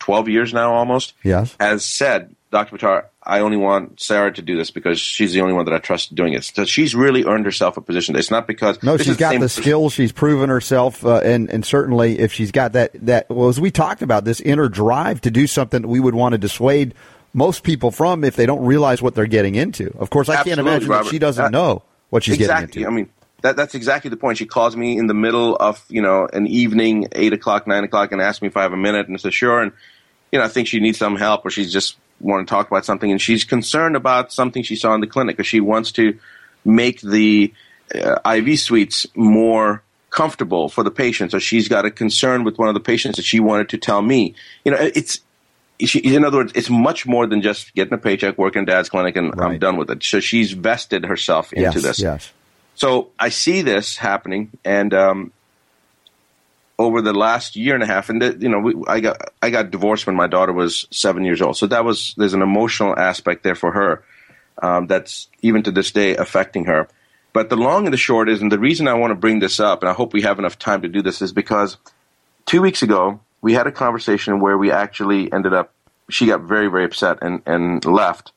12 0.00 0.28
years 0.30 0.54
now 0.54 0.72
almost, 0.72 1.12
Yes. 1.22 1.54
has 1.60 1.84
said, 1.84 2.34
Dr. 2.50 2.76
Buttar, 2.78 3.04
I 3.28 3.40
only 3.40 3.58
want 3.58 4.00
Sarah 4.00 4.32
to 4.32 4.40
do 4.42 4.56
this 4.56 4.70
because 4.70 4.98
she's 4.98 5.32
the 5.34 5.42
only 5.42 5.52
one 5.52 5.66
that 5.66 5.74
I 5.74 5.78
trust 5.78 6.14
doing 6.14 6.32
it. 6.32 6.44
So 6.44 6.64
she's 6.64 6.94
really 6.94 7.24
earned 7.24 7.44
herself 7.44 7.76
a 7.76 7.80
position. 7.82 8.16
It's 8.16 8.30
not 8.30 8.46
because 8.46 8.82
No, 8.82 8.96
she's 8.96 9.16
got 9.18 9.34
the 9.34 9.40
person- 9.40 9.62
skills. 9.62 9.92
She's 9.92 10.12
proven 10.12 10.48
herself, 10.48 11.04
uh, 11.04 11.18
and 11.18 11.50
and 11.50 11.64
certainly 11.64 12.18
if 12.18 12.32
she's 12.32 12.50
got 12.50 12.72
that 12.72 12.90
that 13.06 13.28
well, 13.28 13.48
as 13.48 13.60
we 13.60 13.70
talked 13.70 14.02
about 14.02 14.24
this 14.24 14.40
inner 14.40 14.68
drive 14.68 15.20
to 15.20 15.30
do 15.30 15.46
something 15.46 15.82
that 15.82 15.88
we 15.88 16.00
would 16.00 16.14
want 16.14 16.32
to 16.32 16.38
dissuade 16.38 16.94
most 17.34 17.62
people 17.62 17.90
from 17.90 18.24
if 18.24 18.34
they 18.36 18.46
don't 18.46 18.64
realize 18.64 19.02
what 19.02 19.14
they're 19.14 19.26
getting 19.26 19.54
into. 19.54 19.94
Of 19.98 20.08
course, 20.10 20.28
I 20.30 20.42
can't 20.42 20.58
imagine 20.58 20.88
that 20.88 21.06
she 21.06 21.18
doesn't 21.18 21.44
Uh, 21.44 21.50
know 21.50 21.82
what 22.08 22.24
she's 22.24 22.36
exactly. 22.36 22.66
getting 22.68 22.80
into. 22.82 22.90
I 22.90 22.94
mean, 22.94 23.08
that 23.42 23.56
that's 23.56 23.74
exactly 23.74 24.08
the 24.08 24.16
point. 24.16 24.38
She 24.38 24.46
calls 24.46 24.74
me 24.74 24.96
in 24.96 25.06
the 25.06 25.14
middle 25.14 25.54
of 25.54 25.84
you 25.90 26.00
know 26.00 26.26
an 26.32 26.46
evening, 26.46 27.08
eight 27.12 27.34
o'clock, 27.34 27.66
nine 27.66 27.84
o'clock, 27.84 28.10
and 28.12 28.22
asks 28.22 28.40
me 28.40 28.48
if 28.48 28.56
I 28.56 28.62
have 28.62 28.72
a 28.72 28.76
minute, 28.78 29.06
and 29.06 29.14
I 29.14 29.18
said 29.18 29.34
sure. 29.34 29.60
And 29.60 29.72
you 30.32 30.38
know, 30.38 30.44
I 30.46 30.48
think 30.48 30.66
she 30.68 30.80
needs 30.80 30.96
some 30.98 31.16
help, 31.16 31.44
or 31.44 31.50
she's 31.50 31.70
just 31.72 31.96
want 32.20 32.46
to 32.46 32.50
talk 32.50 32.66
about 32.68 32.84
something, 32.84 33.10
and 33.10 33.20
she's 33.20 33.44
concerned 33.44 33.96
about 33.96 34.32
something 34.32 34.62
she 34.62 34.76
saw 34.76 34.94
in 34.94 35.00
the 35.00 35.06
clinic, 35.06 35.38
or 35.38 35.44
she 35.44 35.60
wants 35.60 35.92
to 35.92 36.18
make 36.64 37.00
the 37.00 37.52
uh, 37.94 38.18
IV 38.24 38.58
suites 38.58 39.06
more 39.14 39.82
comfortable 40.10 40.68
for 40.68 40.82
the 40.82 40.90
patients, 40.90 41.34
or 41.34 41.40
she's 41.40 41.68
got 41.68 41.84
a 41.84 41.90
concern 41.90 42.44
with 42.44 42.58
one 42.58 42.68
of 42.68 42.74
the 42.74 42.80
patients 42.80 43.16
that 43.16 43.24
she 43.24 43.40
wanted 43.40 43.68
to 43.70 43.78
tell 43.78 44.02
me. 44.02 44.34
You 44.64 44.72
know, 44.72 44.78
it's 44.80 45.20
she, 45.80 46.00
in 46.00 46.24
other 46.24 46.38
words, 46.38 46.52
it's 46.54 46.70
much 46.70 47.06
more 47.06 47.26
than 47.26 47.40
just 47.40 47.74
getting 47.74 47.94
a 47.94 47.98
paycheck, 47.98 48.36
working 48.36 48.60
in 48.60 48.66
dad's 48.66 48.88
clinic, 48.88 49.16
and 49.16 49.32
I'm 49.40 49.58
done 49.58 49.76
with 49.76 49.90
it. 49.90 50.02
So 50.02 50.20
she's 50.20 50.52
vested 50.52 51.04
herself 51.04 51.52
into 51.52 51.80
yes, 51.80 51.82
this. 51.82 52.00
yes. 52.00 52.32
So 52.74 53.10
I 53.18 53.28
see 53.28 53.62
this 53.62 53.96
happening, 53.96 54.50
and 54.64 54.92
um, 54.94 55.32
over 56.78 57.02
the 57.02 57.12
last 57.12 57.56
year 57.56 57.74
and 57.74 57.82
a 57.82 57.86
half, 57.86 58.08
and 58.08 58.22
the, 58.22 58.36
you 58.38 58.48
know, 58.48 58.60
we, 58.60 58.74
I 58.86 59.00
got 59.00 59.32
I 59.42 59.50
got 59.50 59.70
divorced 59.70 60.06
when 60.06 60.14
my 60.16 60.28
daughter 60.28 60.52
was 60.52 60.86
seven 60.90 61.24
years 61.24 61.42
old. 61.42 61.56
So 61.56 61.66
that 61.66 61.84
was 61.84 62.14
there's 62.16 62.34
an 62.34 62.42
emotional 62.42 62.96
aspect 62.96 63.42
there 63.42 63.56
for 63.56 63.72
her 63.72 64.04
um, 64.62 64.86
that's 64.86 65.28
even 65.42 65.62
to 65.64 65.70
this 65.70 65.90
day 65.90 66.16
affecting 66.16 66.66
her. 66.66 66.88
But 67.32 67.50
the 67.50 67.56
long 67.56 67.86
and 67.86 67.92
the 67.92 67.98
short 67.98 68.28
is, 68.28 68.40
and 68.40 68.50
the 68.50 68.58
reason 68.58 68.88
I 68.88 68.94
want 68.94 69.10
to 69.10 69.16
bring 69.16 69.40
this 69.40 69.60
up, 69.60 69.82
and 69.82 69.90
I 69.90 69.92
hope 69.92 70.12
we 70.12 70.22
have 70.22 70.38
enough 70.38 70.58
time 70.58 70.82
to 70.82 70.88
do 70.88 71.02
this, 71.02 71.20
is 71.20 71.32
because 71.32 71.76
two 72.46 72.62
weeks 72.62 72.82
ago 72.82 73.20
we 73.40 73.54
had 73.54 73.66
a 73.66 73.72
conversation 73.72 74.40
where 74.40 74.56
we 74.56 74.70
actually 74.70 75.32
ended 75.32 75.52
up. 75.52 75.72
She 76.10 76.26
got 76.26 76.42
very 76.42 76.68
very 76.68 76.84
upset 76.84 77.18
and 77.22 77.42
and 77.44 77.84
left 77.84 78.32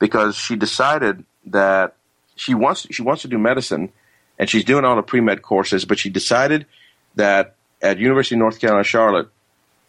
because 0.00 0.36
she 0.36 0.56
decided 0.56 1.24
that 1.46 1.94
she 2.34 2.54
wants 2.54 2.86
she 2.90 3.02
wants 3.02 3.22
to 3.22 3.28
do 3.28 3.38
medicine, 3.38 3.92
and 4.36 4.50
she's 4.50 4.64
doing 4.64 4.84
all 4.84 4.96
the 4.96 5.02
pre 5.02 5.20
med 5.20 5.42
courses, 5.42 5.84
but 5.84 5.98
she 5.98 6.10
decided 6.10 6.66
that 7.14 7.54
at 7.84 7.98
University 7.98 8.34
of 8.34 8.40
North 8.40 8.60
Carolina 8.60 8.84
Charlotte, 8.84 9.28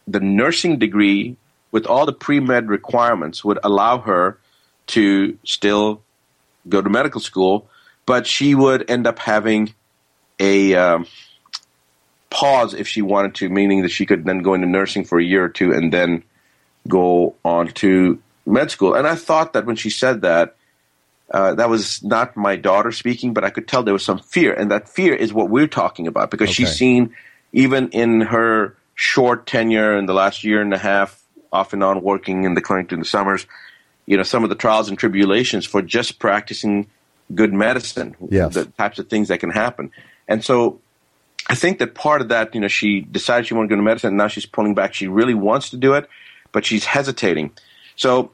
the 0.07 0.19
nursing 0.19 0.77
degree 0.77 1.37
with 1.71 1.85
all 1.85 2.05
the 2.05 2.13
pre 2.13 2.39
med 2.39 2.69
requirements 2.69 3.43
would 3.43 3.59
allow 3.63 3.99
her 3.99 4.37
to 4.87 5.37
still 5.43 6.01
go 6.69 6.81
to 6.81 6.89
medical 6.89 7.21
school, 7.21 7.67
but 8.05 8.27
she 8.27 8.53
would 8.53 8.89
end 8.89 9.07
up 9.07 9.19
having 9.19 9.73
a 10.39 10.75
um, 10.75 11.07
pause 12.29 12.73
if 12.73 12.87
she 12.87 13.01
wanted 13.01 13.35
to, 13.35 13.49
meaning 13.49 13.81
that 13.81 13.89
she 13.89 14.05
could 14.05 14.25
then 14.25 14.39
go 14.39 14.53
into 14.53 14.67
nursing 14.67 15.05
for 15.05 15.19
a 15.19 15.23
year 15.23 15.45
or 15.45 15.49
two 15.49 15.71
and 15.71 15.91
then 15.91 16.23
go 16.87 17.35
on 17.43 17.67
to 17.69 18.21
med 18.45 18.69
school. 18.69 18.93
And 18.93 19.07
I 19.07 19.15
thought 19.15 19.53
that 19.53 19.65
when 19.65 19.75
she 19.75 19.89
said 19.89 20.21
that, 20.21 20.55
uh, 21.31 21.55
that 21.55 21.69
was 21.69 22.03
not 22.03 22.37
my 22.37 22.55
daughter 22.55 22.91
speaking, 22.91 23.33
but 23.33 23.43
I 23.43 23.49
could 23.49 23.67
tell 23.67 23.81
there 23.81 23.93
was 23.93 24.05
some 24.05 24.19
fear, 24.19 24.53
and 24.53 24.69
that 24.69 24.87
fear 24.87 25.15
is 25.15 25.33
what 25.33 25.49
we're 25.49 25.67
talking 25.67 26.05
about 26.05 26.29
because 26.29 26.51
she's 26.51 26.75
seen, 26.75 27.15
even 27.55 27.87
in 27.89 28.19
her 28.19 28.75
short 28.95 29.47
tenure 29.47 29.97
in 29.97 30.05
the 30.05 30.13
last 30.13 30.43
year 30.43 30.61
and 30.61 30.73
a 30.73 30.77
half, 30.77 31.23
off 31.53 31.71
and 31.71 31.81
on 31.81 32.01
working 32.03 32.43
in 32.43 32.53
the 32.53 32.61
clinic 32.61 32.89
during 32.89 33.01
the 33.01 33.07
summers, 33.07 33.47
you 34.05 34.17
know, 34.17 34.23
some 34.23 34.43
of 34.43 34.49
the 34.49 34.55
trials 34.55 34.89
and 34.89 34.99
tribulations 34.99 35.65
for 35.65 35.81
just 35.81 36.19
practicing 36.19 36.85
good 37.33 37.53
medicine, 37.53 38.13
Yes. 38.29 38.53
the 38.53 38.65
types 38.65 38.99
of 38.99 39.07
things 39.07 39.29
that 39.29 39.39
can 39.39 39.49
happen. 39.51 39.89
And 40.27 40.43
so 40.43 40.81
I 41.49 41.55
think 41.55 41.79
that 41.79 41.95
part 41.95 42.19
of 42.21 42.27
that, 42.27 42.53
you 42.53 42.59
know, 42.59 42.67
she 42.67 42.99
decided 43.01 43.47
she 43.47 43.53
wanted 43.53 43.69
to 43.69 43.75
go 43.75 43.77
to 43.77 43.83
medicine, 43.83 44.09
and 44.09 44.17
now 44.17 44.27
she's 44.27 44.45
pulling 44.45 44.75
back. 44.75 44.93
She 44.93 45.07
really 45.07 45.33
wants 45.33 45.69
to 45.69 45.77
do 45.77 45.93
it, 45.93 46.09
but 46.51 46.65
she's 46.65 46.83
hesitating. 46.83 47.51
So, 47.95 48.31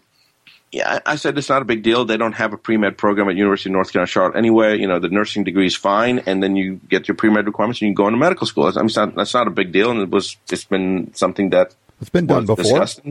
yeah, 0.72 0.99
I 1.05 1.17
said 1.17 1.38
it's 1.38 1.49
not 1.49 1.61
a 1.61 1.65
big 1.65 1.84
deal. 1.84 2.05
They 2.05 2.15
don't 2.15 2.34
have 2.34 2.53
a 2.53 2.57
pre 2.57 2.78
med 2.78 2.97
program 2.97 3.28
at 3.28 3.36
University 3.36 3.69
of 3.69 3.74
North 3.74 3.91
Carolina 3.91 4.07
Charlotte 4.07 4.38
anyway. 4.38 4.78
You 4.80 4.88
know, 4.88 4.99
the 4.99 5.09
nursing 5.09 5.43
degree 5.43 5.67
is 5.67 5.76
fine, 5.76 6.19
and 6.19 6.41
then 6.41 6.55
you 6.55 6.80
get 6.89 7.07
your 7.09 7.15
pre 7.15 7.30
med 7.30 7.45
requirements, 7.45 7.82
and 7.82 7.89
you 7.89 7.95
go 7.95 8.07
into 8.07 8.17
medical 8.17 8.47
school. 8.47 8.65
I 8.65 8.72
mean, 8.72 8.86
it's 8.86 8.95
not, 8.95 9.13
that's 9.15 9.34
not 9.34 9.47
a 9.47 9.51
big 9.51 9.74
deal, 9.74 9.91
and 9.91 10.01
it 10.01 10.09
was 10.09 10.38
it's 10.49 10.63
been 10.63 11.13
something 11.13 11.49
that 11.49 11.76
It's 11.99 12.09
been 12.09 12.26
done 12.26 12.45
before. 12.45 12.63
discussed. 12.63 13.01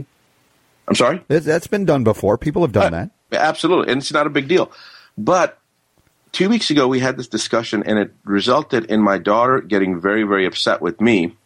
I'm 0.88 0.94
sorry. 0.94 1.22
That's 1.28 1.66
been 1.66 1.84
done 1.84 2.02
before. 2.02 2.38
People 2.38 2.62
have 2.62 2.72
done 2.72 2.94
uh, 2.94 3.08
that. 3.30 3.38
Absolutely, 3.38 3.92
and 3.92 4.00
it's 4.00 4.12
not 4.12 4.26
a 4.26 4.30
big 4.30 4.48
deal. 4.48 4.72
But 5.18 5.58
two 6.32 6.48
weeks 6.48 6.70
ago, 6.70 6.88
we 6.88 6.98
had 6.98 7.18
this 7.18 7.28
discussion, 7.28 7.82
and 7.84 7.98
it 7.98 8.12
resulted 8.24 8.86
in 8.86 9.02
my 9.02 9.18
daughter 9.18 9.60
getting 9.60 10.00
very, 10.00 10.22
very 10.22 10.46
upset 10.46 10.80
with 10.80 10.98
me 11.00 11.36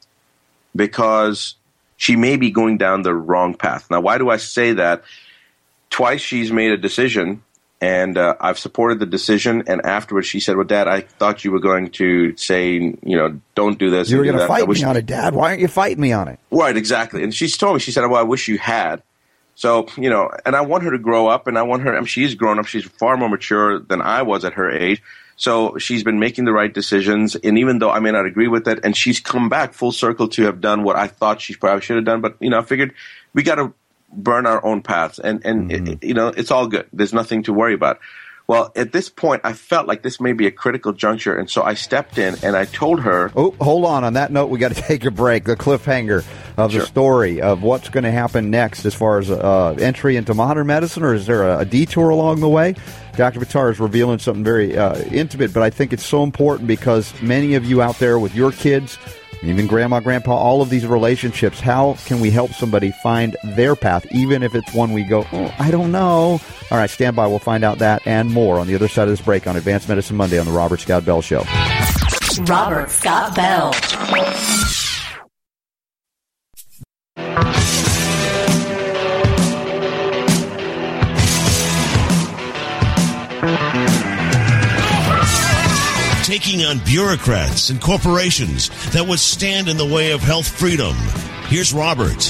because 0.76 1.56
she 1.96 2.14
may 2.14 2.36
be 2.36 2.50
going 2.50 2.78
down 2.78 3.02
the 3.02 3.14
wrong 3.14 3.54
path. 3.54 3.90
Now, 3.90 4.00
why 4.00 4.18
do 4.18 4.30
I 4.30 4.36
say 4.36 4.74
that? 4.74 5.02
Twice 5.94 6.20
she's 6.20 6.50
made 6.50 6.72
a 6.72 6.76
decision, 6.76 7.44
and 7.80 8.18
uh, 8.18 8.34
I've 8.40 8.58
supported 8.58 8.98
the 8.98 9.06
decision. 9.06 9.62
And 9.68 9.86
afterwards, 9.86 10.26
she 10.26 10.40
said, 10.40 10.56
"Well, 10.56 10.66
Dad, 10.66 10.88
I 10.88 11.02
thought 11.02 11.44
you 11.44 11.52
were 11.52 11.60
going 11.60 11.90
to 11.90 12.36
say, 12.36 12.72
you 12.72 13.16
know, 13.16 13.38
don't 13.54 13.78
do 13.78 13.90
this." 13.90 14.10
You 14.10 14.18
were 14.18 14.24
going 14.24 14.36
to 14.36 14.48
fight 14.48 14.66
me 14.68 14.82
on 14.82 14.96
it, 14.96 15.06
Dad. 15.06 15.36
Why 15.36 15.50
aren't 15.50 15.60
you 15.60 15.68
fighting 15.68 16.00
me 16.00 16.10
on 16.10 16.26
it? 16.26 16.40
Right, 16.50 16.76
exactly. 16.76 17.22
And 17.22 17.32
she's 17.32 17.56
told 17.56 17.74
me, 17.74 17.78
she 17.78 17.92
said, 17.92 18.04
well, 18.06 18.18
I 18.18 18.24
wish 18.24 18.48
you 18.48 18.58
had. 18.58 19.04
So, 19.54 19.86
you 19.96 20.10
know, 20.10 20.32
and 20.44 20.56
I 20.56 20.62
want 20.62 20.82
her 20.82 20.90
to 20.90 20.98
grow 20.98 21.28
up, 21.28 21.46
and 21.46 21.56
I 21.56 21.62
want 21.62 21.82
her, 21.82 21.94
I 21.94 22.00
mean, 22.00 22.06
she's 22.06 22.34
grown 22.34 22.58
up. 22.58 22.66
She's 22.66 22.82
far 22.82 23.16
more 23.16 23.28
mature 23.28 23.78
than 23.78 24.02
I 24.02 24.22
was 24.22 24.44
at 24.44 24.54
her 24.54 24.68
age. 24.68 25.00
So 25.36 25.78
she's 25.78 26.02
been 26.02 26.18
making 26.18 26.44
the 26.44 26.52
right 26.52 26.74
decisions. 26.74 27.36
And 27.36 27.56
even 27.56 27.78
though 27.78 27.90
I 27.90 28.00
may 28.00 28.10
not 28.10 28.26
agree 28.26 28.48
with 28.48 28.66
it, 28.66 28.80
and 28.82 28.96
she's 28.96 29.20
come 29.20 29.48
back 29.48 29.72
full 29.72 29.92
circle 29.92 30.26
to 30.30 30.42
have 30.42 30.60
done 30.60 30.82
what 30.82 30.96
I 30.96 31.06
thought 31.06 31.40
she 31.40 31.54
probably 31.54 31.82
should 31.82 31.96
have 31.96 32.04
done. 32.04 32.20
But, 32.20 32.36
you 32.40 32.50
know, 32.50 32.58
I 32.58 32.62
figured 32.62 32.94
we 33.32 33.44
got 33.44 33.56
to 33.56 33.72
burn 34.16 34.46
our 34.46 34.64
own 34.64 34.82
paths. 34.82 35.18
And, 35.18 35.44
and 35.44 35.70
it- 35.72 36.04
you 36.04 36.14
know, 36.14 36.28
it's 36.28 36.50
all 36.50 36.66
good. 36.66 36.86
There's 36.92 37.12
nothing 37.12 37.42
to 37.44 37.52
worry 37.52 37.74
about. 37.74 37.98
Well, 38.46 38.72
at 38.76 38.92
this 38.92 39.08
point, 39.08 39.40
I 39.42 39.54
felt 39.54 39.86
like 39.88 40.02
this 40.02 40.20
may 40.20 40.34
be 40.34 40.46
a 40.46 40.50
critical 40.50 40.92
juncture. 40.92 41.34
And 41.34 41.48
so 41.48 41.62
I 41.62 41.72
stepped 41.72 42.18
in 42.18 42.34
and 42.42 42.54
I 42.54 42.66
told 42.66 43.00
her, 43.00 43.32
Oh, 43.34 43.52
hold 43.58 43.86
on. 43.86 44.04
On 44.04 44.12
that 44.12 44.30
note, 44.30 44.50
we 44.50 44.58
got 44.58 44.68
to 44.74 44.82
take 44.82 45.06
a 45.06 45.10
break. 45.10 45.44
The 45.44 45.56
cliffhanger 45.56 46.22
of 46.58 46.70
the 46.70 46.80
Sure. 46.80 46.86
story 46.86 47.40
of 47.40 47.62
what's 47.62 47.88
going 47.88 48.04
to 48.04 48.10
happen 48.10 48.50
next 48.50 48.84
as 48.84 48.94
far 48.94 49.18
as 49.18 49.30
uh, 49.30 49.76
entry 49.80 50.16
into 50.16 50.34
modern 50.34 50.66
medicine, 50.66 51.02
or 51.04 51.14
is 51.14 51.26
there 51.26 51.48
a, 51.48 51.60
a 51.60 51.64
detour 51.64 52.10
along 52.10 52.40
the 52.40 52.48
way? 52.50 52.74
Dr. 53.16 53.40
Buttar 53.40 53.70
is 53.72 53.80
revealing 53.80 54.18
something 54.18 54.44
very 54.44 54.76
uh, 54.76 54.98
intimate, 55.04 55.54
but 55.54 55.62
I 55.62 55.70
think 55.70 55.94
it's 55.94 56.04
so 56.04 56.22
important 56.22 56.66
because 56.68 57.14
many 57.22 57.54
of 57.54 57.64
you 57.64 57.80
out 57.80 57.98
there 57.98 58.18
with 58.18 58.34
your 58.34 58.52
kids, 58.52 58.98
even 59.48 59.66
grandma, 59.66 60.00
grandpa, 60.00 60.32
all 60.32 60.62
of 60.62 60.70
these 60.70 60.86
relationships, 60.86 61.60
how 61.60 61.96
can 62.04 62.20
we 62.20 62.30
help 62.30 62.52
somebody 62.52 62.90
find 63.02 63.36
their 63.42 63.76
path, 63.76 64.06
even 64.12 64.42
if 64.42 64.54
it's 64.54 64.72
one 64.74 64.92
we 64.92 65.04
go, 65.04 65.26
oh, 65.32 65.54
I 65.58 65.70
don't 65.70 65.92
know. 65.92 66.40
All 66.70 66.78
right, 66.78 66.90
stand 66.90 67.16
by. 67.16 67.26
We'll 67.26 67.38
find 67.38 67.64
out 67.64 67.78
that 67.78 68.06
and 68.06 68.30
more 68.30 68.58
on 68.58 68.66
the 68.66 68.74
other 68.74 68.88
side 68.88 69.04
of 69.04 69.10
this 69.10 69.20
break 69.20 69.46
on 69.46 69.56
Advanced 69.56 69.88
Medicine 69.88 70.16
Monday 70.16 70.38
on 70.38 70.46
the 70.46 70.52
Robert 70.52 70.80
Scott 70.80 71.04
Bell 71.04 71.22
Show. 71.22 71.44
Robert 72.46 72.90
Scott 72.90 73.34
Bell. 73.34 73.72
Taking 86.34 86.64
on 86.64 86.80
bureaucrats 86.80 87.70
and 87.70 87.80
corporations 87.80 88.68
that 88.90 89.06
would 89.06 89.20
stand 89.20 89.68
in 89.68 89.76
the 89.76 89.86
way 89.86 90.10
of 90.10 90.20
health 90.20 90.48
freedom. 90.48 90.96
Here's 91.46 91.72
Robert. 91.72 92.28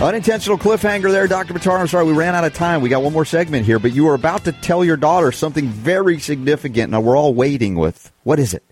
Unintentional 0.00 0.58
cliffhanger 0.58 1.10
there, 1.10 1.26
Dr. 1.26 1.54
Buttar. 1.54 1.80
I'm 1.80 1.88
sorry, 1.88 2.04
we 2.04 2.12
ran 2.12 2.36
out 2.36 2.44
of 2.44 2.54
time. 2.54 2.82
We 2.82 2.88
got 2.88 3.02
one 3.02 3.12
more 3.12 3.24
segment 3.24 3.66
here, 3.66 3.80
but 3.80 3.92
you 3.92 4.04
were 4.04 4.14
about 4.14 4.44
to 4.44 4.52
tell 4.52 4.84
your 4.84 4.96
daughter 4.96 5.32
something 5.32 5.66
very 5.66 6.20
significant. 6.20 6.92
Now 6.92 7.00
we're 7.00 7.16
all 7.16 7.34
waiting 7.34 7.74
with 7.74 8.12
what 8.22 8.38
is 8.38 8.54
it? 8.54 8.62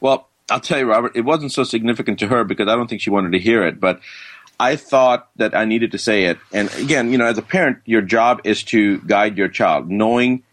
Well, 0.00 0.28
I'll 0.50 0.60
tell 0.60 0.78
you, 0.78 0.84
Robert, 0.84 1.12
it 1.16 1.22
wasn't 1.22 1.52
so 1.52 1.64
significant 1.64 2.18
to 2.18 2.28
her 2.28 2.44
because 2.44 2.68
I 2.68 2.76
don't 2.76 2.86
think 2.86 3.00
she 3.00 3.08
wanted 3.08 3.32
to 3.32 3.38
hear 3.38 3.66
it, 3.66 3.80
but 3.80 4.00
I 4.60 4.76
thought 4.76 5.30
that 5.36 5.56
I 5.56 5.64
needed 5.64 5.92
to 5.92 5.98
say 5.98 6.26
it. 6.26 6.38
And 6.52 6.70
again, 6.74 7.10
you 7.10 7.16
know, 7.16 7.24
as 7.24 7.38
a 7.38 7.42
parent, 7.42 7.78
your 7.86 8.02
job 8.02 8.42
is 8.44 8.62
to 8.64 8.98
guide 8.98 9.38
your 9.38 9.48
child, 9.48 9.90
knowing 9.90 10.43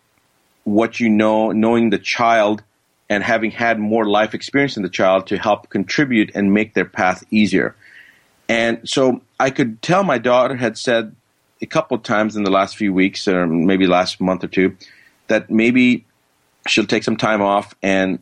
what 0.63 0.99
you 0.99 1.09
know, 1.09 1.51
knowing 1.51 1.89
the 1.89 1.99
child, 1.99 2.63
and 3.09 3.23
having 3.23 3.51
had 3.51 3.77
more 3.77 4.05
life 4.05 4.33
experience 4.33 4.77
in 4.77 4.83
the 4.83 4.89
child 4.89 5.27
to 5.27 5.37
help 5.37 5.69
contribute 5.69 6.31
and 6.33 6.53
make 6.53 6.73
their 6.73 6.85
path 6.85 7.25
easier. 7.29 7.75
And 8.47 8.87
so 8.87 9.21
I 9.39 9.49
could 9.49 9.81
tell 9.81 10.03
my 10.03 10.17
daughter 10.17 10.55
had 10.55 10.77
said 10.77 11.15
a 11.61 11.65
couple 11.65 11.97
times 11.99 12.35
in 12.35 12.43
the 12.43 12.51
last 12.51 12.77
few 12.77 12.93
weeks, 12.93 13.27
or 13.27 13.45
maybe 13.47 13.85
last 13.85 14.21
month 14.21 14.43
or 14.43 14.47
two, 14.47 14.77
that 15.27 15.49
maybe 15.49 16.05
she'll 16.67 16.85
take 16.85 17.03
some 17.03 17.17
time 17.17 17.41
off 17.41 17.75
and 17.83 18.19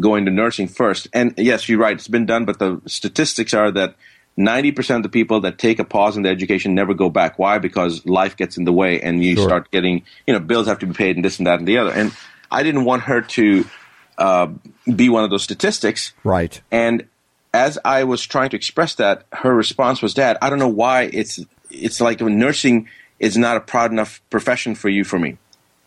go 0.00 0.14
into 0.14 0.30
nursing 0.30 0.68
first. 0.68 1.08
And 1.12 1.34
yes, 1.36 1.68
you're 1.68 1.78
right, 1.78 1.94
it's 1.94 2.08
been 2.08 2.26
done, 2.26 2.44
but 2.44 2.58
the 2.58 2.80
statistics 2.86 3.54
are 3.54 3.70
that 3.70 3.94
90% 4.38 4.96
of 4.96 5.02
the 5.02 5.08
people 5.08 5.40
that 5.40 5.58
take 5.58 5.78
a 5.78 5.84
pause 5.84 6.16
in 6.16 6.22
their 6.22 6.32
education 6.32 6.74
never 6.74 6.94
go 6.94 7.10
back. 7.10 7.38
Why? 7.38 7.58
Because 7.58 8.04
life 8.06 8.36
gets 8.36 8.56
in 8.56 8.64
the 8.64 8.72
way 8.72 9.00
and 9.00 9.22
you 9.22 9.36
Sure. 9.36 9.44
start 9.44 9.70
getting, 9.70 10.02
you 10.26 10.32
know, 10.32 10.40
bills 10.40 10.66
have 10.66 10.78
to 10.78 10.86
be 10.86 10.94
paid 10.94 11.16
and 11.16 11.24
this 11.24 11.38
and 11.38 11.46
that 11.46 11.58
and 11.58 11.68
the 11.68 11.78
other. 11.78 11.92
And 11.92 12.12
I 12.50 12.62
didn't 12.62 12.84
want 12.84 13.02
her 13.02 13.20
to 13.20 13.66
uh, 14.18 14.48
be 14.94 15.08
one 15.08 15.24
of 15.24 15.30
those 15.30 15.42
statistics. 15.42 16.12
Right. 16.24 16.60
And 16.70 17.06
as 17.52 17.78
I 17.84 18.04
was 18.04 18.24
trying 18.24 18.50
to 18.50 18.56
express 18.56 18.94
that, 18.96 19.26
her 19.32 19.54
response 19.54 20.00
was, 20.00 20.14
"Dad, 20.14 20.38
I 20.40 20.48
don't 20.48 20.58
know 20.58 20.68
why 20.68 21.10
it's 21.12 21.40
it's 21.70 22.00
like 22.00 22.20
nursing 22.20 22.88
is 23.18 23.36
not 23.36 23.56
a 23.56 23.60
proud 23.60 23.92
enough 23.92 24.22
profession 24.30 24.74
for 24.74 24.88
you 24.88 25.04
for 25.04 25.18
me." 25.18 25.36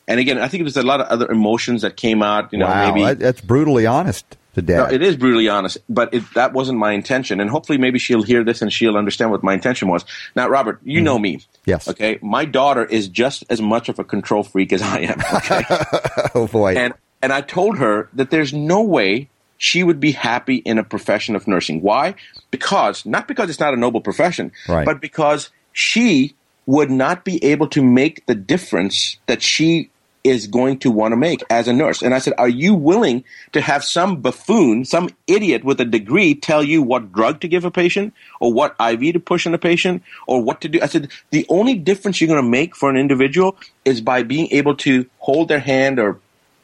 And 0.08 0.20
again, 0.20 0.38
I 0.38 0.48
think 0.48 0.62
it 0.62 0.66
was 0.66 0.78
a 0.78 0.84
lot 0.84 1.02
of 1.02 1.08
other 1.08 1.30
emotions 1.32 1.82
that 1.82 1.98
came 1.98 2.22
out. 2.22 2.52
You 2.52 2.60
know, 2.60 2.68
wow, 2.68 2.94
maybe 2.94 3.14
that's 3.16 3.42
brutally 3.42 3.86
honest 3.88 4.38
to 4.56 4.62
no, 4.62 4.86
it 4.86 5.02
is 5.02 5.16
brutally 5.16 5.48
honest, 5.48 5.78
but 5.90 6.14
it, 6.14 6.24
that 6.34 6.54
wasn't 6.54 6.80
my 6.80 6.92
intention. 6.94 7.40
And 7.40 7.50
hopefully, 7.50 7.78
maybe 7.78 8.00
she'll 8.00 8.24
hear 8.24 8.44
this 8.44 8.62
and 8.62 8.72
she'll 8.72 8.98
understand 8.98 9.32
what 9.32 9.44
my 9.44 9.54
intention 9.54 9.88
was. 9.88 10.04
Now, 10.36 10.48
Robert, 10.50 10.80
you 10.84 11.02
know 11.02 11.20
me. 11.20 11.38
Mm-hmm. 11.38 11.62
Yes. 11.70 11.88
Okay. 11.88 12.20
My 12.22 12.46
daughter 12.46 12.84
is 12.86 13.08
just 13.08 13.44
as 13.50 13.62
much 13.62 13.90
of 13.90 14.00
a 14.00 14.04
control 14.04 14.44
freak 14.44 14.74
as 14.74 14.82
I 14.82 15.00
am. 15.02 15.22
Okay. 15.36 15.64
oh 16.36 16.48
boy. 16.48 16.76
and 16.76 16.94
and 17.22 17.32
I 17.34 17.42
told 17.42 17.78
her 17.78 18.10
that 18.14 18.30
there's 18.30 18.54
no 18.54 18.82
way 18.82 19.30
she 19.58 19.84
would 19.84 20.00
be 20.00 20.12
happy 20.12 20.58
in 20.58 20.78
a 20.78 20.84
profession 20.84 21.36
of 21.36 21.48
nursing. 21.48 21.82
Why? 21.82 22.16
Because 22.52 23.06
not 23.06 23.28
because 23.28 23.50
it's 23.50 23.60
not 23.60 23.74
a 23.74 23.78
noble 23.78 24.02
profession, 24.02 24.52
Right. 24.68 24.86
but 24.86 25.02
because 25.02 25.50
she 25.74 26.36
would 26.66 26.90
not 26.90 27.24
be 27.24 27.44
able 27.44 27.68
to 27.70 27.84
make 27.84 28.26
the 28.26 28.36
difference 28.36 29.18
that 29.28 29.42
she 29.42 29.90
is 30.26 30.48
going 30.48 30.80
to 30.80 30.90
want 30.90 31.12
to 31.12 31.16
make 31.16 31.44
as 31.52 31.68
a 31.68 31.74
nurse. 31.74 32.02
And 32.02 32.14
I 32.14 32.18
said, 32.18 32.34
Are 32.40 32.50
you 32.50 32.74
willing 32.74 33.24
to 33.54 33.62
have 33.62 33.84
some 33.84 34.22
buffoon, 34.22 34.84
some 34.84 35.10
idiot 35.28 35.64
with 35.64 35.80
a 35.80 35.86
degree 35.86 36.34
tell 36.34 36.64
you 36.64 36.82
what 36.82 37.14
drug 37.14 37.42
to 37.42 37.48
give 37.48 37.64
a 37.64 37.72
patient 37.72 38.14
or 38.42 38.52
what 38.52 38.76
IV 38.80 39.14
to 39.14 39.20
push 39.20 39.46
on 39.46 39.54
a 39.54 39.60
patient 39.60 40.02
or 40.28 40.42
what 40.42 40.62
to 40.62 40.68
do? 40.68 40.82
I 40.82 40.88
said, 40.88 41.12
The 41.30 41.46
only 41.48 41.76
difference 41.76 42.20
you're 42.20 42.28
going 42.28 42.44
to 42.44 42.50
make 42.50 42.76
for 42.76 42.90
an 42.90 42.98
individual 42.98 43.56
is 43.86 44.02
by 44.02 44.24
being 44.24 44.48
able 44.52 44.76
to 44.78 45.06
hold 45.20 45.48
their 45.48 45.60
hand 45.60 46.00
or 46.00 46.20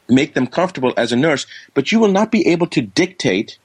make 0.08 0.34
them 0.34 0.48
comfortable 0.48 0.92
as 0.96 1.12
a 1.12 1.16
nurse, 1.16 1.46
but 1.72 1.92
you 1.92 2.00
will 2.00 2.10
not 2.10 2.32
be 2.32 2.48
able 2.48 2.66
to 2.66 2.82
dictate 2.82 3.58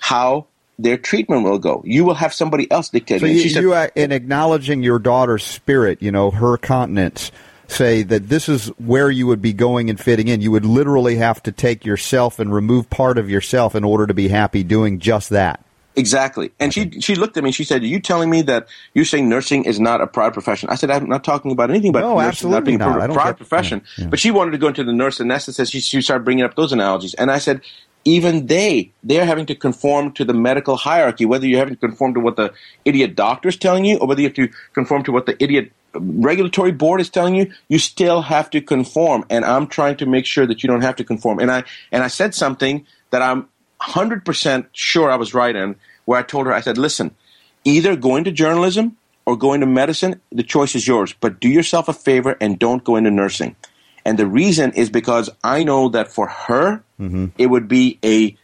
how 0.00 0.46
their 0.78 0.96
treatment 0.96 1.44
will 1.44 1.58
go. 1.58 1.82
You 1.84 2.04
will 2.06 2.14
have 2.14 2.32
somebody 2.32 2.70
else 2.70 2.88
dictate. 2.88 3.20
So 3.20 3.26
you, 3.26 3.38
she 3.38 3.50
said, 3.50 3.62
you 3.62 3.74
uh, 3.74 3.88
in 3.94 4.12
acknowledging 4.12 4.82
your 4.82 4.98
daughter's 4.98 5.44
spirit, 5.44 6.02
you 6.02 6.10
know, 6.10 6.30
her 6.30 6.56
continence, 6.56 7.30
say 7.68 8.02
that 8.02 8.28
this 8.28 8.48
is 8.48 8.68
where 8.78 9.10
you 9.10 9.26
would 9.26 9.40
be 9.42 9.52
going 9.52 9.88
and 9.90 9.98
fitting 9.98 10.28
in. 10.28 10.40
You 10.40 10.50
would 10.52 10.64
literally 10.66 11.16
have 11.16 11.42
to 11.44 11.52
take 11.52 11.84
yourself 11.84 12.38
and 12.38 12.52
remove 12.52 12.90
part 12.90 13.18
of 13.18 13.30
yourself 13.30 13.74
in 13.74 13.84
order 13.84 14.06
to 14.06 14.14
be 14.14 14.28
happy 14.28 14.62
doing 14.62 14.98
just 14.98 15.30
that. 15.30 15.64
Exactly. 15.94 16.50
And 16.58 16.72
she 16.72 16.90
she 17.00 17.14
looked 17.14 17.36
at 17.36 17.42
me. 17.44 17.48
And 17.48 17.54
she 17.54 17.64
said, 17.64 17.82
"Are 17.82 17.86
you 17.86 18.00
telling 18.00 18.30
me 18.30 18.40
that 18.42 18.66
you're 18.94 19.04
saying 19.04 19.28
nursing 19.28 19.64
is 19.64 19.78
not 19.78 20.00
a 20.00 20.06
proud 20.06 20.32
profession?" 20.32 20.70
I 20.70 20.74
said, 20.74 20.90
"I'm 20.90 21.06
not 21.06 21.22
talking 21.22 21.52
about 21.52 21.68
anything 21.68 21.90
about 21.90 22.00
No, 22.00 22.14
nursing 22.14 22.28
absolutely 22.28 22.54
not 22.56 22.64
being 22.64 22.78
not. 22.78 23.04
A 23.04 23.06
don't 23.08 23.14
proud 23.14 23.26
get- 23.32 23.36
profession." 23.36 23.82
yeah, 23.98 24.04
yeah. 24.04 24.10
But 24.10 24.18
she 24.18 24.30
wanted 24.30 24.52
to 24.52 24.58
go 24.58 24.68
into 24.68 24.84
the 24.84 24.92
nurse 24.94 25.18
anesthetist. 25.18 25.70
She, 25.70 25.80
she 25.80 26.00
started 26.00 26.24
bringing 26.24 26.44
up 26.44 26.54
those 26.56 26.72
analogies, 26.72 27.12
and 27.12 27.30
I 27.30 27.36
said, 27.36 27.60
"Even 28.04 28.46
they, 28.46 28.90
they're 29.02 29.26
having 29.26 29.46
to 29.46 29.54
conform 29.54 30.12
to 30.12 30.24
the 30.24 30.34
medical 30.34 30.76
hierarchy. 30.76 31.24
Whether 31.24 31.46
you're 31.46 31.58
having 31.58 31.74
to 31.74 31.80
conform 31.80 32.14
to 32.14 32.20
what 32.20 32.36
the 32.36 32.52
idiot 32.84 33.14
doctor 33.16 33.48
is 33.48 33.56
telling 33.56 33.84
you, 33.84 33.98
or 33.98 34.06
whether 34.06 34.20
you 34.20 34.28
have 34.28 34.36
to 34.36 34.48
conform 34.74 35.04
to 35.04 35.12
what 35.12 35.26
the 35.26 35.42
idiot 35.42 35.72
regulatory 35.94 36.72
board 36.72 37.00
is 37.00 37.10
telling 37.10 37.34
you, 37.34 37.52
you 37.68 37.78
still 37.78 38.22
have 38.22 38.50
to 38.50 38.60
conform. 38.60 39.24
And 39.28 39.44
I'm 39.44 39.66
trying 39.66 39.96
to 39.98 40.06
make 40.06 40.26
sure 40.26 40.46
that 40.46 40.62
you 40.62 40.66
don't 40.66 40.82
have 40.82 40.96
to 40.96 41.04
conform. 41.04 41.38
And 41.38 41.50
I 41.50 41.64
and 41.90 42.02
I 42.02 42.08
said 42.08 42.34
something 42.34 42.86
that 43.10 43.22
I'm 43.22 43.48
100% 43.82 44.66
sure 44.72 45.10
I 45.10 45.16
was 45.16 45.34
right 45.34 45.54
in, 45.54 45.76
where 46.04 46.18
I 46.18 46.22
told 46.22 46.46
her, 46.46 46.52
I 46.52 46.60
said, 46.60 46.78
listen, 46.78 47.14
either 47.64 47.96
go 47.96 48.16
into 48.16 48.30
journalism 48.32 48.96
or 49.26 49.36
go 49.36 49.52
into 49.52 49.66
medicine, 49.66 50.20
the 50.30 50.42
choice 50.42 50.74
is 50.74 50.86
yours. 50.86 51.14
But 51.20 51.40
do 51.40 51.48
yourself 51.48 51.88
a 51.88 51.92
favor 51.92 52.36
and 52.40 52.58
don't 52.58 52.84
go 52.84 52.96
into 52.96 53.10
nursing. 53.10 53.56
And 54.04 54.18
the 54.18 54.26
reason 54.26 54.72
is 54.72 54.90
because 54.90 55.30
I 55.44 55.62
know 55.62 55.88
that 55.90 56.10
for 56.10 56.26
her, 56.26 56.82
it 57.38 57.46
would 57.46 57.68
be 57.68 57.98
a 58.04 58.36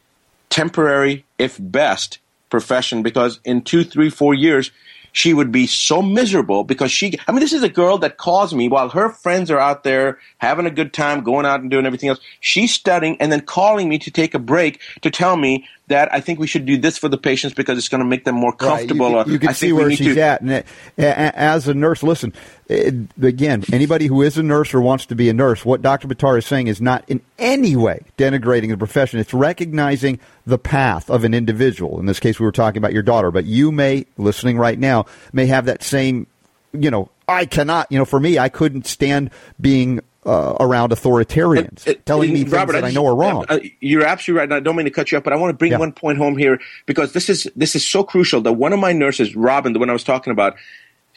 temporary, 0.51 1.25
if 1.39 1.57
best, 1.61 2.19
profession 2.51 3.03
because 3.03 3.41
in 3.45 3.63
two, 3.63 3.85
three, 3.85 4.11
four 4.11 4.35
years, 4.35 4.71
she 5.13 5.35
would 5.35 5.51
be 5.51 5.67
so 5.67 6.03
miserable 6.03 6.65
because 6.65 6.93
she, 6.93 7.19
I 7.27 7.33
mean, 7.33 7.41
this 7.41 7.53
is 7.53 7.63
a 7.63 7.69
girl 7.69 7.99
that 7.99 8.19
calls 8.19 8.55
me 8.55 8.69
while 8.69 8.89
her 8.91 9.11
friends 9.11 9.51
are 9.51 9.59
out 9.59 9.83
there 9.83 10.19
having 10.39 10.67
a 10.67 10.71
good 10.71 10.93
time, 10.93 11.23
going 11.23 11.47
out 11.47 11.61
and 11.61 11.71
doing 11.71 11.87
everything 11.87 12.09
else. 12.09 12.21
She's 12.41 12.73
studying 12.73 13.17
and 13.21 13.33
then 13.33 13.41
calling 13.41 13.89
me 13.89 13.99
to 13.99 14.11
take 14.11 14.35
a 14.35 14.39
break 14.39 14.81
to 15.03 15.11
tell 15.11 15.37
me 15.37 15.67
that 15.89 16.13
I 16.15 16.21
think 16.21 16.39
we 16.39 16.47
should 16.47 16.65
do 16.67 16.77
this 16.79 16.97
for 16.99 17.09
the 17.09 17.19
patients 17.19 17.55
because 17.55 17.77
it's 17.79 17.89
going 17.89 18.03
to 18.03 18.07
make 18.09 18.25
them 18.25 18.35
more 18.35 18.53
comfortable. 18.53 19.15
Right. 19.15 19.27
You, 19.27 19.33
you 19.35 19.39
can 19.39 19.49
I 19.51 19.53
see 19.53 19.69
think 19.69 19.79
where 19.79 19.91
she's 19.91 20.15
to- 20.15 20.21
at. 20.23 20.41
And 20.41 20.51
it- 20.51 20.67
a- 20.99 21.39
as 21.39 21.67
a 21.69 21.75
nurse, 21.75 22.03
listen, 22.03 22.33
it, 22.69 22.95
again, 23.23 23.65
anybody 23.73 24.07
who 24.07 24.23
is 24.23 24.39
a 24.39 24.43
nurse 24.43 24.73
or 24.75 24.81
wants 24.81 25.07
to 25.07 25.15
be 25.15 25.29
a 25.29 25.35
nurse, 25.35 25.65
what 25.65 25.83
Dr. 25.83 26.07
Buttar 26.09 26.39
is 26.39 26.47
saying 26.47 26.67
is 26.69 26.81
not 26.81 27.05
in 27.09 27.21
any 27.39 27.75
way 27.77 28.03
denigrating 28.17 28.69
the 28.69 28.77
profession. 28.77 29.19
It's 29.19 29.35
recognizing 29.35 30.21
the 30.47 30.59
path 30.59 31.11
of 31.11 31.25
an 31.25 31.35
individual. 31.35 31.99
In 31.99 32.07
this 32.07 32.21
case, 32.21 32.39
we 32.39 32.47
were 32.47 32.53
talking 32.53 32.79
about 32.79 32.93
your 32.93 33.03
daughter, 33.03 33.31
but 33.31 33.45
you 33.47 33.73
may, 33.73 34.07
listening 34.17 34.59
right 34.59 34.79
now, 34.79 35.07
may 35.33 35.47
have 35.47 35.65
that 35.67 35.83
same, 35.83 36.27
you 36.73 36.91
know, 36.91 37.09
I 37.27 37.45
cannot, 37.45 37.91
you 37.93 37.99
know, 37.99 38.05
for 38.07 38.19
me, 38.21 38.39
I 38.39 38.49
couldn't 38.49 38.87
stand 38.87 39.31
being 39.61 40.01
uh, 40.29 40.57
around 40.61 40.91
authoritarians 40.93 41.89
Uh, 41.89 41.95
telling 42.05 42.31
uh, 42.31 42.33
me 42.35 42.39
things 42.41 42.53
Robert, 42.53 42.73
that 42.73 42.85
I 42.85 42.89
just- 42.89 42.95
know 42.97 43.07
are 43.07 43.15
wrong. 43.17 43.47
uh, 43.49 43.59
you're 43.81 44.05
absolutely 44.05 44.39
right. 44.41 44.45
And 44.45 44.55
I 44.55 44.61
don't 44.61 44.77
mean 44.77 44.85
to 44.85 44.91
cut 44.91 45.11
you 45.11 45.19
up, 45.19 45.25
but 45.25 45.33
I 45.33 45.37
want 45.37 45.51
to 45.51 45.55
bring 45.57 45.73
Yeah. 45.73 45.79
one 45.79 45.93
point 45.93 46.19
home 46.19 46.37
here 46.37 46.61
because 46.87 47.13
this 47.15 47.29
is 47.29 47.49
this 47.57 47.75
is 47.75 47.85
so 47.87 48.05
crucial. 48.05 48.41
That 48.43 48.53
one 48.53 48.73
of 48.73 48.79
my 48.81 48.93
nurses, 48.93 49.35
Robin, 49.35 49.73
the 49.73 49.79
one 49.79 49.91
I 49.91 49.95
was 49.95 50.05
talking 50.05 50.31
about, 50.33 50.55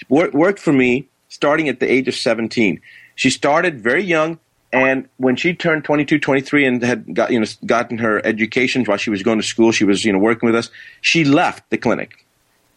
wor- 0.09 0.31
worked 0.33 0.59
for 0.59 0.73
me 0.73 1.07
starting 1.29 1.69
at 1.69 1.79
the 1.79 1.89
age 1.91 2.07
of 2.07 2.15
17. 2.15 2.79
She 3.15 3.29
started 3.29 3.81
very 3.81 4.03
young. 4.03 4.39
And 4.73 5.09
when 5.17 5.35
she 5.35 5.53
turned 5.53 5.83
22, 5.83 6.17
23 6.17 6.65
and 6.65 6.81
had 6.81 7.13
got, 7.13 7.29
you 7.31 7.39
know, 7.41 7.45
gotten 7.65 7.97
her 7.97 8.25
education 8.25 8.85
while 8.85 8.95
she 8.97 9.09
was 9.09 9.21
going 9.21 9.37
to 9.37 9.45
school, 9.45 9.73
she 9.73 9.83
was, 9.83 10.05
you 10.05 10.13
know, 10.13 10.19
working 10.19 10.47
with 10.47 10.55
us. 10.55 10.69
She 11.01 11.25
left 11.25 11.69
the 11.71 11.77
clinic 11.77 12.25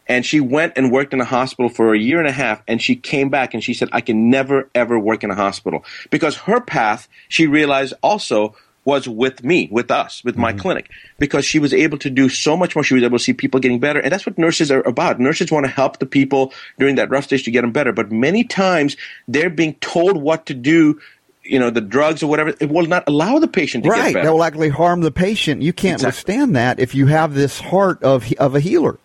and 0.07 0.25
she 0.25 0.39
went 0.39 0.73
and 0.75 0.91
worked 0.91 1.13
in 1.13 1.21
a 1.21 1.25
hospital 1.25 1.69
for 1.69 1.93
a 1.93 1.99
year 1.99 2.19
and 2.19 2.27
a 2.27 2.31
half 2.31 2.61
and 2.67 2.81
she 2.81 2.95
came 2.95 3.29
back 3.29 3.53
and 3.53 3.63
she 3.63 3.73
said 3.73 3.89
i 3.91 4.01
can 4.01 4.29
never 4.29 4.69
ever 4.73 4.99
work 4.99 5.23
in 5.23 5.31
a 5.31 5.35
hospital. 5.35 5.83
Because 6.09 6.35
her 6.37 6.61
path 6.61 7.07
she 7.29 7.47
realized 7.47 7.93
also 8.01 8.55
was 8.85 9.09
with 9.09 9.43
me 9.43 9.67
with 9.71 9.89
us 9.89 10.23
with 10.23 10.37
my 10.37 10.51
mm-hmm. 10.51 10.59
clinic. 10.59 10.89
Because 11.17 11.43
she 11.43 11.59
was 11.59 11.73
able 11.73 11.97
to 11.97 12.09
do 12.09 12.29
so 12.29 12.55
much 12.55 12.75
more. 12.75 12.83
She 12.83 12.93
was 12.93 13.03
able 13.03 13.17
to 13.17 13.23
see 13.23 13.33
people 13.33 13.59
getting 13.59 13.79
better. 13.79 13.99
And 13.99 14.13
that's 14.13 14.25
what 14.25 14.37
nurses 14.37 14.71
are 14.71 14.81
about. 14.81 15.19
Nurses 15.19 15.51
want 15.51 15.65
to 15.65 15.71
help 15.71 15.97
the 15.97 16.05
people 16.05 16.53
during 16.77 16.95
that 16.95 17.09
rough 17.09 17.25
stage 17.25 17.43
to 17.45 17.51
get 17.51 17.61
them 17.61 17.71
better. 17.71 17.91
But 17.91 18.11
many 18.11 18.43
times 18.43 18.95
they're 19.27 19.49
being 19.49 19.73
told 19.75 20.17
what 20.17 20.45
to 20.45 20.53
do 20.53 21.01
you 21.47 21.59
know 21.59 21.69
the 21.69 21.81
drugs 21.81 22.23
or 22.23 22.27
whatever. 22.27 22.53
It 22.59 22.69
will 22.69 22.87
not 22.87 23.03
allow 23.07 23.37
the 23.37 23.47
patient 23.47 23.83
to 23.83 23.89
get 23.91 23.99
Right, 23.99 24.13
better. 24.13 24.25
That 24.25 24.33
will 24.33 24.43
actually 24.43 24.69
harm 24.69 25.01
the 25.01 25.11
patient. 25.11 25.61
You 25.61 25.73
can't 25.73 26.01
Exactly. 26.01 26.07
withstand 26.07 26.55
that 26.55 26.79
if 26.79 26.95
you 26.95 27.05
have 27.07 27.35
this 27.35 27.59
heart 27.59 28.01
of 28.01 28.31
of 28.39 28.55
a 28.55 28.59
healer. 28.59 28.97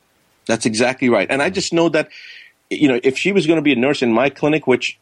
That's 0.47 0.66
exactly 0.66 1.09
right. 1.09 1.28
And 1.30 1.43
I 1.43 1.51
just 1.51 1.72
know 1.72 1.88
that, 1.91 2.09
you 2.70 2.88
know, 2.88 3.01
if 3.03 3.16
she 3.18 3.32
was 3.32 3.47
going 3.47 3.57
to 3.59 3.62
be 3.62 3.72
a 3.72 3.76
nurse 3.76 4.03
in 4.03 4.12
my 4.12 4.30
clinic, 4.30 4.66
which 4.66 4.99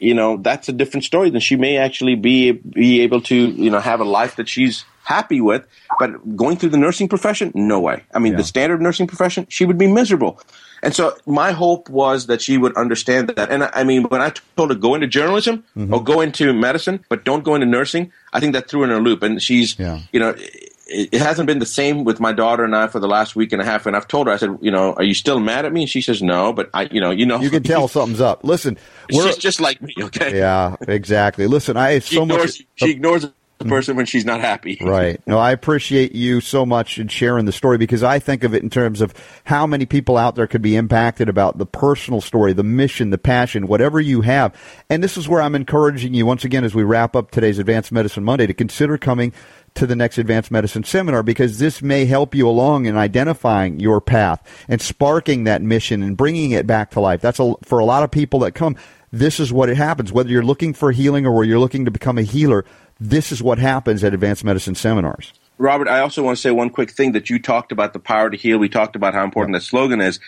you 0.00 0.14
know, 0.14 0.36
that's 0.36 0.68
a 0.68 0.72
different 0.72 1.02
story. 1.02 1.28
Then 1.28 1.40
she 1.40 1.56
may 1.56 1.76
actually 1.76 2.14
be 2.14 2.52
be 2.52 3.00
able 3.00 3.20
to, 3.22 3.34
you 3.34 3.68
know, 3.68 3.80
have 3.80 3.98
a 4.00 4.04
life 4.04 4.36
that 4.36 4.48
she's 4.48 4.84
happy 5.02 5.40
with. 5.40 5.66
But 5.98 6.36
going 6.36 6.56
through 6.56 6.68
the 6.68 6.76
nursing 6.78 7.08
profession, 7.08 7.50
no 7.54 7.80
way. 7.80 8.04
I 8.14 8.20
mean, 8.20 8.32
Yeah. 8.34 8.38
the 8.38 8.44
standard 8.44 8.80
nursing 8.80 9.08
profession, 9.08 9.46
she 9.48 9.64
would 9.64 9.76
be 9.78 9.88
miserable. 9.88 10.40
And 10.84 10.94
so 10.94 11.16
my 11.26 11.50
hope 11.50 11.90
was 11.90 12.26
that 12.28 12.40
she 12.40 12.56
would 12.58 12.76
understand 12.76 13.30
that. 13.30 13.50
And 13.50 13.64
I, 13.64 13.70
I 13.74 13.82
mean, 13.82 14.04
when 14.04 14.22
I 14.22 14.30
told 14.56 14.70
her 14.70 14.76
go 14.76 14.94
into 14.94 15.08
journalism 15.08 15.64
Mm-hmm. 15.76 15.92
or 15.92 16.00
go 16.04 16.20
into 16.20 16.52
medicine, 16.52 17.04
but 17.08 17.24
don't 17.24 17.42
go 17.42 17.56
into 17.56 17.66
nursing, 17.66 18.12
I 18.32 18.38
think 18.38 18.52
that 18.52 18.68
threw 18.68 18.82
her 18.82 18.86
in 18.86 18.92
a 18.92 19.00
loop. 19.00 19.24
And 19.24 19.42
she's, 19.42 19.76
Yeah. 19.80 19.98
you 20.12 20.20
know, 20.20 20.36
it, 20.88 21.10
it 21.12 21.20
hasn't 21.20 21.46
been 21.46 21.58
the 21.58 21.66
same 21.66 22.04
with 22.04 22.20
my 22.20 22.32
daughter 22.32 22.64
and 22.64 22.74
I 22.74 22.86
for 22.88 22.98
the 23.00 23.08
last 23.08 23.36
week 23.36 23.52
and 23.52 23.62
a 23.62 23.64
half. 23.64 23.86
And 23.86 23.94
I've 23.96 24.08
told 24.08 24.26
her, 24.26 24.32
I 24.32 24.36
said, 24.36 24.58
you 24.60 24.70
know, 24.70 24.94
are 24.94 25.02
you 25.04 25.14
still 25.14 25.40
mad 25.40 25.64
at 25.64 25.72
me? 25.72 25.82
And 25.82 25.90
she 25.90 26.00
says, 26.00 26.22
no, 26.22 26.52
but 26.52 26.70
I, 26.74 26.88
you 26.90 27.00
know, 27.00 27.10
you 27.10 27.26
know, 27.26 27.40
You 27.40 27.50
can 27.50 27.62
tell 27.62 27.88
something's 27.88 28.20
up. 28.20 28.44
Listen, 28.44 28.78
we're 29.12 29.26
she's 29.28 29.38
just 29.38 29.60
like 29.60 29.80
me. 29.82 29.94
Okay. 30.00 30.36
yeah, 30.38 30.76
exactly. 30.82 31.46
Listen, 31.46 31.76
I 31.76 31.98
She 32.00 32.16
so 32.16 32.22
ignores, 32.22 32.58
much. 32.58 32.66
she 32.76 32.90
ignores 32.90 33.22
the 33.58 33.64
person 33.64 33.96
when 33.96 34.06
she's 34.06 34.24
not 34.24 34.40
happy. 34.40 34.78
Right. 34.88 35.20
No, 35.26 35.36
I 35.38 35.50
appreciate 35.50 36.14
you 36.14 36.40
so 36.40 36.64
much 36.64 36.98
in 36.98 37.08
sharing 37.08 37.44
the 37.44 37.52
story 37.52 37.76
because 37.76 38.02
I 38.04 38.20
think 38.20 38.44
of 38.44 38.54
it 38.54 38.62
in 38.62 38.70
terms 38.70 39.00
of 39.00 39.12
how 39.44 39.66
many 39.66 39.84
people 39.84 40.16
out 40.16 40.36
there 40.36 40.46
could 40.46 40.62
be 40.62 40.76
impacted 40.76 41.28
about 41.28 41.58
the 41.58 41.66
personal 41.66 42.20
story, 42.20 42.52
the 42.52 42.62
mission, 42.62 43.10
the 43.10 43.18
passion, 43.18 43.66
whatever 43.66 44.00
you 44.00 44.20
have. 44.22 44.54
And 44.88 45.02
this 45.02 45.16
is 45.18 45.28
where 45.28 45.42
I'm 45.42 45.54
encouraging 45.56 46.14
you 46.14 46.24
once 46.24 46.44
again 46.44 46.64
as 46.64 46.74
we 46.74 46.84
wrap 46.84 47.16
up 47.16 47.32
today's 47.32 47.58
Advanced 47.58 47.90
Medicine 47.92 48.22
Monday 48.24 48.46
to 48.46 48.54
consider 48.54 48.96
coming 48.96 49.32
to 49.78 49.86
the 49.86 49.94
next 49.94 50.18
Advanced 50.18 50.50
Medicine 50.50 50.82
seminar 50.82 51.22
because 51.22 51.60
this 51.60 51.82
may 51.82 52.04
help 52.04 52.34
you 52.34 52.48
along 52.48 52.86
in 52.86 52.96
identifying 52.96 53.78
your 53.78 54.00
path 54.00 54.42
and 54.68 54.82
sparking 54.82 55.44
that 55.44 55.62
mission 55.62 56.02
and 56.02 56.16
bringing 56.16 56.50
it 56.50 56.66
back 56.66 56.90
to 56.90 57.00
life. 57.00 57.20
That's 57.20 57.38
a, 57.38 57.54
for 57.62 57.78
a 57.78 57.84
lot 57.84 58.02
of 58.02 58.10
people 58.10 58.40
that 58.40 58.52
come. 58.52 58.76
This 59.12 59.38
is 59.38 59.52
what 59.52 59.68
it 59.68 59.76
happens. 59.76 60.12
Whether 60.12 60.30
you're 60.30 60.42
looking 60.42 60.74
for 60.74 60.90
healing 60.90 61.24
or 61.26 61.32
where 61.32 61.44
you're 61.44 61.60
looking 61.60 61.84
to 61.84 61.92
become 61.92 62.18
a 62.18 62.22
healer, 62.22 62.64
this 62.98 63.30
is 63.30 63.40
what 63.40 63.58
happens 63.58 64.02
at 64.02 64.12
advanced 64.12 64.44
medicine 64.44 64.74
seminars. 64.74 65.32
Robert, 65.58 65.86
I 65.86 66.00
also 66.00 66.24
want 66.24 66.36
to 66.36 66.42
say 66.42 66.50
one 66.50 66.70
quick 66.70 66.90
thing 66.90 67.12
that 67.12 67.30
you 67.30 67.38
talked 67.38 67.70
about 67.70 67.92
the 67.92 68.00
power 68.00 68.30
to 68.30 68.36
heal. 68.36 68.58
We 68.58 68.68
talked 68.68 68.96
about 68.96 69.14
how 69.14 69.22
important 69.22 69.54
that 69.54 69.62
slogan 69.62 70.00
is, 70.00 70.18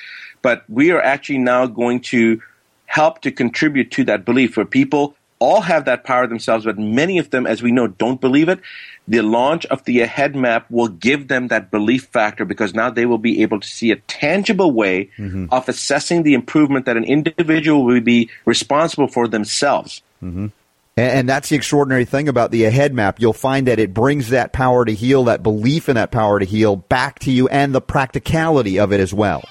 but 0.42 0.62
we 0.68 0.92
are 0.92 1.02
actually 1.02 1.38
now 1.38 1.66
going 1.66 2.00
to 2.00 2.40
help 2.86 3.20
to 3.22 3.32
contribute 3.32 3.90
to 3.92 4.04
that 4.04 4.24
belief 4.24 4.56
where 4.56 4.66
people 4.66 5.16
all 5.40 5.62
have 5.62 5.86
that 5.86 6.04
power 6.04 6.26
themselves, 6.26 6.66
but 6.66 6.78
many 6.78 7.18
of 7.18 7.30
them, 7.30 7.46
as 7.46 7.62
we 7.62 7.72
know, 7.72 7.88
don't 7.88 8.20
believe 8.20 8.48
it. 8.48 8.60
The 9.08 9.22
launch 9.22 9.66
of 9.66 9.82
the 9.84 10.02
Ahead 10.02 10.36
Map 10.36 10.70
will 10.70 10.88
give 10.88 11.26
them 11.26 11.48
that 11.48 11.70
belief 11.70 12.04
factor 12.12 12.44
because 12.44 12.74
now 12.74 12.90
they 12.90 13.06
will 13.06 13.18
be 13.18 13.42
able 13.42 13.58
to 13.58 13.66
see 13.66 13.90
a 13.90 13.96
tangible 13.96 14.70
way 14.70 15.10
mm-hmm. 15.16 15.46
of 15.50 15.68
assessing 15.68 16.22
the 16.22 16.34
improvement 16.34 16.86
that 16.86 16.96
an 16.96 17.04
individual 17.04 17.84
will 17.84 18.00
be 18.00 18.30
responsible 18.44 19.08
for 19.08 19.26
themselves. 19.26 20.02
Mm-hmm. 20.22 20.48
And, 20.96 21.12
and 21.18 21.28
that's 21.28 21.48
the 21.48 21.56
extraordinary 21.56 22.04
thing 22.04 22.28
about 22.28 22.50
the 22.50 22.66
Ahead 22.66 22.92
Map. 22.92 23.20
You'll 23.20 23.32
find 23.32 23.66
that 23.66 23.78
it 23.78 23.94
brings 23.94 24.28
that 24.28 24.52
power 24.52 24.84
to 24.84 24.94
heal, 24.94 25.24
that 25.24 25.42
belief 25.42 25.88
in 25.88 25.94
that 25.94 26.10
power 26.10 26.38
to 26.38 26.44
heal 26.44 26.76
back 26.76 27.18
to 27.20 27.32
you 27.32 27.48
and 27.48 27.74
the 27.74 27.80
practicality 27.80 28.78
of 28.78 28.92
it 28.92 29.00
as 29.00 29.14
well. 29.14 29.42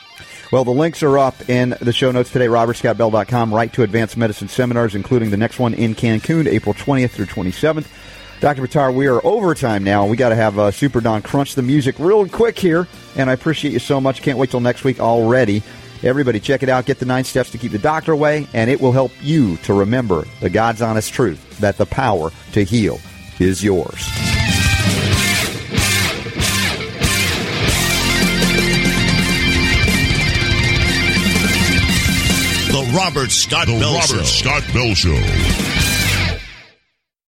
Well, 0.52 0.64
the 0.64 0.72
links 0.72 1.04
are 1.04 1.20
up 1.20 1.48
in 1.48 1.76
the 1.80 1.94
show 1.94 2.12
notes 2.12 2.32
today, 2.32 2.48
robertscottbell.com, 2.48 3.54
right 3.54 3.72
to 3.74 3.84
advanced 3.84 4.18
medicine 4.18 4.48
seminars, 4.48 4.96
including 4.96 5.30
the 5.30 5.38
next 5.38 5.60
one 5.60 5.76
in 5.76 5.94
Cancun, 5.94 6.48
April 6.48 6.74
20th 6.74 7.12
through 7.12 7.28
27th. 7.28 7.86
Dr. 8.40 8.64
Buttar, 8.64 8.92
we 8.92 9.06
are 9.06 9.24
overtime 9.24 9.84
now. 9.84 10.08
We 10.08 10.18
got 10.18 10.30
to 10.30 10.36
have 10.36 10.58
uh, 10.58 10.72
Super 10.72 11.02
Don 11.02 11.22
crunch 11.22 11.54
the 11.54 11.62
music 11.62 12.00
real 12.00 12.28
quick 12.28 12.58
here, 12.58 12.88
and 13.16 13.30
I 13.30 13.34
appreciate 13.34 13.74
you 13.74 13.80
so 13.80 14.02
much. 14.02 14.24
Can't 14.24 14.40
wait 14.40 14.50
till 14.50 14.60
next 14.60 14.84
week 14.84 15.00
already. 15.00 15.62
Everybody, 16.02 16.40
check 16.40 16.64
it 16.64 16.70
out. 16.70 16.86
Get 16.86 16.98
the 16.98 17.06
nine 17.06 17.26
steps 17.26 17.52
to 17.52 17.60
keep 17.60 17.72
the 17.72 17.78
doctor 17.78 18.14
away, 18.14 18.48
and 18.54 18.72
it 18.72 18.82
will 18.82 18.94
help 18.94 19.12
you 19.22 19.58
to 19.58 19.74
remember 19.76 20.26
the 20.40 20.50
God's 20.50 20.82
honest 20.82 21.14
truth 21.14 21.60
that 21.60 21.78
the 21.78 21.86
power 21.86 22.32
to 22.54 22.64
heal 22.64 23.00
is 23.40 23.64
yours. 23.64 24.10
Robert 32.94 33.32
Scott 33.32 33.68
The 33.68 33.80
Bell 33.80 33.94
Robert 33.94 34.08
Show. 34.08 34.24
Scott 34.24 34.64
Bell 34.74 34.96
Show. 34.96 35.69